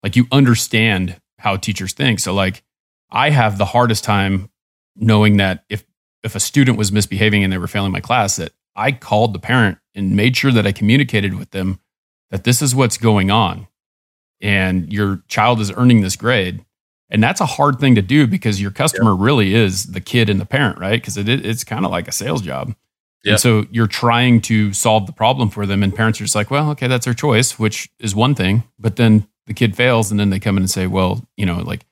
like 0.04 0.16
you 0.16 0.26
understand 0.32 1.21
how 1.42 1.58
teachers 1.58 1.94
think. 1.94 2.20
So 2.20 2.34
like 2.34 2.64
I 3.12 3.30
have 3.30 3.58
the 3.58 3.66
hardest 3.66 4.04
time 4.04 4.50
knowing 4.96 5.38
that 5.38 5.66
if 5.70 5.84
if 6.24 6.36
a 6.36 6.40
student 6.40 6.78
was 6.78 6.92
misbehaving 6.92 7.44
and 7.44 7.52
they 7.52 7.58
were 7.58 7.68
failing 7.68 7.92
my 7.92 8.00
class, 8.00 8.36
that 8.36 8.54
I 8.76 8.92
called 8.92 9.34
the 9.34 9.40
parent 9.40 9.80
and 9.96 10.16
made 10.16 10.38
sure 10.38 10.52
that 10.52 10.68
I 10.68 10.72
communicated 10.72 11.34
with 11.34 11.52
them 11.52 11.80
that 12.30 12.44
this 12.44 12.62
is 12.62 12.76
what's 12.76 12.98
going 12.98 13.32
on, 13.32 13.68
and 14.40 14.92
your 14.94 15.24
child 15.28 15.60
is 15.60 15.72
earning 15.72 16.02
this 16.02 16.16
grade. 16.16 16.64
And 17.10 17.22
that's 17.22 17.42
a 17.42 17.46
hard 17.46 17.80
thing 17.80 17.96
to 17.96 18.02
do 18.02 18.26
because 18.26 18.62
your 18.62 18.72
customer 18.72 19.14
really 19.14 19.54
is 19.54 19.88
the 19.88 20.00
kid 20.00 20.30
and 20.30 20.40
the 20.40 20.46
parent, 20.46 20.80
right? 20.80 21.02
Because 21.02 21.18
it, 21.18 21.28
it's 21.28 21.66
kind 21.66 21.84
of 21.84 21.92
like 21.92 22.08
a 22.08 22.12
sales 22.14 22.42
job. 22.42 22.74
Yeah. 23.26 23.34
And 23.34 23.40
so 23.40 23.66
you're 23.70 23.88
trying 23.88 24.40
to 24.44 24.72
solve 24.72 25.08
the 25.08 25.12
problem 25.12 25.50
for 25.50 25.66
them, 25.66 25.84
and 25.84 25.94
parents 25.94 26.22
are 26.22 26.24
just 26.24 26.36
like, 26.36 26.50
well, 26.50 26.70
okay, 26.72 26.88
that's 26.88 27.06
their 27.06 27.14
choice, 27.14 27.60
which 27.60 27.90
is 28.00 28.16
one 28.16 28.34
thing. 28.34 28.64
But 28.80 28.96
then 28.96 29.28
the 29.52 29.56
kid 29.56 29.76
fails, 29.76 30.12
and 30.12 30.20
then 30.20 30.30
they 30.30 30.40
come 30.40 30.56
in 30.56 30.64
and 30.64 30.70
say, 30.70 30.88
well, 30.88 31.28
you 31.36 31.46
know, 31.46 31.58
like 31.58 31.86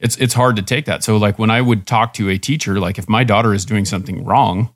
it's 0.00 0.16
it's 0.16 0.34
hard 0.34 0.56
to 0.56 0.62
take 0.62 0.84
that. 0.86 1.04
So 1.04 1.16
like 1.16 1.38
when 1.38 1.48
I 1.48 1.60
would 1.60 1.86
talk 1.86 2.12
to 2.14 2.28
a 2.28 2.38
teacher, 2.38 2.80
like 2.80 2.98
if 2.98 3.08
my 3.08 3.22
daughter 3.22 3.54
is 3.54 3.64
doing 3.64 3.84
something 3.84 4.24
wrong, 4.24 4.74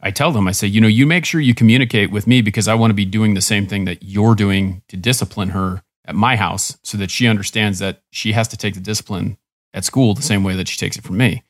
I 0.00 0.10
tell 0.10 0.32
them, 0.32 0.48
I 0.48 0.52
say, 0.52 0.66
you 0.66 0.80
know, 0.80 0.88
you 0.88 1.06
make 1.06 1.26
sure 1.26 1.38
you 1.42 1.54
communicate 1.54 2.10
with 2.10 2.26
me 2.26 2.40
because 2.40 2.68
I 2.68 2.74
want 2.74 2.90
to 2.90 2.94
be 2.94 3.04
doing 3.04 3.34
the 3.34 3.42
same 3.42 3.66
thing 3.66 3.84
that 3.84 4.02
you're 4.02 4.34
doing 4.34 4.80
to 4.88 4.96
discipline 4.96 5.50
her 5.50 5.82
at 6.06 6.14
my 6.14 6.36
house 6.36 6.78
so 6.82 6.96
that 6.96 7.10
she 7.10 7.26
understands 7.26 7.80
that 7.80 8.00
she 8.10 8.32
has 8.32 8.48
to 8.48 8.56
take 8.56 8.72
the 8.72 8.80
discipline 8.80 9.36
at 9.74 9.84
school 9.84 10.14
the 10.14 10.22
same 10.22 10.42
way 10.42 10.56
that 10.56 10.68
she 10.68 10.78
takes 10.78 10.96
it 10.96 11.04
from 11.04 11.18
me. 11.18 11.44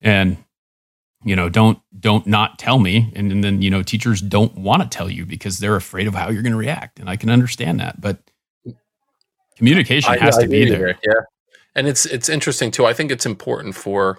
And 0.00 0.38
you 1.24 1.36
know, 1.36 1.50
don't 1.50 1.78
don't 1.98 2.26
not 2.26 2.58
tell 2.58 2.78
me 2.78 3.12
and, 3.14 3.30
and 3.30 3.44
then 3.44 3.60
you 3.60 3.68
know 3.68 3.82
teachers 3.82 4.22
don't 4.22 4.56
want 4.56 4.82
to 4.82 4.88
tell 4.88 5.10
you 5.10 5.26
because 5.26 5.58
they're 5.58 5.76
afraid 5.76 6.06
of 6.06 6.14
how 6.14 6.30
you're 6.30 6.42
going 6.42 6.52
to 6.52 6.58
react 6.58 6.98
and 6.98 7.10
I 7.10 7.16
can 7.16 7.28
understand 7.28 7.80
that, 7.80 8.00
but 8.00 8.18
communication 9.56 10.12
I- 10.12 10.18
has 10.18 10.38
I 10.38 10.42
to 10.42 10.48
be 10.48 10.58
hear 10.58 10.66
you 10.66 10.72
there. 10.72 10.98
Yeah. 11.06 11.20
And 11.74 11.86
it's 11.86 12.06
it's 12.06 12.28
interesting 12.28 12.70
too. 12.70 12.86
I 12.86 12.92
think 12.92 13.10
it's 13.10 13.26
important 13.26 13.74
for 13.74 14.18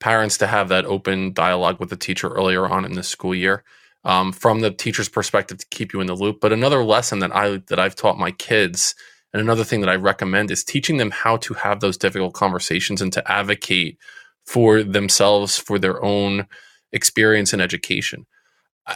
parents 0.00 0.36
to 0.38 0.46
have 0.46 0.68
that 0.68 0.84
open 0.84 1.32
dialogue 1.32 1.78
with 1.80 1.90
the 1.90 1.96
teacher 1.96 2.28
earlier 2.28 2.66
on 2.66 2.84
in 2.84 2.92
the 2.92 3.02
school 3.02 3.34
year. 3.34 3.62
Um, 4.06 4.32
from 4.32 4.60
the 4.60 4.70
teacher's 4.70 5.08
perspective 5.08 5.56
to 5.58 5.66
keep 5.70 5.94
you 5.94 6.00
in 6.02 6.06
the 6.06 6.14
loop. 6.14 6.38
But 6.40 6.52
another 6.52 6.84
lesson 6.84 7.20
that 7.20 7.34
I 7.34 7.62
that 7.68 7.78
I've 7.78 7.94
taught 7.94 8.18
my 8.18 8.32
kids, 8.32 8.94
and 9.32 9.40
another 9.40 9.64
thing 9.64 9.80
that 9.80 9.88
I 9.88 9.94
recommend 9.96 10.50
is 10.50 10.62
teaching 10.62 10.98
them 10.98 11.10
how 11.10 11.38
to 11.38 11.54
have 11.54 11.80
those 11.80 11.96
difficult 11.96 12.34
conversations 12.34 13.00
and 13.00 13.12
to 13.14 13.30
advocate 13.30 13.96
for 14.44 14.82
themselves 14.82 15.56
for 15.56 15.78
their 15.78 16.04
own 16.04 16.46
experience 16.92 17.54
and 17.54 17.62
education. 17.62 18.26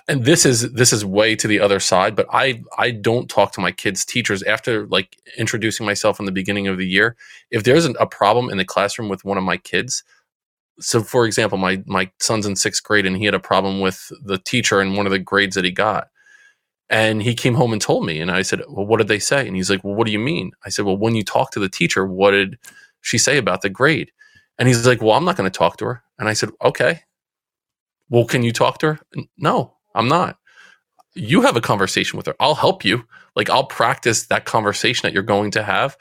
And 0.07 0.25
this 0.25 0.45
is 0.45 0.73
this 0.73 0.93
is 0.93 1.05
way 1.05 1.35
to 1.37 1.49
the 1.49 1.61
other 1.61 1.81
side, 1.81 2.15
but 2.15 2.27
I 2.31 2.63
I 2.77 2.91
don't 2.91 3.29
talk 3.29 3.53
to 3.53 3.61
my 3.61 3.73
kids' 3.73 4.05
teachers 4.05 4.43
after 4.43 4.87
like 4.89 5.17
introducing 5.39 5.87
myself 5.87 6.21
in 6.21 6.27
the 6.27 6.33
beginning 6.33 6.67
of 6.67 6.77
the 6.77 6.87
year. 6.87 7.17
If 7.51 7.65
there's 7.65 7.87
an, 7.87 7.97
a 7.99 8.07
problem 8.07 8.51
in 8.51 8.59
the 8.59 8.67
classroom 8.67 9.09
with 9.09 9.25
one 9.25 9.39
of 9.39 9.45
my 9.45 9.57
kids, 9.57 10.05
so 10.81 11.03
for 11.03 11.27
example, 11.27 11.59
my 11.59 11.83
my 11.87 12.11
son's 12.21 12.47
in 12.47 12.57
sixth 12.57 12.85
grade 12.85 13.07
and 13.07 13.17
he 13.17 13.25
had 13.27 13.35
a 13.35 13.41
problem 13.41 13.81
with 13.81 14.13
the 14.25 14.39
teacher 14.39 14.81
and 14.81 14.97
one 14.97 15.07
of 15.07 15.13
the 15.13 15.19
grades 15.19 15.55
that 15.57 15.65
he 15.65 15.73
got. 15.73 16.09
And 16.91 17.23
he 17.23 17.35
came 17.35 17.55
home 17.55 17.73
and 17.73 17.83
told 17.83 18.07
me, 18.07 18.21
and 18.21 18.31
I 18.31 18.43
said, 18.43 18.63
"Well, 18.69 18.87
what 18.87 18.99
did 18.99 19.09
they 19.09 19.19
say?" 19.21 19.47
And 19.47 19.57
he's 19.57 19.71
like, 19.71 19.85
"Well, 19.85 19.95
what 19.95 20.07
do 20.07 20.13
you 20.13 20.19
mean?" 20.21 20.53
I 20.67 20.71
said, 20.71 20.87
"Well, 20.87 20.99
when 20.99 21.15
you 21.15 21.25
talk 21.25 21.51
to 21.53 21.61
the 21.61 21.69
teacher, 21.69 22.07
what 22.07 22.33
did 22.33 22.59
she 23.03 23.19
say 23.19 23.39
about 23.39 23.63
the 23.63 23.71
grade?" 23.71 24.13
And 24.59 24.69
he's 24.69 24.87
like, 24.87 25.03
"Well, 25.03 25.13
I'm 25.13 25.25
not 25.25 25.37
going 25.37 25.51
to 25.51 25.59
talk 25.59 25.79
to 25.79 25.87
her." 25.87 26.03
And 26.19 26.29
I 26.29 26.35
said, 26.35 26.51
"Okay. 26.65 27.03
Well, 28.11 28.27
can 28.27 28.43
you 28.43 28.53
talk 28.53 28.79
to 28.79 28.95
her?" 28.95 29.01
No, 29.39 29.78
I'm 29.99 30.09
not. 30.09 30.39
You 31.15 31.43
have 31.43 31.57
a 31.57 31.63
conversation 31.63 32.17
with 32.19 32.27
her. 32.27 32.37
I'll 32.41 32.57
help 32.57 32.85
you. 32.85 33.05
Like 33.37 33.51
I'll 33.51 33.67
practice 33.67 34.27
that 34.29 34.47
conversation 34.47 35.07
that 35.07 35.15
you're 35.15 35.25
going 35.25 35.53
to 35.53 35.65
have. 35.65 35.99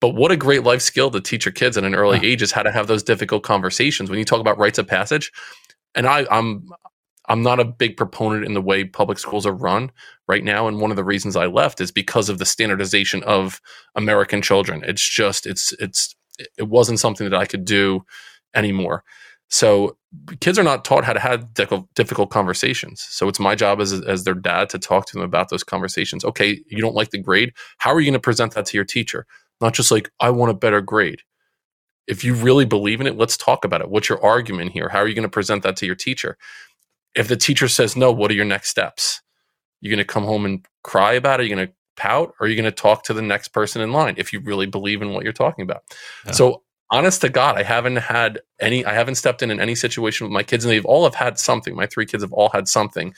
But 0.00 0.10
what 0.16 0.32
a 0.32 0.38
great 0.38 0.64
life 0.64 0.82
skill 0.82 1.10
to 1.12 1.20
teach 1.22 1.46
your 1.46 1.52
kids 1.52 1.78
at 1.78 1.84
an 1.84 1.94
early 1.96 2.18
Yeah. 2.18 2.30
age 2.30 2.42
is 2.42 2.52
how 2.52 2.64
to 2.64 2.72
have 2.72 2.88
those 2.88 3.04
difficult 3.04 3.44
conversations. 3.44 4.10
When 4.10 4.18
you 4.20 4.26
talk 4.26 4.40
about 4.40 4.58
rites 4.58 4.78
of 4.78 4.88
passage, 4.88 5.32
and 5.96 6.06
I, 6.06 6.26
I'm 6.30 6.68
I'm 7.28 7.42
not 7.42 7.60
a 7.60 7.66
big 7.66 7.96
proponent 7.96 8.44
in 8.46 8.54
the 8.54 8.62
way 8.62 8.84
public 8.84 9.18
schools 9.18 9.46
are 9.46 9.54
run 9.54 9.92
right 10.28 10.44
now. 10.44 10.68
And 10.68 10.80
one 10.80 10.90
of 10.92 10.98
the 10.98 11.04
reasons 11.04 11.36
I 11.36 11.46
left 11.46 11.80
is 11.80 11.92
because 11.92 12.28
of 12.28 12.38
the 12.38 12.46
standardization 12.46 13.22
of 13.24 13.62
American 13.96 14.42
children. 14.42 14.84
It's 14.86 15.08
just 15.08 15.46
it's 15.46 15.72
it's 15.80 16.16
it 16.58 16.68
wasn't 16.68 17.00
something 17.00 17.30
that 17.30 17.38
I 17.38 17.46
could 17.46 17.64
do 17.64 18.04
anymore. 18.54 19.04
So 19.48 19.98
kids 20.40 20.58
are 20.58 20.64
not 20.64 20.84
taught 20.84 21.04
how 21.04 21.12
to 21.12 21.20
have 21.20 21.54
difficult, 21.54 22.30
conversations. 22.30 23.06
So 23.08 23.28
it's 23.28 23.40
my 23.40 23.54
job 23.54 23.80
as 23.80 23.92
as 23.92 24.24
their 24.24 24.34
dad 24.34 24.68
to 24.70 24.78
talk 24.78 25.06
to 25.06 25.12
them 25.14 25.22
about 25.22 25.48
those 25.48 25.62
conversations. 25.62 26.24
Okay, 26.24 26.62
you 26.66 26.80
don't 26.80 26.94
like 26.94 27.10
the 27.10 27.18
grade. 27.18 27.52
How 27.78 27.92
are 27.92 28.00
you 28.00 28.06
going 28.06 28.14
to 28.14 28.20
present 28.20 28.54
that 28.54 28.66
to 28.66 28.76
your 28.76 28.84
teacher? 28.84 29.26
Not 29.60 29.74
just 29.74 29.90
like 29.90 30.10
I 30.20 30.30
want 30.30 30.50
a 30.50 30.54
better 30.54 30.80
grade. 30.80 31.22
If 32.06 32.24
you 32.24 32.34
really 32.34 32.64
believe 32.64 33.00
in 33.00 33.06
it, 33.06 33.16
let's 33.16 33.36
talk 33.36 33.64
about 33.64 33.80
it. 33.80 33.90
What's 33.90 34.08
your 34.08 34.22
argument 34.24 34.72
here? 34.72 34.88
How 34.88 34.98
are 34.98 35.08
you 35.08 35.14
going 35.14 35.22
to 35.22 35.28
present 35.28 35.62
that 35.62 35.76
to 35.76 35.86
your 35.86 35.94
teacher? 35.94 36.36
If 37.14 37.28
the 37.28 37.36
teacher 37.36 37.68
says 37.68 37.96
no, 37.96 38.10
what 38.10 38.30
are 38.30 38.34
your 38.34 38.44
next 38.44 38.68
steps? 38.68 39.22
You're 39.80 39.94
going 39.94 40.04
to 40.04 40.12
come 40.12 40.24
home 40.24 40.44
and 40.44 40.66
cry 40.82 41.12
about 41.12 41.40
it? 41.40 41.46
You're 41.46 41.56
going 41.56 41.68
to 41.68 41.74
pout 41.96 42.34
or 42.40 42.46
are 42.46 42.48
you 42.48 42.56
going 42.56 42.64
to 42.64 42.72
talk 42.72 43.04
to 43.04 43.14
the 43.14 43.22
next 43.22 43.48
person 43.48 43.82
in 43.82 43.92
line 43.92 44.14
if 44.16 44.32
you 44.32 44.40
really 44.40 44.66
believe 44.66 45.02
in 45.02 45.12
what 45.12 45.22
you're 45.22 45.32
talking 45.32 45.62
about? 45.62 45.82
Yeah. 46.26 46.32
So 46.32 46.62
honest 46.90 47.20
to 47.22 47.28
God, 47.28 47.56
I 47.56 47.62
haven't 47.62 47.96
had 47.96 48.40
any, 48.58 48.84
I 48.84 48.94
haven't 48.94 49.14
stepped 49.16 49.42
in 49.42 49.50
in 49.50 49.60
any 49.60 49.74
situation 49.74 50.26
with 50.26 50.32
my 50.32 50.42
kids 50.42 50.64
and 50.64 50.72
they've 50.72 50.84
all 50.84 51.04
have 51.04 51.14
had 51.14 51.38
something. 51.38 51.74
My 51.74 51.86
three 51.86 52.06
kids 52.06 52.22
have 52.22 52.32
all 52.32 52.48
had 52.50 52.68
something, 52.68 53.14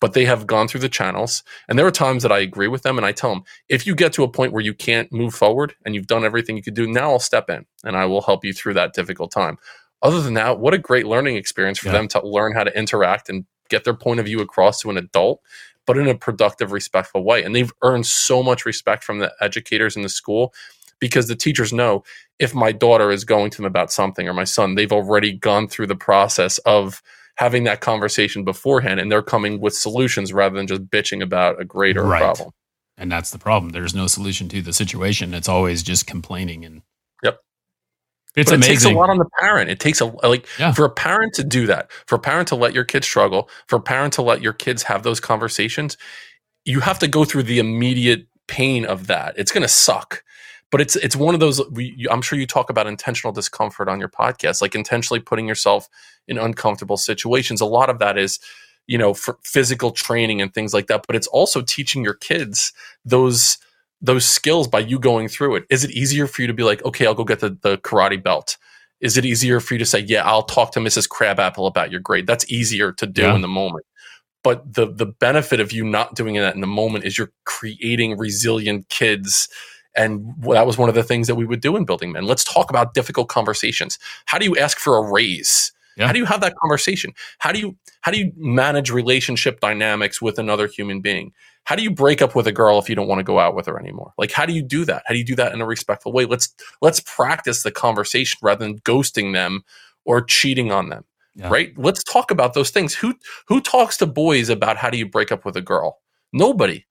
but 0.00 0.12
they 0.12 0.24
have 0.24 0.46
gone 0.46 0.68
through 0.68 0.80
the 0.80 0.88
channels. 0.88 1.42
And 1.68 1.78
there 1.78 1.86
are 1.86 1.90
times 1.92 2.22
that 2.22 2.32
I 2.32 2.38
agree 2.40 2.68
with 2.68 2.82
them 2.82 2.96
and 2.98 3.06
I 3.06 3.12
tell 3.12 3.30
them, 3.30 3.44
if 3.68 3.86
you 3.86 3.94
get 3.94 4.12
to 4.14 4.24
a 4.24 4.28
point 4.28 4.52
where 4.52 4.62
you 4.62 4.74
can't 4.74 5.12
move 5.12 5.34
forward 5.34 5.74
and 5.84 5.94
you've 5.94 6.06
done 6.08 6.24
everything 6.24 6.56
you 6.56 6.62
could 6.62 6.74
do, 6.74 6.86
now 6.86 7.12
I'll 7.12 7.18
step 7.18 7.48
in 7.48 7.64
and 7.84 7.96
I 7.96 8.06
will 8.06 8.22
help 8.22 8.44
you 8.44 8.52
through 8.52 8.74
that 8.74 8.92
difficult 8.92 9.30
time. 9.30 9.56
Other 10.02 10.20
than 10.20 10.34
that, 10.34 10.58
what 10.58 10.74
a 10.74 10.78
great 10.78 11.06
learning 11.06 11.36
experience 11.36 11.78
for 11.78 11.86
Yeah. 11.86 11.92
them 11.92 12.08
to 12.08 12.26
learn 12.26 12.52
how 12.54 12.64
to 12.64 12.76
interact 12.78 13.28
and 13.28 13.46
get 13.68 13.84
their 13.84 13.94
point 13.94 14.20
of 14.20 14.26
view 14.26 14.40
across 14.40 14.80
to 14.80 14.90
an 14.90 14.96
adult, 14.98 15.40
but 15.86 15.96
in 15.96 16.08
a 16.08 16.14
productive, 16.14 16.72
respectful 16.72 17.24
way. 17.24 17.42
And 17.42 17.54
they've 17.54 17.72
earned 17.82 18.06
so 18.06 18.42
much 18.42 18.66
respect 18.66 19.02
from 19.04 19.18
the 19.20 19.32
educators 19.40 19.96
in 19.96 20.02
the 20.02 20.08
school 20.08 20.52
because 20.98 21.28
the 21.28 21.36
teachers 21.36 21.72
know 21.72 22.04
if 22.38 22.54
my 22.54 22.72
daughter 22.72 23.10
is 23.10 23.24
going 23.24 23.50
to 23.50 23.58
them 23.58 23.66
about 23.66 23.92
something 23.92 24.28
or 24.28 24.34
my 24.34 24.44
son, 24.44 24.74
they've 24.74 24.92
already 24.92 25.32
gone 25.32 25.68
through 25.68 25.86
the 25.86 25.96
process 25.96 26.58
of 26.58 27.02
having 27.36 27.64
that 27.64 27.80
conversation 27.80 28.44
beforehand 28.44 28.98
and 28.98 29.10
they're 29.12 29.22
coming 29.22 29.60
with 29.60 29.74
solutions 29.74 30.32
rather 30.32 30.56
than 30.56 30.66
just 30.66 30.84
bitching 30.86 31.22
about 31.22 31.60
a 31.60 31.64
grade 31.64 31.96
or 31.96 32.04
right. 32.04 32.22
a 32.22 32.24
problem. 32.24 32.50
And 32.98 33.12
that's 33.12 33.30
the 33.30 33.38
problem. 33.38 33.72
There's 33.72 33.94
no 33.94 34.06
solution 34.06 34.48
to 34.48 34.62
the 34.62 34.72
situation. 34.72 35.34
It's 35.34 35.48
always 35.48 35.82
just 35.82 36.06
complaining 36.06 36.64
and 36.64 36.82
Yep. 37.22 37.38
It's 38.36 38.50
but 38.50 38.56
amazing. 38.56 38.72
It 38.72 38.74
takes 38.74 38.84
a 38.84 38.90
lot 38.90 39.10
on 39.10 39.18
the 39.18 39.28
parent. 39.38 39.70
It 39.70 39.80
takes 39.80 40.00
a 40.00 40.06
like 40.06 40.46
yeah. 40.58 40.72
for 40.72 40.84
a 40.84 40.90
parent 40.90 41.34
to 41.34 41.44
do 41.44 41.66
that, 41.66 41.90
for 42.06 42.16
a 42.16 42.18
parent 42.18 42.48
to 42.48 42.54
let 42.54 42.74
your 42.74 42.84
kids 42.84 43.06
struggle, 43.06 43.48
for 43.66 43.76
a 43.76 43.80
parent 43.80 44.14
to 44.14 44.22
let 44.22 44.42
your 44.42 44.52
kids 44.52 44.82
have 44.84 45.02
those 45.02 45.20
conversations, 45.20 45.96
you 46.64 46.80
have 46.80 46.98
to 46.98 47.08
go 47.08 47.24
through 47.24 47.44
the 47.44 47.58
immediate 47.58 48.26
pain 48.46 48.84
of 48.84 49.06
that. 49.06 49.34
It's 49.38 49.52
going 49.52 49.62
to 49.62 49.68
suck 49.68 50.22
but 50.70 50.80
it's 50.80 50.96
it's 50.96 51.16
one 51.16 51.34
of 51.34 51.40
those 51.40 51.60
we, 51.70 52.06
i'm 52.10 52.22
sure 52.22 52.38
you 52.38 52.46
talk 52.46 52.70
about 52.70 52.86
intentional 52.86 53.32
discomfort 53.32 53.88
on 53.88 54.00
your 54.00 54.08
podcast 54.08 54.60
like 54.60 54.74
intentionally 54.74 55.20
putting 55.20 55.46
yourself 55.46 55.88
in 56.28 56.38
uncomfortable 56.38 56.96
situations. 56.96 57.60
A 57.60 57.66
lot 57.66 57.90
of 57.90 57.98
that 57.98 58.18
is 58.18 58.38
you 58.86 58.98
know 58.98 59.14
for 59.14 59.38
physical 59.42 59.90
training 59.90 60.40
and 60.40 60.54
things 60.54 60.72
like 60.72 60.86
that 60.86 61.04
but 61.06 61.16
it's 61.16 61.26
also 61.28 61.60
teaching 61.60 62.04
your 62.04 62.14
kids 62.14 62.72
those 63.04 63.58
those 64.00 64.24
skills 64.24 64.68
by 64.68 64.78
you 64.78 64.98
going 64.98 65.26
through 65.26 65.56
it. 65.56 65.64
Is 65.70 65.82
it 65.82 65.90
easier 65.90 66.26
for 66.26 66.42
you 66.42 66.48
to 66.48 66.54
be 66.54 66.62
like 66.62 66.84
okay 66.84 67.06
i'll 67.06 67.14
go 67.14 67.24
get 67.24 67.40
the, 67.40 67.56
the 67.62 67.78
karate 67.78 68.22
belt. 68.22 68.56
Is 69.00 69.16
it 69.16 69.24
easier 69.24 69.60
for 69.60 69.74
you 69.74 69.78
to 69.78 69.86
say 69.86 70.00
yeah 70.00 70.24
i'll 70.24 70.44
talk 70.44 70.72
to 70.72 70.80
mrs 70.80 71.08
crabapple 71.08 71.66
about 71.66 71.90
your 71.90 72.00
grade. 72.00 72.26
That's 72.26 72.50
easier 72.50 72.92
to 72.92 73.06
do 73.06 73.22
yeah. 73.22 73.34
in 73.34 73.40
the 73.40 73.48
moment. 73.48 73.86
But 74.44 74.72
the 74.72 74.92
the 74.92 75.06
benefit 75.06 75.58
of 75.58 75.72
you 75.72 75.84
not 75.84 76.14
doing 76.14 76.34
that 76.36 76.54
in 76.54 76.60
the 76.60 76.68
moment 76.68 77.04
is 77.04 77.18
you're 77.18 77.32
creating 77.44 78.16
resilient 78.16 78.88
kids 78.88 79.48
and 79.96 80.34
that 80.42 80.66
was 80.66 80.78
one 80.78 80.88
of 80.88 80.94
the 80.94 81.02
things 81.02 81.26
that 81.26 81.34
we 81.34 81.46
would 81.46 81.60
do 81.60 81.76
in 81.76 81.84
Building 81.84 82.12
Men. 82.12 82.24
Let's 82.24 82.44
talk 82.44 82.70
about 82.70 82.94
difficult 82.94 83.28
conversations. 83.28 83.98
How 84.26 84.38
do 84.38 84.44
you 84.44 84.56
ask 84.56 84.78
for 84.78 84.96
a 84.96 85.02
raise? 85.02 85.72
Yeah. 85.96 86.06
How 86.06 86.12
do 86.12 86.18
you 86.18 86.26
have 86.26 86.42
that 86.42 86.54
conversation? 86.56 87.12
How 87.38 87.52
do 87.52 87.58
you 87.58 87.76
how 88.02 88.12
do 88.12 88.18
you 88.18 88.32
manage 88.36 88.90
relationship 88.90 89.60
dynamics 89.60 90.20
with 90.20 90.38
another 90.38 90.66
human 90.66 91.00
being? 91.00 91.32
How 91.64 91.74
do 91.74 91.82
you 91.82 91.90
break 91.90 92.22
up 92.22 92.34
with 92.34 92.46
a 92.46 92.52
girl 92.52 92.78
if 92.78 92.88
you 92.88 92.94
don't 92.94 93.08
want 93.08 93.18
to 93.18 93.24
go 93.24 93.40
out 93.40 93.56
with 93.56 93.66
her 93.66 93.78
anymore? 93.78 94.12
Like 94.18 94.30
how 94.30 94.44
do 94.44 94.52
you 94.52 94.62
do 94.62 94.84
that? 94.84 95.02
How 95.06 95.14
do 95.14 95.18
you 95.18 95.24
do 95.24 95.34
that 95.36 95.52
in 95.52 95.60
a 95.60 95.66
respectful 95.66 96.12
way? 96.12 96.26
Let's 96.26 96.54
let's 96.82 97.00
practice 97.00 97.62
the 97.62 97.70
conversation 97.70 98.38
rather 98.42 98.64
than 98.64 98.78
ghosting 98.80 99.32
them 99.32 99.64
or 100.04 100.20
cheating 100.20 100.70
on 100.70 100.90
them. 100.90 101.04
Yeah. 101.34 101.48
Right? 101.48 101.76
Let's 101.78 102.04
talk 102.04 102.30
about 102.30 102.54
those 102.54 102.70
things. 102.70 102.94
Who 102.94 103.14
who 103.48 103.60
talks 103.62 103.96
to 103.98 104.06
boys 104.06 104.50
about 104.50 104.76
how 104.76 104.90
do 104.90 104.98
you 104.98 105.08
break 105.08 105.32
up 105.32 105.46
with 105.46 105.56
a 105.56 105.62
girl? 105.62 105.98
Nobody 106.32 106.84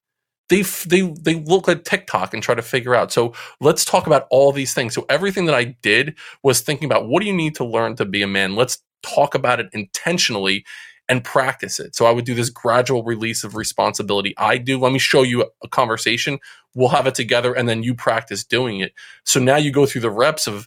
they 0.48 0.62
they 0.62 1.02
they 1.02 1.34
look 1.34 1.68
at 1.68 1.84
TikTok 1.84 2.34
and 2.34 2.42
try 2.42 2.54
to 2.54 2.62
figure 2.62 2.94
out. 2.94 3.12
So 3.12 3.34
let's 3.60 3.84
talk 3.84 4.06
about 4.06 4.26
all 4.30 4.52
these 4.52 4.74
things. 4.74 4.94
So 4.94 5.04
everything 5.08 5.46
that 5.46 5.54
I 5.54 5.76
did 5.82 6.16
was 6.42 6.60
thinking 6.60 6.86
about 6.86 7.08
what 7.08 7.20
do 7.20 7.26
you 7.26 7.32
need 7.34 7.54
to 7.56 7.64
learn 7.64 7.96
to 7.96 8.04
be 8.04 8.22
a 8.22 8.26
man. 8.26 8.54
Let's 8.54 8.78
talk 9.02 9.34
about 9.34 9.60
it 9.60 9.68
intentionally 9.72 10.64
and 11.08 11.22
practice 11.22 11.78
it. 11.78 11.94
So 11.94 12.06
I 12.06 12.10
would 12.10 12.24
do 12.24 12.34
this 12.34 12.50
gradual 12.50 13.04
release 13.04 13.44
of 13.44 13.54
responsibility. 13.54 14.34
I 14.36 14.58
do. 14.58 14.78
Let 14.78 14.92
me 14.92 14.98
show 14.98 15.22
you 15.22 15.48
a 15.62 15.68
conversation. 15.68 16.38
We'll 16.74 16.88
have 16.88 17.06
it 17.06 17.14
together, 17.14 17.54
and 17.54 17.68
then 17.68 17.82
you 17.82 17.94
practice 17.94 18.44
doing 18.44 18.80
it. 18.80 18.92
So 19.24 19.40
now 19.40 19.56
you 19.56 19.70
go 19.70 19.86
through 19.86 20.02
the 20.02 20.10
reps 20.10 20.46
of 20.46 20.66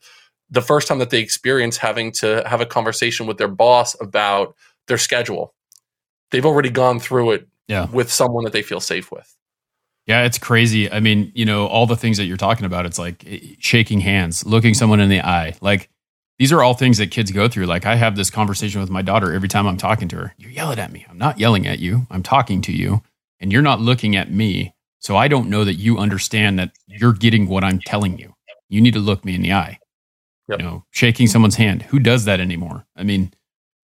the 0.49 0.61
first 0.61 0.88
time 0.88 0.99
that 0.99 1.09
they 1.09 1.19
experience 1.19 1.77
having 1.77 2.11
to 2.13 2.43
have 2.47 2.61
a 2.61 2.65
conversation 2.65 3.27
with 3.27 3.38
their 3.38 3.49
boss 3.49 3.95
about 4.01 4.55
their 4.88 4.97
schedule. 4.97 5.53
They've 6.32 6.45
already 6.45 6.69
gone 6.69 6.99
through 6.99 7.32
it 7.32 7.47
yeah. 7.67 7.88
with 7.91 8.11
someone 8.11 8.43
that 8.45 8.53
they 8.53 8.61
feel 8.61 8.80
safe 8.80 9.11
with. 9.11 9.36
Yeah, 10.06 10.24
it's 10.24 10.38
crazy. 10.39 10.91
I 10.91 11.00
mean, 11.00 11.32
you 11.36 11.45
know, 11.45 11.68
all 11.68 11.86
the 11.86 11.95
things 11.95 12.18
that 12.18 12.26
you're 12.26 12.38
talking 12.38 12.66
about, 12.66 12.86
it's 12.86 12.97
like 12.97 13.24
eh, 13.28 13.39
shaking 13.60 14.00
hands, 14.00 14.45
looking 14.45 14.74
someone 14.74 15.00
in 15.00 15.10
the 15.10 15.22
eye. 15.22 15.56
Like 15.62 15.89
these 16.39 16.52
are 16.52 16.64
all 16.64 16.74
things 16.74 16.97
that 16.97 17.12
kids 17.12 17.32
go 17.32 17.47
through. 17.47 17.66
Like 17.66 17.86
I 17.86 17.95
have 17.95 18.16
this 18.16 18.30
conversation 18.30 18.82
with 18.82 18.89
my 18.89 19.02
daughter 19.02 19.34
every 19.34 19.50
time 19.50 19.68
I'm 19.68 19.78
talking 19.78 20.08
to 20.08 20.16
her. 20.16 20.34
You're 20.38 20.52
yelling 20.52 20.80
at 20.80 20.91
me. 20.91 21.06
I'm 21.10 21.18
not 21.18 21.38
yelling 21.39 21.68
at 21.68 21.80
you. 21.80 22.08
I'm 22.10 22.24
talking 22.24 22.62
to 22.64 22.72
you 22.72 23.04
and 23.39 23.52
you're 23.52 23.62
not 23.62 23.82
looking 23.82 24.16
at 24.16 24.32
me. 24.32 24.74
So 25.00 25.16
I 25.16 25.28
don't 25.28 25.50
know 25.50 25.64
that 25.64 25.76
you 25.76 25.97
understand 25.97 26.60
that 26.60 26.72
you're 26.88 27.14
getting 27.14 27.47
what 27.47 27.64
I'm 27.64 27.80
telling 27.80 28.18
you. 28.18 28.34
You 28.70 28.82
need 28.82 28.93
to 28.93 29.00
look 29.00 29.24
me 29.26 29.36
in 29.36 29.41
the 29.41 29.54
eye. 29.54 29.80
Yep. 30.47 30.60
You 30.60 30.66
know, 30.66 30.86
shaking 30.91 31.28
someone's 31.28 31.56
hand. 31.56 31.84
Who 31.84 32.00
does 32.00 32.26
that 32.26 32.39
anymore? 32.39 32.86
I 32.95 33.04
mean, 33.04 33.34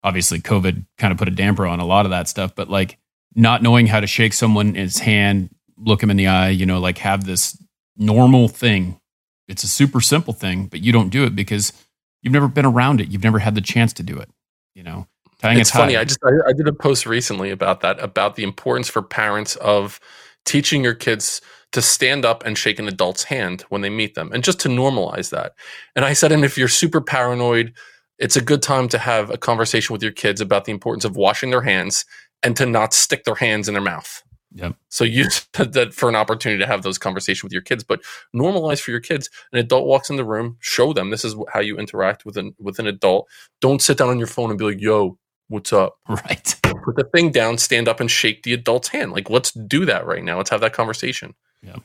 obviously 0.03 0.39
COVID 0.39 0.85
kind 0.97 1.11
of 1.11 1.17
put 1.17 1.27
a 1.27 1.31
damper 1.31 1.65
on 1.65 1.79
a 1.79 1.85
lot 1.85 2.05
of 2.05 2.11
that 2.11 2.27
stuff, 2.27 2.55
but 2.55 2.69
like 2.69 2.97
not 3.35 3.63
knowing 3.63 3.87
how 3.87 3.99
to 3.99 4.07
shake 4.07 4.33
someone's 4.33 4.99
hand 4.99 5.52
look 5.77 6.01
him 6.01 6.09
in 6.09 6.17
the 6.17 6.27
eye, 6.27 6.49
you 6.49 6.65
know, 6.65 6.79
like 6.79 6.99
have 6.99 7.25
this 7.25 7.61
normal 7.97 8.47
thing. 8.47 8.99
It's 9.47 9.63
a 9.63 9.67
super 9.67 10.01
simple 10.01 10.33
thing, 10.33 10.67
but 10.67 10.81
you 10.81 10.91
don't 10.91 11.09
do 11.09 11.23
it 11.25 11.35
because 11.35 11.73
you've 12.21 12.33
never 12.33 12.47
been 12.47 12.65
around 12.65 13.01
it. 13.01 13.09
You've 13.09 13.23
never 13.23 13.39
had 13.39 13.55
the 13.55 13.61
chance 13.61 13.93
to 13.93 14.03
do 14.03 14.17
it. 14.17 14.29
You 14.73 14.83
know, 14.83 15.07
tying 15.39 15.59
it's 15.59 15.71
funny. 15.71 15.97
I 15.97 16.03
just 16.03 16.19
I, 16.23 16.49
I 16.49 16.53
did 16.53 16.67
a 16.67 16.73
post 16.73 17.05
recently 17.05 17.51
about 17.51 17.81
that 17.81 18.01
about 18.01 18.35
the 18.35 18.43
importance 18.43 18.89
for 18.89 19.01
parents 19.01 19.55
of 19.57 19.99
teaching 20.45 20.83
your 20.83 20.95
kids 20.95 21.41
to 21.73 21.81
stand 21.81 22.23
up 22.23 22.45
and 22.45 22.57
shake 22.57 22.79
an 22.79 22.87
adult's 22.87 23.23
hand 23.23 23.63
when 23.69 23.81
they 23.81 23.89
meet 23.89 24.15
them 24.15 24.31
and 24.31 24.43
just 24.43 24.59
to 24.61 24.69
normalize 24.69 25.31
that. 25.31 25.53
And 25.95 26.05
I 26.05 26.13
said, 26.13 26.31
and 26.31 26.45
if 26.45 26.57
you're 26.57 26.67
super 26.67 27.01
paranoid, 27.01 27.73
it's 28.19 28.35
a 28.35 28.41
good 28.41 28.61
time 28.61 28.87
to 28.89 28.97
have 28.99 29.31
a 29.31 29.37
conversation 29.37 29.93
with 29.93 30.03
your 30.03 30.11
kids 30.11 30.39
about 30.39 30.65
the 30.65 30.71
importance 30.71 31.03
of 31.03 31.17
washing 31.17 31.49
their 31.49 31.61
hands 31.61 32.05
and 32.43 32.55
to 32.57 32.65
not 32.65 32.93
stick 32.93 33.23
their 33.23 33.35
hands 33.35 33.67
in 33.67 33.73
their 33.73 33.83
mouth. 33.83 34.23
Yep. 34.55 34.75
So 34.89 35.03
use 35.03 35.47
that 35.53 35.93
for 35.93 36.09
an 36.09 36.15
opportunity 36.15 36.59
to 36.59 36.67
have 36.67 36.83
those 36.83 36.97
conversations 36.97 37.43
with 37.43 37.51
your 37.51 37.61
kids, 37.61 37.83
but 37.83 38.01
normalize 38.35 38.79
for 38.79 38.91
your 38.91 38.99
kids. 38.99 39.29
An 39.51 39.59
adult 39.59 39.87
walks 39.87 40.09
in 40.09 40.15
the 40.15 40.25
room, 40.25 40.57
show 40.59 40.93
them 40.93 41.09
this 41.09 41.25
is 41.25 41.35
how 41.51 41.59
you 41.59 41.77
interact 41.77 42.25
with 42.25 42.37
an 42.37 42.55
with 42.59 42.79
an 42.79 42.87
adult. 42.87 43.27
Don't 43.61 43.81
sit 43.81 43.97
down 43.97 44.09
on 44.09 44.17
your 44.17 44.27
phone 44.27 44.49
and 44.49 44.59
be 44.59 44.65
like, 44.65 44.81
"Yo, 44.81 45.17
what's 45.47 45.73
up?" 45.73 45.97
Right. 46.07 46.55
Put 46.85 46.97
the 46.97 47.09
thing 47.13 47.31
down, 47.31 47.57
stand 47.57 47.87
up, 47.87 47.99
and 47.99 48.11
shake 48.11 48.43
the 48.43 48.53
adult's 48.53 48.89
hand. 48.89 49.13
Like, 49.13 49.29
let's 49.29 49.51
do 49.51 49.85
that 49.85 50.05
right 50.05 50.23
now. 50.23 50.37
Let's 50.37 50.49
have 50.49 50.61
that 50.61 50.73
conversation. 50.73 51.33
Yeah. 51.61 51.77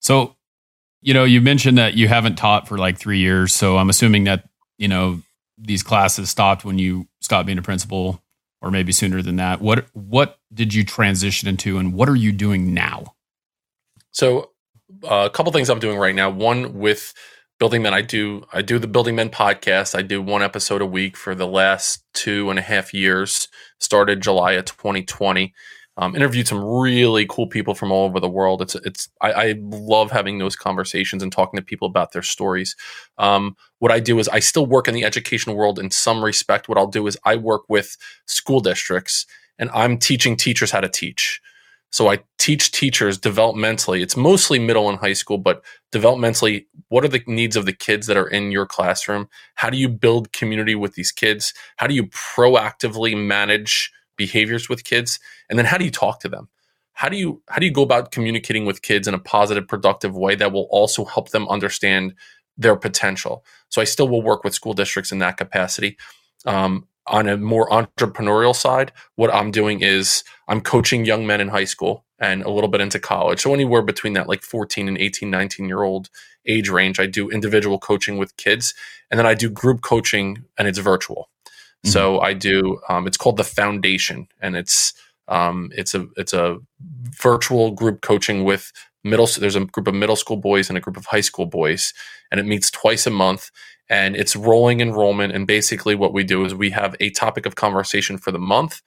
So, 0.00 0.34
you 1.02 1.14
know, 1.14 1.22
you 1.24 1.40
mentioned 1.40 1.78
that 1.78 1.94
you 1.94 2.08
haven't 2.08 2.36
taught 2.36 2.66
for 2.66 2.78
like 2.78 2.98
three 2.98 3.18
years. 3.18 3.54
So 3.54 3.78
I'm 3.78 3.90
assuming 3.90 4.24
that 4.24 4.48
you 4.76 4.88
know 4.88 5.22
these 5.56 5.82
classes 5.82 6.30
stopped 6.30 6.64
when 6.64 6.78
you 6.78 7.06
stopped 7.20 7.46
being 7.46 7.58
a 7.58 7.62
principal 7.62 8.23
or 8.64 8.70
maybe 8.70 8.92
sooner 8.92 9.20
than 9.20 9.36
that. 9.36 9.60
What 9.60 9.86
what 9.92 10.38
did 10.52 10.72
you 10.72 10.84
transition 10.84 11.48
into, 11.48 11.78
and 11.78 11.92
what 11.92 12.08
are 12.08 12.16
you 12.16 12.32
doing 12.32 12.72
now? 12.72 13.14
So, 14.10 14.50
uh, 15.04 15.26
a 15.26 15.30
couple 15.30 15.52
things 15.52 15.68
I'm 15.68 15.78
doing 15.78 15.98
right 15.98 16.14
now. 16.14 16.30
One 16.30 16.78
with 16.78 17.12
Building 17.60 17.82
Men, 17.82 17.92
I 17.92 18.00
do 18.00 18.46
I 18.52 18.62
do 18.62 18.78
the 18.78 18.88
Building 18.88 19.14
Men 19.14 19.28
podcast. 19.28 19.94
I 19.94 20.00
do 20.00 20.22
one 20.22 20.42
episode 20.42 20.80
a 20.80 20.86
week 20.86 21.16
for 21.16 21.34
the 21.34 21.46
last 21.46 22.02
two 22.14 22.48
and 22.48 22.58
a 22.58 22.62
half 22.62 22.94
years. 22.94 23.48
Started 23.78 24.22
July 24.22 24.52
of 24.52 24.64
2020. 24.64 25.52
Um, 25.96 26.16
interviewed 26.16 26.48
some 26.48 26.64
really 26.64 27.24
cool 27.28 27.46
people 27.46 27.74
from 27.74 27.92
all 27.92 28.04
over 28.04 28.18
the 28.18 28.28
world. 28.28 28.60
It's 28.60 28.74
it's 28.74 29.08
I, 29.20 29.32
I, 29.32 29.54
love 29.58 30.10
having 30.10 30.38
those 30.38 30.56
conversations 30.56 31.22
and 31.22 31.30
talking 31.30 31.56
to 31.56 31.64
people 31.64 31.86
about 31.86 32.10
their 32.10 32.22
stories. 32.22 32.74
Um, 33.16 33.56
what 33.78 33.92
I 33.92 34.00
do 34.00 34.18
is 34.18 34.28
I 34.28 34.40
still 34.40 34.66
work 34.66 34.88
in 34.88 34.94
the 34.94 35.04
education 35.04 35.54
world 35.54 35.78
in 35.78 35.92
some 35.92 36.24
respect. 36.24 36.68
What 36.68 36.78
I'll 36.78 36.88
do 36.88 37.06
is 37.06 37.16
I 37.24 37.36
work 37.36 37.62
with 37.68 37.96
school 38.26 38.58
districts 38.58 39.24
and 39.56 39.70
I'm 39.72 39.98
teaching 39.98 40.36
teachers 40.36 40.72
how 40.72 40.80
to 40.80 40.88
teach. 40.88 41.40
So 41.94 42.10
I 42.10 42.18
teach 42.38 42.72
teachers 42.72 43.20
developmentally. 43.20 44.02
It's 44.02 44.16
mostly 44.16 44.58
middle 44.58 44.88
and 44.88 44.98
high 44.98 45.12
school, 45.12 45.38
but 45.38 45.62
developmentally, 45.92 46.66
what 46.88 47.04
are 47.04 47.08
the 47.08 47.22
needs 47.28 47.54
of 47.54 47.66
the 47.66 47.72
kids 47.72 48.08
that 48.08 48.16
are 48.16 48.26
in 48.26 48.50
your 48.50 48.66
classroom? 48.66 49.28
How 49.54 49.70
do 49.70 49.76
you 49.76 49.88
build 49.88 50.32
community 50.32 50.74
with 50.74 50.94
these 50.94 51.12
kids? 51.12 51.54
How 51.76 51.86
do 51.86 51.94
you 51.94 52.06
proactively 52.08 53.16
manage 53.16 53.92
behaviors 54.16 54.68
with 54.68 54.84
kids 54.84 55.18
and 55.48 55.58
then 55.58 55.66
how 55.66 55.78
do 55.78 55.84
you 55.84 55.90
talk 55.90 56.20
to 56.20 56.28
them? 56.28 56.48
How 56.92 57.08
do 57.08 57.16
you 57.16 57.42
how 57.48 57.58
do 57.58 57.66
you 57.66 57.72
go 57.72 57.82
about 57.82 58.12
communicating 58.12 58.64
with 58.64 58.82
kids 58.82 59.08
in 59.08 59.14
a 59.14 59.18
positive 59.18 59.66
productive 59.66 60.16
way 60.16 60.34
that 60.36 60.52
will 60.52 60.68
also 60.70 61.04
help 61.04 61.30
them 61.30 61.48
understand 61.48 62.14
their 62.56 62.76
potential? 62.76 63.44
So 63.68 63.80
i 63.80 63.84
still 63.84 64.08
will 64.08 64.22
work 64.22 64.44
with 64.44 64.54
school 64.54 64.74
districts 64.74 65.12
in 65.12 65.18
that 65.18 65.36
capacity. 65.36 65.96
Um, 66.46 66.86
on 67.06 67.28
a 67.28 67.36
more 67.36 67.68
entrepreneurial 67.68 68.56
side 68.56 68.90
what 69.16 69.32
i'm 69.34 69.50
doing 69.50 69.82
is 69.82 70.24
i'm 70.48 70.62
coaching 70.62 71.04
young 71.04 71.26
men 71.26 71.38
in 71.38 71.48
high 71.48 71.64
school 71.64 72.04
and 72.18 72.42
a 72.42 72.50
little 72.50 72.68
bit 72.68 72.80
into 72.80 72.98
college. 72.98 73.40
So 73.40 73.52
anywhere 73.52 73.82
between 73.82 74.12
that 74.14 74.28
like 74.28 74.42
14 74.42 74.88
and 74.88 74.98
18 74.98 75.30
19 75.30 75.66
year 75.66 75.82
old 75.82 76.10
age 76.46 76.68
range 76.68 77.00
i 77.00 77.06
do 77.06 77.30
individual 77.30 77.78
coaching 77.78 78.18
with 78.18 78.36
kids 78.36 78.74
and 79.10 79.18
then 79.18 79.26
i 79.26 79.34
do 79.34 79.50
group 79.50 79.82
coaching 79.82 80.44
and 80.58 80.68
it's 80.68 80.78
virtual 80.78 81.28
Mm-hmm. 81.84 81.90
So 81.90 82.20
I 82.20 82.34
do. 82.34 82.80
Um, 82.88 83.06
it's 83.06 83.16
called 83.18 83.36
the 83.36 83.44
Foundation, 83.44 84.28
and 84.40 84.56
it's 84.56 84.94
um, 85.28 85.70
it's 85.74 85.94
a 85.94 86.06
it's 86.16 86.32
a 86.32 86.58
virtual 87.22 87.72
group 87.72 88.02
coaching 88.02 88.44
with 88.44 88.72
middle. 89.04 89.26
There's 89.38 89.56
a 89.56 89.64
group 89.66 89.88
of 89.88 89.94
middle 89.94 90.16
school 90.16 90.36
boys 90.38 90.68
and 90.68 90.78
a 90.78 90.80
group 90.80 90.96
of 90.96 91.06
high 91.06 91.22
school 91.22 91.46
boys, 91.46 91.94
and 92.30 92.40
it 92.40 92.46
meets 92.46 92.70
twice 92.70 93.06
a 93.06 93.10
month. 93.10 93.50
and 93.88 94.16
it's 94.16 94.36
rolling 94.36 94.80
enrollment. 94.80 95.32
And 95.34 95.46
basically, 95.46 95.94
what 95.94 96.12
we 96.12 96.24
do 96.24 96.44
is 96.44 96.54
we 96.54 96.70
have 96.70 96.96
a 97.00 97.10
topic 97.10 97.46
of 97.46 97.54
conversation 97.56 98.18
for 98.18 98.32
the 98.32 98.38
month, 98.38 98.80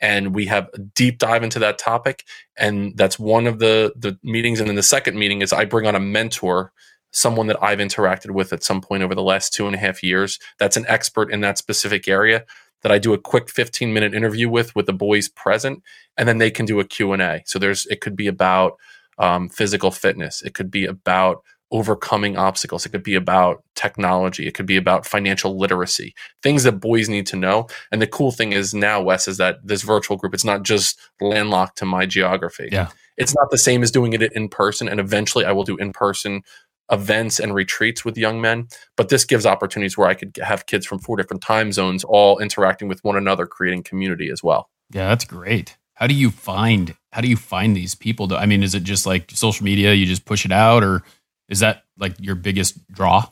and 0.00 0.34
we 0.34 0.46
have 0.46 0.68
a 0.74 0.78
deep 0.78 1.18
dive 1.18 1.42
into 1.42 1.58
that 1.60 1.78
topic. 1.78 2.24
And 2.56 2.96
that's 2.96 3.18
one 3.18 3.46
of 3.46 3.58
the 3.58 3.92
the 3.96 4.18
meetings. 4.22 4.60
And 4.60 4.68
then 4.68 4.76
the 4.76 4.82
second 4.82 5.18
meeting 5.18 5.42
is 5.42 5.52
I 5.52 5.64
bring 5.64 5.86
on 5.86 5.94
a 5.94 6.00
mentor, 6.00 6.72
someone 7.12 7.46
that 7.48 7.62
I've 7.62 7.78
interacted 7.78 8.30
with 8.30 8.52
at 8.52 8.62
some 8.62 8.80
point 8.80 9.02
over 9.02 9.14
the 9.14 9.22
last 9.22 9.52
two 9.52 9.66
and 9.66 9.74
a 9.74 9.78
half 9.78 10.02
years. 10.02 10.38
That's 10.58 10.76
an 10.76 10.86
expert 10.88 11.32
in 11.32 11.40
that 11.40 11.58
specific 11.58 12.08
area 12.08 12.44
that 12.82 12.92
I 12.92 12.98
do 12.98 13.12
a 13.12 13.18
quick 13.18 13.50
15 13.50 13.92
minute 13.92 14.14
interview 14.14 14.48
with 14.48 14.74
with 14.74 14.86
the 14.86 14.92
boys 14.92 15.28
present, 15.28 15.82
and 16.16 16.28
then 16.28 16.38
they 16.38 16.50
can 16.50 16.66
do 16.66 16.80
a 16.80 16.84
Q 16.84 17.12
and 17.12 17.22
A. 17.22 17.42
So 17.46 17.58
there's 17.58 17.86
it 17.86 18.00
could 18.00 18.16
be 18.16 18.26
about 18.26 18.78
um, 19.18 19.48
physical 19.48 19.90
fitness. 19.90 20.42
It 20.42 20.54
could 20.54 20.70
be 20.70 20.86
about 20.86 21.42
overcoming 21.72 22.36
obstacles. 22.36 22.84
It 22.84 22.88
could 22.88 23.02
be 23.02 23.14
about 23.14 23.62
technology. 23.76 24.46
It 24.46 24.54
could 24.54 24.66
be 24.66 24.76
about 24.76 25.06
financial 25.06 25.56
literacy, 25.56 26.14
things 26.42 26.64
that 26.64 26.80
boys 26.80 27.08
need 27.08 27.26
to 27.28 27.36
know. 27.36 27.68
And 27.92 28.02
the 28.02 28.08
cool 28.08 28.32
thing 28.32 28.52
is 28.52 28.74
now, 28.74 29.00
Wes, 29.00 29.28
is 29.28 29.36
that 29.36 29.58
this 29.62 29.82
virtual 29.82 30.16
group, 30.16 30.34
it's 30.34 30.44
not 30.44 30.64
just 30.64 30.98
landlocked 31.20 31.78
to 31.78 31.86
my 31.86 32.06
geography. 32.06 32.70
Yeah. 32.72 32.88
It's 33.16 33.34
not 33.36 33.50
the 33.50 33.58
same 33.58 33.82
as 33.82 33.90
doing 33.90 34.14
it 34.14 34.32
in 34.32 34.48
person. 34.48 34.88
And 34.88 34.98
eventually 34.98 35.44
I 35.44 35.52
will 35.52 35.64
do 35.64 35.76
in 35.76 35.92
person 35.92 36.42
events 36.90 37.38
and 37.38 37.54
retreats 37.54 38.04
with 38.04 38.18
young 38.18 38.40
men. 38.40 38.68
But 38.96 39.08
this 39.08 39.24
gives 39.24 39.46
opportunities 39.46 39.96
where 39.96 40.08
I 40.08 40.14
could 40.14 40.38
have 40.42 40.66
kids 40.66 40.86
from 40.86 40.98
four 40.98 41.16
different 41.16 41.42
time 41.42 41.72
zones 41.72 42.04
all 42.04 42.38
interacting 42.38 42.88
with 42.88 43.02
one 43.04 43.16
another, 43.16 43.46
creating 43.46 43.84
community 43.84 44.30
as 44.30 44.42
well. 44.42 44.68
Yeah, 44.90 45.08
that's 45.08 45.24
great. 45.24 45.76
How 45.94 46.06
do 46.06 46.14
you 46.14 46.30
find 46.30 46.96
how 47.12 47.20
do 47.20 47.28
you 47.28 47.36
find 47.36 47.76
these 47.76 47.94
people? 47.94 48.32
I 48.34 48.46
mean, 48.46 48.62
is 48.62 48.74
it 48.74 48.84
just 48.84 49.06
like 49.06 49.30
social 49.32 49.64
media? 49.64 49.92
You 49.92 50.06
just 50.06 50.24
push 50.24 50.44
it 50.44 50.52
out, 50.52 50.82
or 50.82 51.02
is 51.48 51.60
that 51.60 51.84
like 51.98 52.14
your 52.18 52.36
biggest 52.36 52.86
draw? 52.92 53.26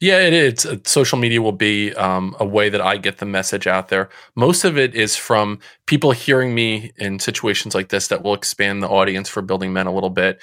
Yeah, 0.00 0.20
it 0.20 0.32
is. 0.32 0.64
Uh, 0.64 0.78
social 0.84 1.18
media 1.18 1.42
will 1.42 1.52
be 1.52 1.92
um, 1.94 2.34
a 2.40 2.44
way 2.44 2.70
that 2.70 2.80
I 2.80 2.96
get 2.96 3.18
the 3.18 3.26
message 3.26 3.66
out 3.66 3.88
there. 3.88 4.08
Most 4.34 4.64
of 4.64 4.78
it 4.78 4.94
is 4.94 5.14
from 5.14 5.58
people 5.86 6.12
hearing 6.12 6.54
me 6.54 6.92
in 6.96 7.18
situations 7.18 7.74
like 7.74 7.90
this 7.90 8.08
that 8.08 8.22
will 8.22 8.32
expand 8.32 8.82
the 8.82 8.88
audience 8.88 9.28
for 9.28 9.42
building 9.42 9.74
men 9.74 9.86
a 9.86 9.92
little 9.92 10.08
bit, 10.08 10.40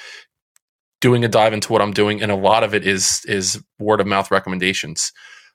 doing 1.02 1.24
a 1.24 1.28
dive 1.28 1.54
into 1.54 1.72
what 1.72 1.82
I'm 1.82 1.94
doing, 1.94 2.22
and 2.22 2.32
a 2.32 2.36
lot 2.36 2.64
of 2.64 2.74
it 2.74 2.86
is 2.86 3.24
is 3.26 3.62
word 3.80 4.02
of 4.02 4.08
mouth 4.08 4.32
recommendations. 4.32 5.12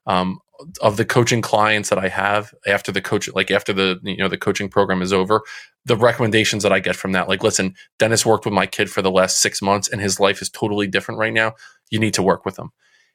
Um, 0.06 0.40
of 0.80 0.96
the 0.96 1.04
coaching 1.04 1.42
clients 1.42 1.88
that 1.88 1.98
I 1.98 2.08
have 2.08 2.54
after 2.66 2.92
the 2.92 3.00
coach, 3.00 3.28
like 3.34 3.50
after 3.50 3.72
the 3.72 3.98
you 4.02 4.18
know 4.18 4.28
the 4.28 4.38
coaching 4.38 4.68
program 4.68 5.02
is 5.02 5.12
over, 5.12 5.42
the 5.84 5.96
recommendations 5.96 6.62
that 6.62 6.72
I 6.72 6.78
get 6.78 6.96
from 6.96 7.12
that, 7.12 7.28
like, 7.28 7.42
listen, 7.42 7.74
Dennis 7.98 8.24
worked 8.24 8.44
with 8.44 8.54
my 8.54 8.66
kid 8.66 8.90
for 8.90 9.02
the 9.02 9.10
last 9.10 9.40
six 9.40 9.60
months, 9.60 9.88
and 9.88 10.00
his 10.00 10.20
life 10.20 10.40
is 10.40 10.48
totally 10.48 10.86
different 10.86 11.18
right 11.18 11.32
now. 11.32 11.54
You 11.90 11.98
need 11.98 12.14
to 12.14 12.22
work 12.22 12.44
with 12.44 12.58
him. 12.58 12.70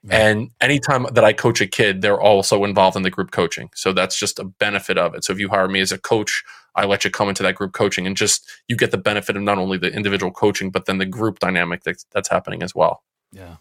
And 0.09 0.51
anytime 0.61 1.05
that 1.13 1.23
I 1.23 1.33
coach 1.33 1.59
a 1.59 1.67
kid, 1.67 2.01
they're 2.01 2.21
also 2.21 2.63
involved 2.63 2.95
in 2.95 3.03
the 3.03 3.09
group 3.09 3.31
coaching. 3.31 3.69
So 3.75 3.91
that's 3.91 4.17
just 4.17 4.39
a 4.39 4.45
benefit 4.45 4.97
of 4.97 5.15
it. 5.15 5.23
So 5.23 5.33
if 5.33 5.39
you 5.39 5.49
hire 5.49 5.67
me 5.67 5.81
as 5.81 5.91
a 5.91 5.97
coach, 5.97 6.43
I 6.77 6.85
let 6.85 7.03
you 7.03 7.11
come 7.11 7.27
into 7.27 7.43
that 7.43 7.55
group 7.55 7.73
coaching 7.73 8.07
and 8.07 8.15
just 8.15 8.47
you 8.67 8.77
get 8.77 8.91
the 8.91 8.97
benefit 8.97 9.35
of 9.35 9.41
not 9.41 9.57
only 9.57 9.77
the 9.77 9.91
individual 9.91 10.31
coaching, 10.31 10.69
but 10.69 10.85
then 10.85 10.99
the 10.99 11.05
group 11.05 11.39
dynamic 11.39 11.83
that's, 11.83 12.05
that's 12.13 12.29
happening 12.29 12.63
as 12.63 12.73
well. 12.73 13.03
Yeah. 13.31 13.57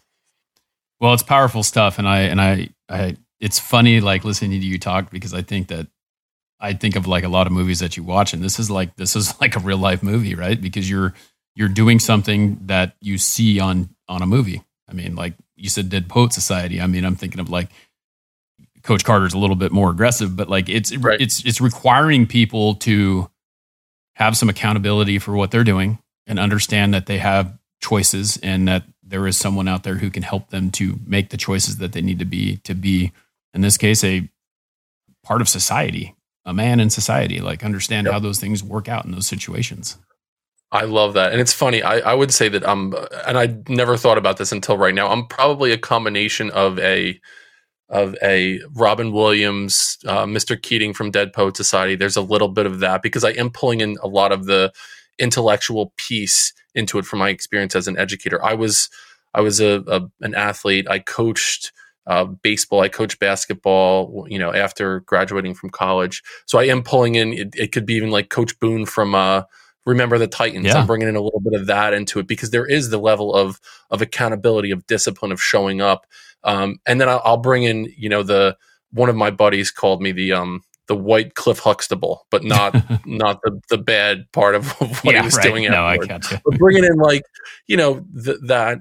Well, 0.99 1.13
it's 1.13 1.23
powerful 1.23 1.63
stuff. 1.63 1.97
And 1.99 2.07
I, 2.07 2.19
and 2.21 2.39
I, 2.39 2.69
I, 2.87 3.17
it's 3.39 3.59
funny 3.59 3.99
like 4.01 4.23
listening 4.23 4.61
to 4.61 4.65
you 4.65 4.79
talk 4.79 5.11
because 5.11 5.33
I 5.33 5.41
think 5.41 5.67
that 5.67 5.87
I 6.59 6.73
think 6.73 6.95
of 6.95 7.07
like 7.07 7.23
a 7.23 7.29
lot 7.29 7.47
of 7.47 7.53
movies 7.53 7.79
that 7.79 7.97
you 7.97 8.03
watch 8.03 8.33
and 8.33 8.43
this 8.43 8.59
is 8.59 8.71
like 8.71 8.95
this 8.95 9.15
is 9.15 9.33
like 9.41 9.55
a 9.55 9.59
real 9.59 9.77
life 9.77 10.03
movie, 10.03 10.35
right? 10.35 10.59
Because 10.59 10.89
you're 10.89 11.13
you're 11.55 11.69
doing 11.69 11.99
something 11.99 12.59
that 12.65 12.95
you 13.01 13.17
see 13.17 13.59
on 13.59 13.89
on 14.07 14.21
a 14.21 14.25
movie. 14.25 14.63
I 14.89 14.93
mean, 14.93 15.15
like 15.15 15.33
you 15.55 15.69
said 15.69 15.89
Dead 15.89 16.07
Poet 16.07 16.33
Society. 16.33 16.79
I 16.79 16.87
mean, 16.87 17.03
I'm 17.03 17.15
thinking 17.15 17.39
of 17.39 17.49
like 17.49 17.69
Coach 18.87 19.03
Carter's 19.03 19.33
a 19.33 19.37
little 19.37 19.57
bit 19.57 19.71
more 19.71 19.91
aggressive, 19.91 20.35
but 20.37 20.49
like 20.49 20.69
it's 20.69 20.95
right. 20.95 21.19
it's 21.19 21.45
it's 21.45 21.59
requiring 21.59 22.25
people 22.25 22.75
to 22.75 23.29
have 24.15 24.37
some 24.37 24.49
accountability 24.49 25.19
for 25.19 25.35
what 25.35 25.51
they're 25.51 25.65
doing 25.65 25.99
and 26.25 26.39
understand 26.39 26.93
that 26.93 27.05
they 27.05 27.17
have 27.17 27.57
choices 27.81 28.37
and 28.37 28.67
that 28.67 28.83
there 29.03 29.27
is 29.27 29.37
someone 29.37 29.67
out 29.67 29.83
there 29.83 29.95
who 29.95 30.09
can 30.09 30.23
help 30.23 30.49
them 30.49 30.71
to 30.71 30.99
make 31.05 31.29
the 31.29 31.37
choices 31.37 31.77
that 31.77 31.91
they 31.91 32.01
need 32.01 32.17
to 32.19 32.25
be 32.25 32.57
to 32.57 32.73
be 32.73 33.11
in 33.53 33.61
this 33.61 33.77
case, 33.77 34.03
a 34.03 34.29
part 35.23 35.41
of 35.41 35.49
society, 35.49 36.15
a 36.45 36.53
man 36.53 36.79
in 36.79 36.89
society, 36.89 37.41
like 37.41 37.65
understand 37.65 38.05
yep. 38.05 38.13
how 38.13 38.19
those 38.19 38.39
things 38.39 38.63
work 38.63 38.87
out 38.87 39.03
in 39.03 39.11
those 39.11 39.27
situations. 39.27 39.97
I 40.71 40.83
love 40.83 41.13
that. 41.13 41.31
And 41.33 41.41
it's 41.41 41.53
funny. 41.53 41.81
I, 41.81 41.99
I 41.99 42.13
would 42.13 42.33
say 42.33 42.49
that 42.49 42.67
I'm, 42.67 42.93
and 43.25 43.37
I 43.37 43.57
never 43.67 43.97
thought 43.97 44.17
about 44.17 44.37
this 44.37 44.51
until 44.51 44.77
right 44.77 44.93
now. 44.93 45.09
I'm 45.09 45.25
probably 45.25 45.71
a 45.71 45.77
combination 45.77 46.49
of 46.51 46.77
a, 46.79 47.19
of 47.89 48.15
a 48.21 48.59
Robin 48.73 49.11
Williams, 49.11 49.97
uh, 50.05 50.25
Mr. 50.25 50.61
Keating 50.61 50.93
from 50.93 51.11
Dead 51.11 51.31
Poet 51.31 51.55
Society. 51.55 51.95
There's 51.95 52.17
a 52.17 52.21
little 52.21 52.49
bit 52.49 52.65
of 52.65 52.79
that 52.79 53.01
because 53.01 53.23
I 53.23 53.31
am 53.31 53.49
pulling 53.49 53.81
in 53.81 53.97
a 54.01 54.07
lot 54.07 54.31
of 54.31 54.45
the 54.45 54.73
intellectual 55.19 55.93
piece 55.97 56.53
into 56.75 56.99
it 56.99 57.05
from 57.05 57.19
my 57.19 57.29
experience 57.29 57.75
as 57.75 57.87
an 57.87 57.97
educator. 57.97 58.43
I 58.43 58.53
was, 58.53 58.89
I 59.33 59.41
was 59.41 59.59
a, 59.61 59.83
a 59.87 60.01
an 60.21 60.35
athlete. 60.35 60.87
I 60.89 60.99
coached 60.99 61.71
uh, 62.05 62.25
baseball. 62.25 62.81
I 62.81 62.89
coached 62.89 63.19
basketball, 63.19 64.27
you 64.29 64.39
know, 64.39 64.53
after 64.53 65.01
graduating 65.01 65.53
from 65.53 65.69
college. 65.69 66.23
So 66.45 66.59
I 66.59 66.65
am 66.65 66.83
pulling 66.83 67.15
in, 67.15 67.33
it, 67.33 67.55
it 67.55 67.71
could 67.71 67.85
be 67.85 67.95
even 67.95 68.11
like 68.11 68.29
Coach 68.29 68.59
Boone 68.59 68.85
from, 68.85 69.15
uh, 69.15 69.43
Remember 69.87 70.17
the 70.17 70.27
Titans. 70.27 70.65
Yeah. 70.65 70.79
I'm 70.79 70.85
bringing 70.85 71.07
in 71.07 71.15
a 71.15 71.21
little 71.21 71.39
bit 71.39 71.57
of 71.57 71.67
that 71.67 71.93
into 71.93 72.19
it 72.19 72.27
because 72.27 72.49
there 72.49 72.65
is 72.65 72.89
the 72.89 72.97
level 72.97 73.33
of 73.33 73.61
of 73.89 74.01
accountability, 74.01 74.69
of 74.71 74.85
discipline, 74.85 75.31
of 75.31 75.41
showing 75.41 75.79
up. 75.79 76.05
Um, 76.47 76.79
and 76.87 76.99
then 76.99 77.09
I'll, 77.09 77.21
I'll, 77.23 77.37
bring 77.37 77.63
in, 77.63 77.93
you 77.97 78.09
know, 78.09 78.23
the 78.23 78.57
one 78.91 79.09
of 79.09 79.15
my 79.15 79.29
buddies 79.29 79.69
called 79.69 80.01
me 80.01 80.13
the 80.13 80.31
um, 80.31 80.63
the 80.87 80.95
white 80.95 81.35
Cliff 81.35 81.59
Huxtable, 81.59 82.25
but 82.31 82.43
not 82.43 82.73
not 83.05 83.41
the 83.43 83.59
the 83.69 83.77
bad 83.77 84.31
part 84.31 84.55
of 84.55 84.71
what 84.79 85.13
yeah, 85.13 85.19
he 85.19 85.25
was 85.25 85.35
right. 85.35 85.43
doing. 85.43 85.69
No, 85.69 85.85
I 85.85 85.97
can't. 85.97 86.25
but 86.29 86.57
bringing 86.57 86.85
in 86.85 86.95
like 86.95 87.23
you 87.67 87.77
know 87.77 88.05
th- 88.23 88.39
that 88.47 88.79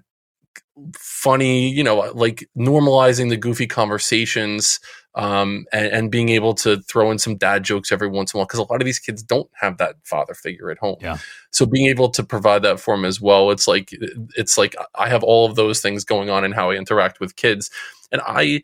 funny, 0.95 1.71
you 1.71 1.83
know, 1.83 2.13
like 2.15 2.49
normalizing 2.57 3.31
the 3.31 3.37
goofy 3.37 3.67
conversations 3.67 4.79
um, 5.17 5.65
and, 5.73 5.87
and, 5.87 6.11
being 6.11 6.29
able 6.29 6.53
to 6.55 6.81
throw 6.83 7.11
in 7.11 7.19
some 7.19 7.37
dad 7.37 7.65
jokes 7.65 7.91
every 7.91 8.07
once 8.07 8.35
in 8.35 8.37
a 8.37 8.39
while 8.39 8.47
because 8.47 8.61
a 8.61 8.71
lot 8.71 8.83
of 8.83 8.85
these 8.85 8.99
kids 8.99 9.23
don't 9.23 9.49
have 9.55 9.79
that 9.79 9.97
father 10.05 10.35
figure 10.35 10.71
at 10.71 10.77
home. 10.77 10.97
Yeah. 11.01 11.17
So 11.51 11.65
being 11.65 11.89
able 11.89 12.11
to 12.11 12.23
provide 12.23 12.63
that 12.63 12.79
for 12.79 12.95
them 12.95 13.07
as 13.07 13.19
well, 13.19 13.51
it's 13.51 13.67
like 13.67 13.89
it's 14.37 14.59
like 14.59 14.77
I 14.95 15.09
have 15.09 15.23
all 15.23 15.47
of 15.47 15.57
those 15.57 15.81
things 15.81 16.05
going 16.05 16.29
on 16.29 16.45
in 16.45 16.53
how 16.53 16.71
I 16.71 16.75
interact 16.75 17.19
with 17.19 17.37
kids, 17.37 17.71
and 18.13 18.21
I. 18.25 18.63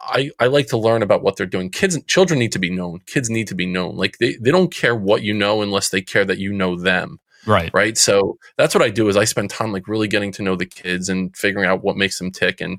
I, 0.00 0.30
I 0.38 0.46
like 0.46 0.68
to 0.68 0.78
learn 0.78 1.02
about 1.02 1.24
what 1.24 1.36
they're 1.36 1.44
doing. 1.44 1.70
Kids, 1.70 2.00
children 2.04 2.38
need 2.38 2.52
to 2.52 2.60
be 2.60 2.70
known. 2.70 3.00
Kids 3.06 3.28
need 3.28 3.48
to 3.48 3.56
be 3.56 3.66
known. 3.66 3.96
Like 3.96 4.18
they, 4.18 4.36
they 4.36 4.52
don't 4.52 4.72
care 4.72 4.94
what 4.94 5.22
you 5.22 5.34
know 5.34 5.60
unless 5.60 5.88
they 5.88 6.00
care 6.00 6.24
that 6.24 6.38
you 6.38 6.52
know 6.52 6.78
them. 6.78 7.18
Right. 7.46 7.68
Right. 7.74 7.98
So 7.98 8.38
that's 8.56 8.76
what 8.76 8.84
I 8.84 8.90
do 8.90 9.08
is 9.08 9.16
I 9.16 9.24
spend 9.24 9.50
time 9.50 9.72
like 9.72 9.88
really 9.88 10.06
getting 10.06 10.30
to 10.32 10.42
know 10.42 10.54
the 10.54 10.66
kids 10.66 11.08
and 11.08 11.36
figuring 11.36 11.68
out 11.68 11.82
what 11.82 11.96
makes 11.96 12.16
them 12.16 12.30
tick. 12.30 12.60
And 12.60 12.78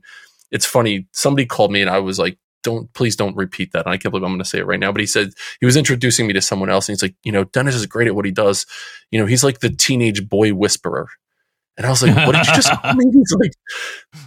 it's 0.49 0.65
funny, 0.65 1.07
somebody 1.11 1.45
called 1.45 1.73
me 1.73 1.81
and 1.81 1.89
I 1.89 1.99
was 1.99 2.19
like, 2.19 2.37
don't 2.63 2.91
please 2.93 3.15
don't 3.15 3.35
repeat 3.35 3.71
that. 3.71 3.85
And 3.85 3.93
I 3.93 3.97
can't 3.97 4.11
believe 4.11 4.23
I'm 4.23 4.31
going 4.31 4.39
to 4.39 4.45
say 4.45 4.59
it 4.59 4.65
right 4.65 4.79
now. 4.79 4.91
But 4.91 5.01
he 5.01 5.07
said 5.07 5.31
he 5.59 5.65
was 5.65 5.77
introducing 5.77 6.27
me 6.27 6.33
to 6.33 6.41
someone 6.41 6.69
else, 6.69 6.87
and 6.87 6.93
he's 6.93 7.03
like, 7.03 7.15
you 7.23 7.31
know, 7.31 7.45
Dennis 7.45 7.75
is 7.75 7.85
great 7.85 8.07
at 8.07 8.15
what 8.15 8.25
he 8.25 8.31
does. 8.31 8.65
You 9.11 9.19
know, 9.19 9.25
he's 9.25 9.43
like 9.43 9.59
the 9.59 9.69
teenage 9.69 10.27
boy 10.27 10.53
whisperer. 10.53 11.09
And 11.79 11.87
I 11.87 11.91
was 11.91 12.03
like, 12.03 12.13
what 12.27 12.35
did 12.35 12.45
you 12.45 12.53
just 12.53 12.69
call 12.81 12.93
me? 12.93 13.05
He's 13.09 13.35
like, 13.39 13.51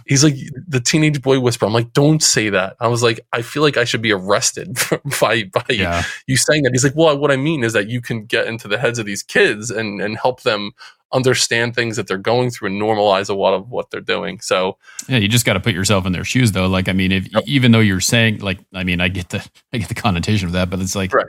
he's 0.07 0.23
like 0.23 0.33
the 0.67 0.79
teenage 0.79 1.21
boy 1.21 1.39
whisper. 1.39 1.67
I'm 1.67 1.71
like, 1.71 1.93
don't 1.93 2.21
say 2.21 2.49
that. 2.49 2.75
I 2.79 2.87
was 2.87 3.03
like, 3.03 3.19
I 3.31 3.43
feel 3.43 3.61
like 3.61 3.77
I 3.77 3.83
should 3.83 4.01
be 4.01 4.11
arrested 4.11 4.75
by, 5.21 5.43
by 5.43 5.63
yeah. 5.69 6.01
you 6.25 6.35
saying 6.35 6.63
that. 6.63 6.71
He's 6.71 6.83
like, 6.83 6.95
well, 6.95 7.15
what 7.15 7.29
I 7.29 7.35
mean 7.35 7.63
is 7.63 7.73
that 7.73 7.89
you 7.89 8.01
can 8.01 8.25
get 8.25 8.47
into 8.47 8.67
the 8.67 8.79
heads 8.79 8.97
of 8.97 9.05
these 9.05 9.21
kids 9.21 9.69
and, 9.69 10.01
and 10.01 10.17
help 10.17 10.41
them 10.41 10.71
understand 11.13 11.75
things 11.75 11.95
that 11.95 12.07
they're 12.07 12.17
going 12.17 12.49
through 12.49 12.69
and 12.69 12.81
normalize 12.81 13.29
a 13.29 13.35
lot 13.35 13.53
of 13.53 13.69
what 13.69 13.91
they're 13.91 14.01
doing. 14.01 14.39
So 14.39 14.79
yeah, 15.07 15.19
you 15.19 15.27
just 15.27 15.45
got 15.45 15.53
to 15.53 15.59
put 15.59 15.75
yourself 15.75 16.07
in 16.07 16.11
their 16.11 16.23
shoes 16.23 16.53
though. 16.53 16.65
Like, 16.65 16.89
I 16.89 16.93
mean, 16.93 17.11
if 17.11 17.31
yep. 17.31 17.43
even 17.45 17.71
though 17.71 17.81
you're 17.81 17.99
saying 17.99 18.39
like, 18.39 18.57
I 18.73 18.83
mean, 18.83 18.99
I 18.99 19.09
get 19.09 19.29
the, 19.29 19.47
I 19.73 19.77
get 19.77 19.89
the 19.89 19.95
connotation 19.95 20.47
of 20.47 20.53
that, 20.53 20.71
but 20.71 20.79
it's 20.79 20.95
like, 20.95 21.13
right. 21.13 21.27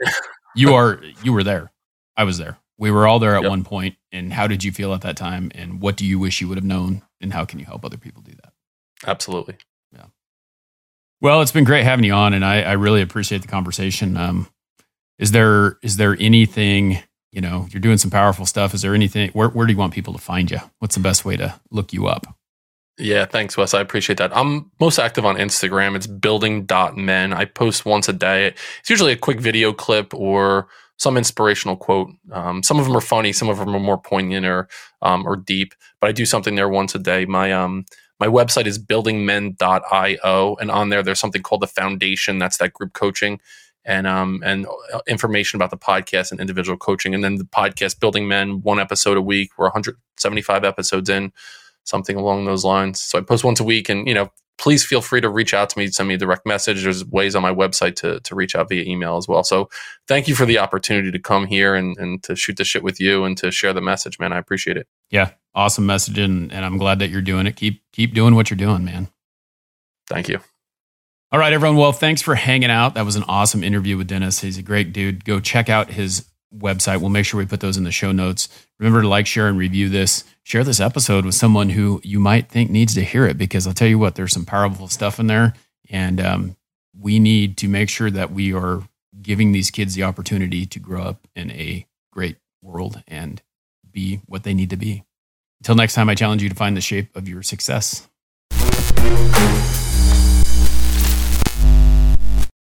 you 0.55 0.73
are, 0.73 0.99
you 1.21 1.33
were 1.33 1.43
there. 1.43 1.71
I 2.17 2.23
was 2.23 2.39
there. 2.39 2.57
We 2.77 2.91
were 2.91 3.07
all 3.07 3.19
there 3.19 3.35
at 3.35 3.43
yep. 3.43 3.49
one. 3.49 3.95
And 4.11 4.33
how 4.33 4.47
did 4.47 4.63
you 4.63 4.71
feel 4.71 4.93
at 4.93 5.01
that 5.01 5.17
time? 5.17 5.51
And 5.55 5.81
what 5.81 5.95
do 5.95 6.05
you 6.05 6.19
wish 6.19 6.41
you 6.41 6.47
would 6.47 6.57
have 6.57 6.65
known? 6.65 7.03
And 7.21 7.33
how 7.33 7.45
can 7.45 7.59
you 7.59 7.65
help 7.65 7.85
other 7.85 7.97
people 7.97 8.21
do 8.21 8.33
that? 8.43 8.53
Absolutely. 9.07 9.55
Yeah. 9.93 10.05
Well, 11.21 11.41
it's 11.41 11.51
been 11.51 11.63
great 11.63 11.83
having 11.83 12.05
you 12.05 12.13
on, 12.13 12.33
and 12.33 12.43
I, 12.43 12.61
I 12.61 12.73
really 12.73 13.01
appreciate 13.01 13.41
the 13.41 13.47
conversation. 13.47 14.17
Um, 14.17 14.47
is 15.17 15.31
there 15.31 15.77
is 15.81 15.97
there 15.97 16.17
anything 16.19 16.99
you 17.31 17.41
know 17.41 17.67
you're 17.71 17.81
doing 17.81 17.97
some 17.97 18.11
powerful 18.11 18.45
stuff? 18.45 18.73
Is 18.73 18.81
there 18.81 18.93
anything 18.93 19.29
where 19.31 19.49
where 19.49 19.65
do 19.65 19.73
you 19.73 19.79
want 19.79 19.93
people 19.93 20.13
to 20.13 20.19
find 20.19 20.51
you? 20.51 20.59
What's 20.79 20.95
the 20.95 21.01
best 21.01 21.23
way 21.23 21.37
to 21.37 21.59
look 21.71 21.93
you 21.93 22.07
up? 22.07 22.37
Yeah, 22.97 23.25
thanks, 23.25 23.57
Wes. 23.57 23.73
I 23.73 23.81
appreciate 23.81 24.17
that. 24.17 24.35
I'm 24.35 24.71
most 24.79 24.99
active 24.99 25.25
on 25.25 25.35
Instagram. 25.35 25.95
It's 25.95 26.07
building.men. 26.07 27.33
I 27.33 27.45
post 27.45 27.85
once 27.85 28.07
a 28.07 28.13
day. 28.13 28.53
It's 28.79 28.89
usually 28.89 29.11
a 29.11 29.17
quick 29.17 29.41
video 29.41 29.73
clip 29.73 30.13
or 30.13 30.67
some 30.97 31.17
inspirational 31.17 31.75
quote. 31.75 32.09
Um, 32.31 32.63
some 32.63 32.79
of 32.79 32.85
them 32.85 32.95
are 32.95 33.01
funny, 33.01 33.33
some 33.33 33.49
of 33.49 33.57
them 33.57 33.75
are 33.75 33.79
more 33.79 33.97
poignant 34.01 34.45
or 34.45 34.67
um, 35.01 35.25
or 35.25 35.35
deep. 35.35 35.73
But 35.99 36.09
I 36.09 36.13
do 36.13 36.25
something 36.25 36.55
there 36.55 36.69
once 36.69 36.95
a 36.95 36.99
day. 36.99 37.25
My 37.25 37.51
um 37.51 37.85
My 38.19 38.27
website 38.27 38.65
is 38.65 38.79
buildingmen.io, 38.79 40.55
and 40.59 40.71
on 40.71 40.89
there, 40.89 41.03
there's 41.03 41.19
something 41.19 41.43
called 41.43 41.61
the 41.61 41.67
Foundation. 41.67 42.39
That's 42.39 42.57
that 42.57 42.73
group 42.73 42.93
coaching 42.93 43.39
and 43.83 44.07
um 44.07 44.41
and 44.43 44.65
uh, 44.93 44.99
information 45.07 45.57
about 45.57 45.69
the 45.71 45.77
podcast 45.77 46.31
and 46.31 46.39
individual 46.39 46.77
coaching. 46.77 47.13
And 47.13 47.23
then 47.23 47.35
the 47.35 47.45
podcast 47.45 47.99
Building 47.99 48.27
Men, 48.27 48.61
one 48.61 48.79
episode 48.79 49.17
a 49.17 49.21
week. 49.21 49.51
We're 49.57 49.65
175 49.65 50.63
episodes 50.63 51.09
in, 51.09 51.31
something 51.83 52.15
along 52.15 52.45
those 52.45 52.63
lines. 52.65 53.01
So 53.01 53.19
I 53.19 53.21
post 53.21 53.43
once 53.43 53.59
a 53.59 53.63
week, 53.65 53.89
and 53.89 54.07
you 54.07 54.13
know, 54.13 54.31
please 54.57 54.85
feel 54.85 55.01
free 55.01 55.21
to 55.21 55.29
reach 55.29 55.53
out 55.53 55.69
to 55.69 55.79
me, 55.79 55.87
send 55.87 56.09
me 56.09 56.15
a 56.15 56.17
direct 56.17 56.45
message. 56.45 56.83
There's 56.83 57.05
ways 57.05 57.35
on 57.35 57.41
my 57.41 57.53
website 57.53 57.95
to 57.97 58.19
to 58.21 58.35
reach 58.35 58.55
out 58.55 58.69
via 58.69 58.83
email 58.83 59.17
as 59.17 59.27
well. 59.27 59.43
So 59.43 59.69
thank 60.07 60.27
you 60.27 60.35
for 60.35 60.45
the 60.45 60.59
opportunity 60.59 61.11
to 61.11 61.19
come 61.19 61.45
here 61.45 61.75
and 61.75 61.97
and 61.97 62.23
to 62.23 62.35
shoot 62.35 62.57
the 62.57 62.63
shit 62.63 62.83
with 62.83 62.99
you 62.99 63.23
and 63.23 63.37
to 63.37 63.51
share 63.51 63.73
the 63.73 63.81
message, 63.81 64.19
man. 64.19 64.33
I 64.33 64.37
appreciate 64.37 64.77
it. 64.77 64.87
Yeah, 65.09 65.31
awesome 65.53 65.85
message, 65.85 66.17
and, 66.17 66.51
and 66.51 66.65
I'm 66.65 66.77
glad 66.77 66.99
that 66.99 67.09
you're 67.09 67.21
doing 67.21 67.47
it. 67.47 67.55
Keep 67.55 67.81
keep 67.91 68.13
doing 68.13 68.35
what 68.35 68.49
you're 68.49 68.57
doing, 68.57 68.85
man. 68.85 69.09
Thank 70.07 70.29
you. 70.29 70.39
All 71.31 71.39
right, 71.39 71.51
everyone. 71.51 71.77
Well, 71.77 71.91
thanks 71.91 72.21
for 72.21 72.35
hanging 72.35 72.69
out. 72.69 72.93
That 72.93 73.05
was 73.05 73.15
an 73.15 73.23
awesome 73.27 73.63
interview 73.63 73.97
with 73.97 74.07
Dennis. 74.07 74.39
He's 74.39 74.57
a 74.57 74.61
great 74.61 74.93
dude. 74.93 75.25
Go 75.25 75.39
check 75.39 75.69
out 75.69 75.91
his 75.91 76.25
website. 76.53 76.99
We'll 76.99 77.09
make 77.09 77.25
sure 77.25 77.37
we 77.37 77.45
put 77.45 77.59
those 77.59 77.77
in 77.77 77.83
the 77.83 77.91
show 77.91 78.11
notes. 78.11 78.49
Remember 78.79 79.01
to 79.01 79.07
like, 79.07 79.27
share, 79.27 79.47
and 79.47 79.57
review 79.57 79.89
this. 79.89 80.23
Share 80.43 80.63
this 80.63 80.79
episode 80.79 81.25
with 81.25 81.35
someone 81.35 81.69
who 81.69 82.01
you 82.03 82.19
might 82.19 82.49
think 82.49 82.69
needs 82.69 82.93
to 82.95 83.03
hear 83.03 83.25
it 83.25 83.37
because 83.37 83.67
I'll 83.67 83.73
tell 83.73 83.87
you 83.87 83.99
what, 83.99 84.15
there's 84.15 84.33
some 84.33 84.45
powerful 84.45 84.87
stuff 84.87 85.19
in 85.19 85.27
there. 85.27 85.53
And 85.89 86.19
um, 86.19 86.55
we 86.97 87.19
need 87.19 87.57
to 87.57 87.67
make 87.67 87.89
sure 87.89 88.11
that 88.11 88.31
we 88.31 88.53
are 88.53 88.83
giving 89.21 89.51
these 89.51 89.71
kids 89.71 89.95
the 89.95 90.03
opportunity 90.03 90.65
to 90.65 90.79
grow 90.79 91.03
up 91.03 91.27
in 91.35 91.51
a 91.51 91.85
great 92.11 92.37
world 92.61 93.03
and 93.07 93.41
be 93.89 94.21
what 94.25 94.43
they 94.43 94.53
need 94.53 94.69
to 94.69 94.77
be. 94.77 95.03
Until 95.61 95.75
next 95.75 95.93
time, 95.93 96.09
I 96.09 96.15
challenge 96.15 96.43
you 96.43 96.49
to 96.49 96.55
find 96.55 96.75
the 96.75 96.81
shape 96.81 97.15
of 97.15 97.27
your 97.27 97.41
success. 97.41 98.07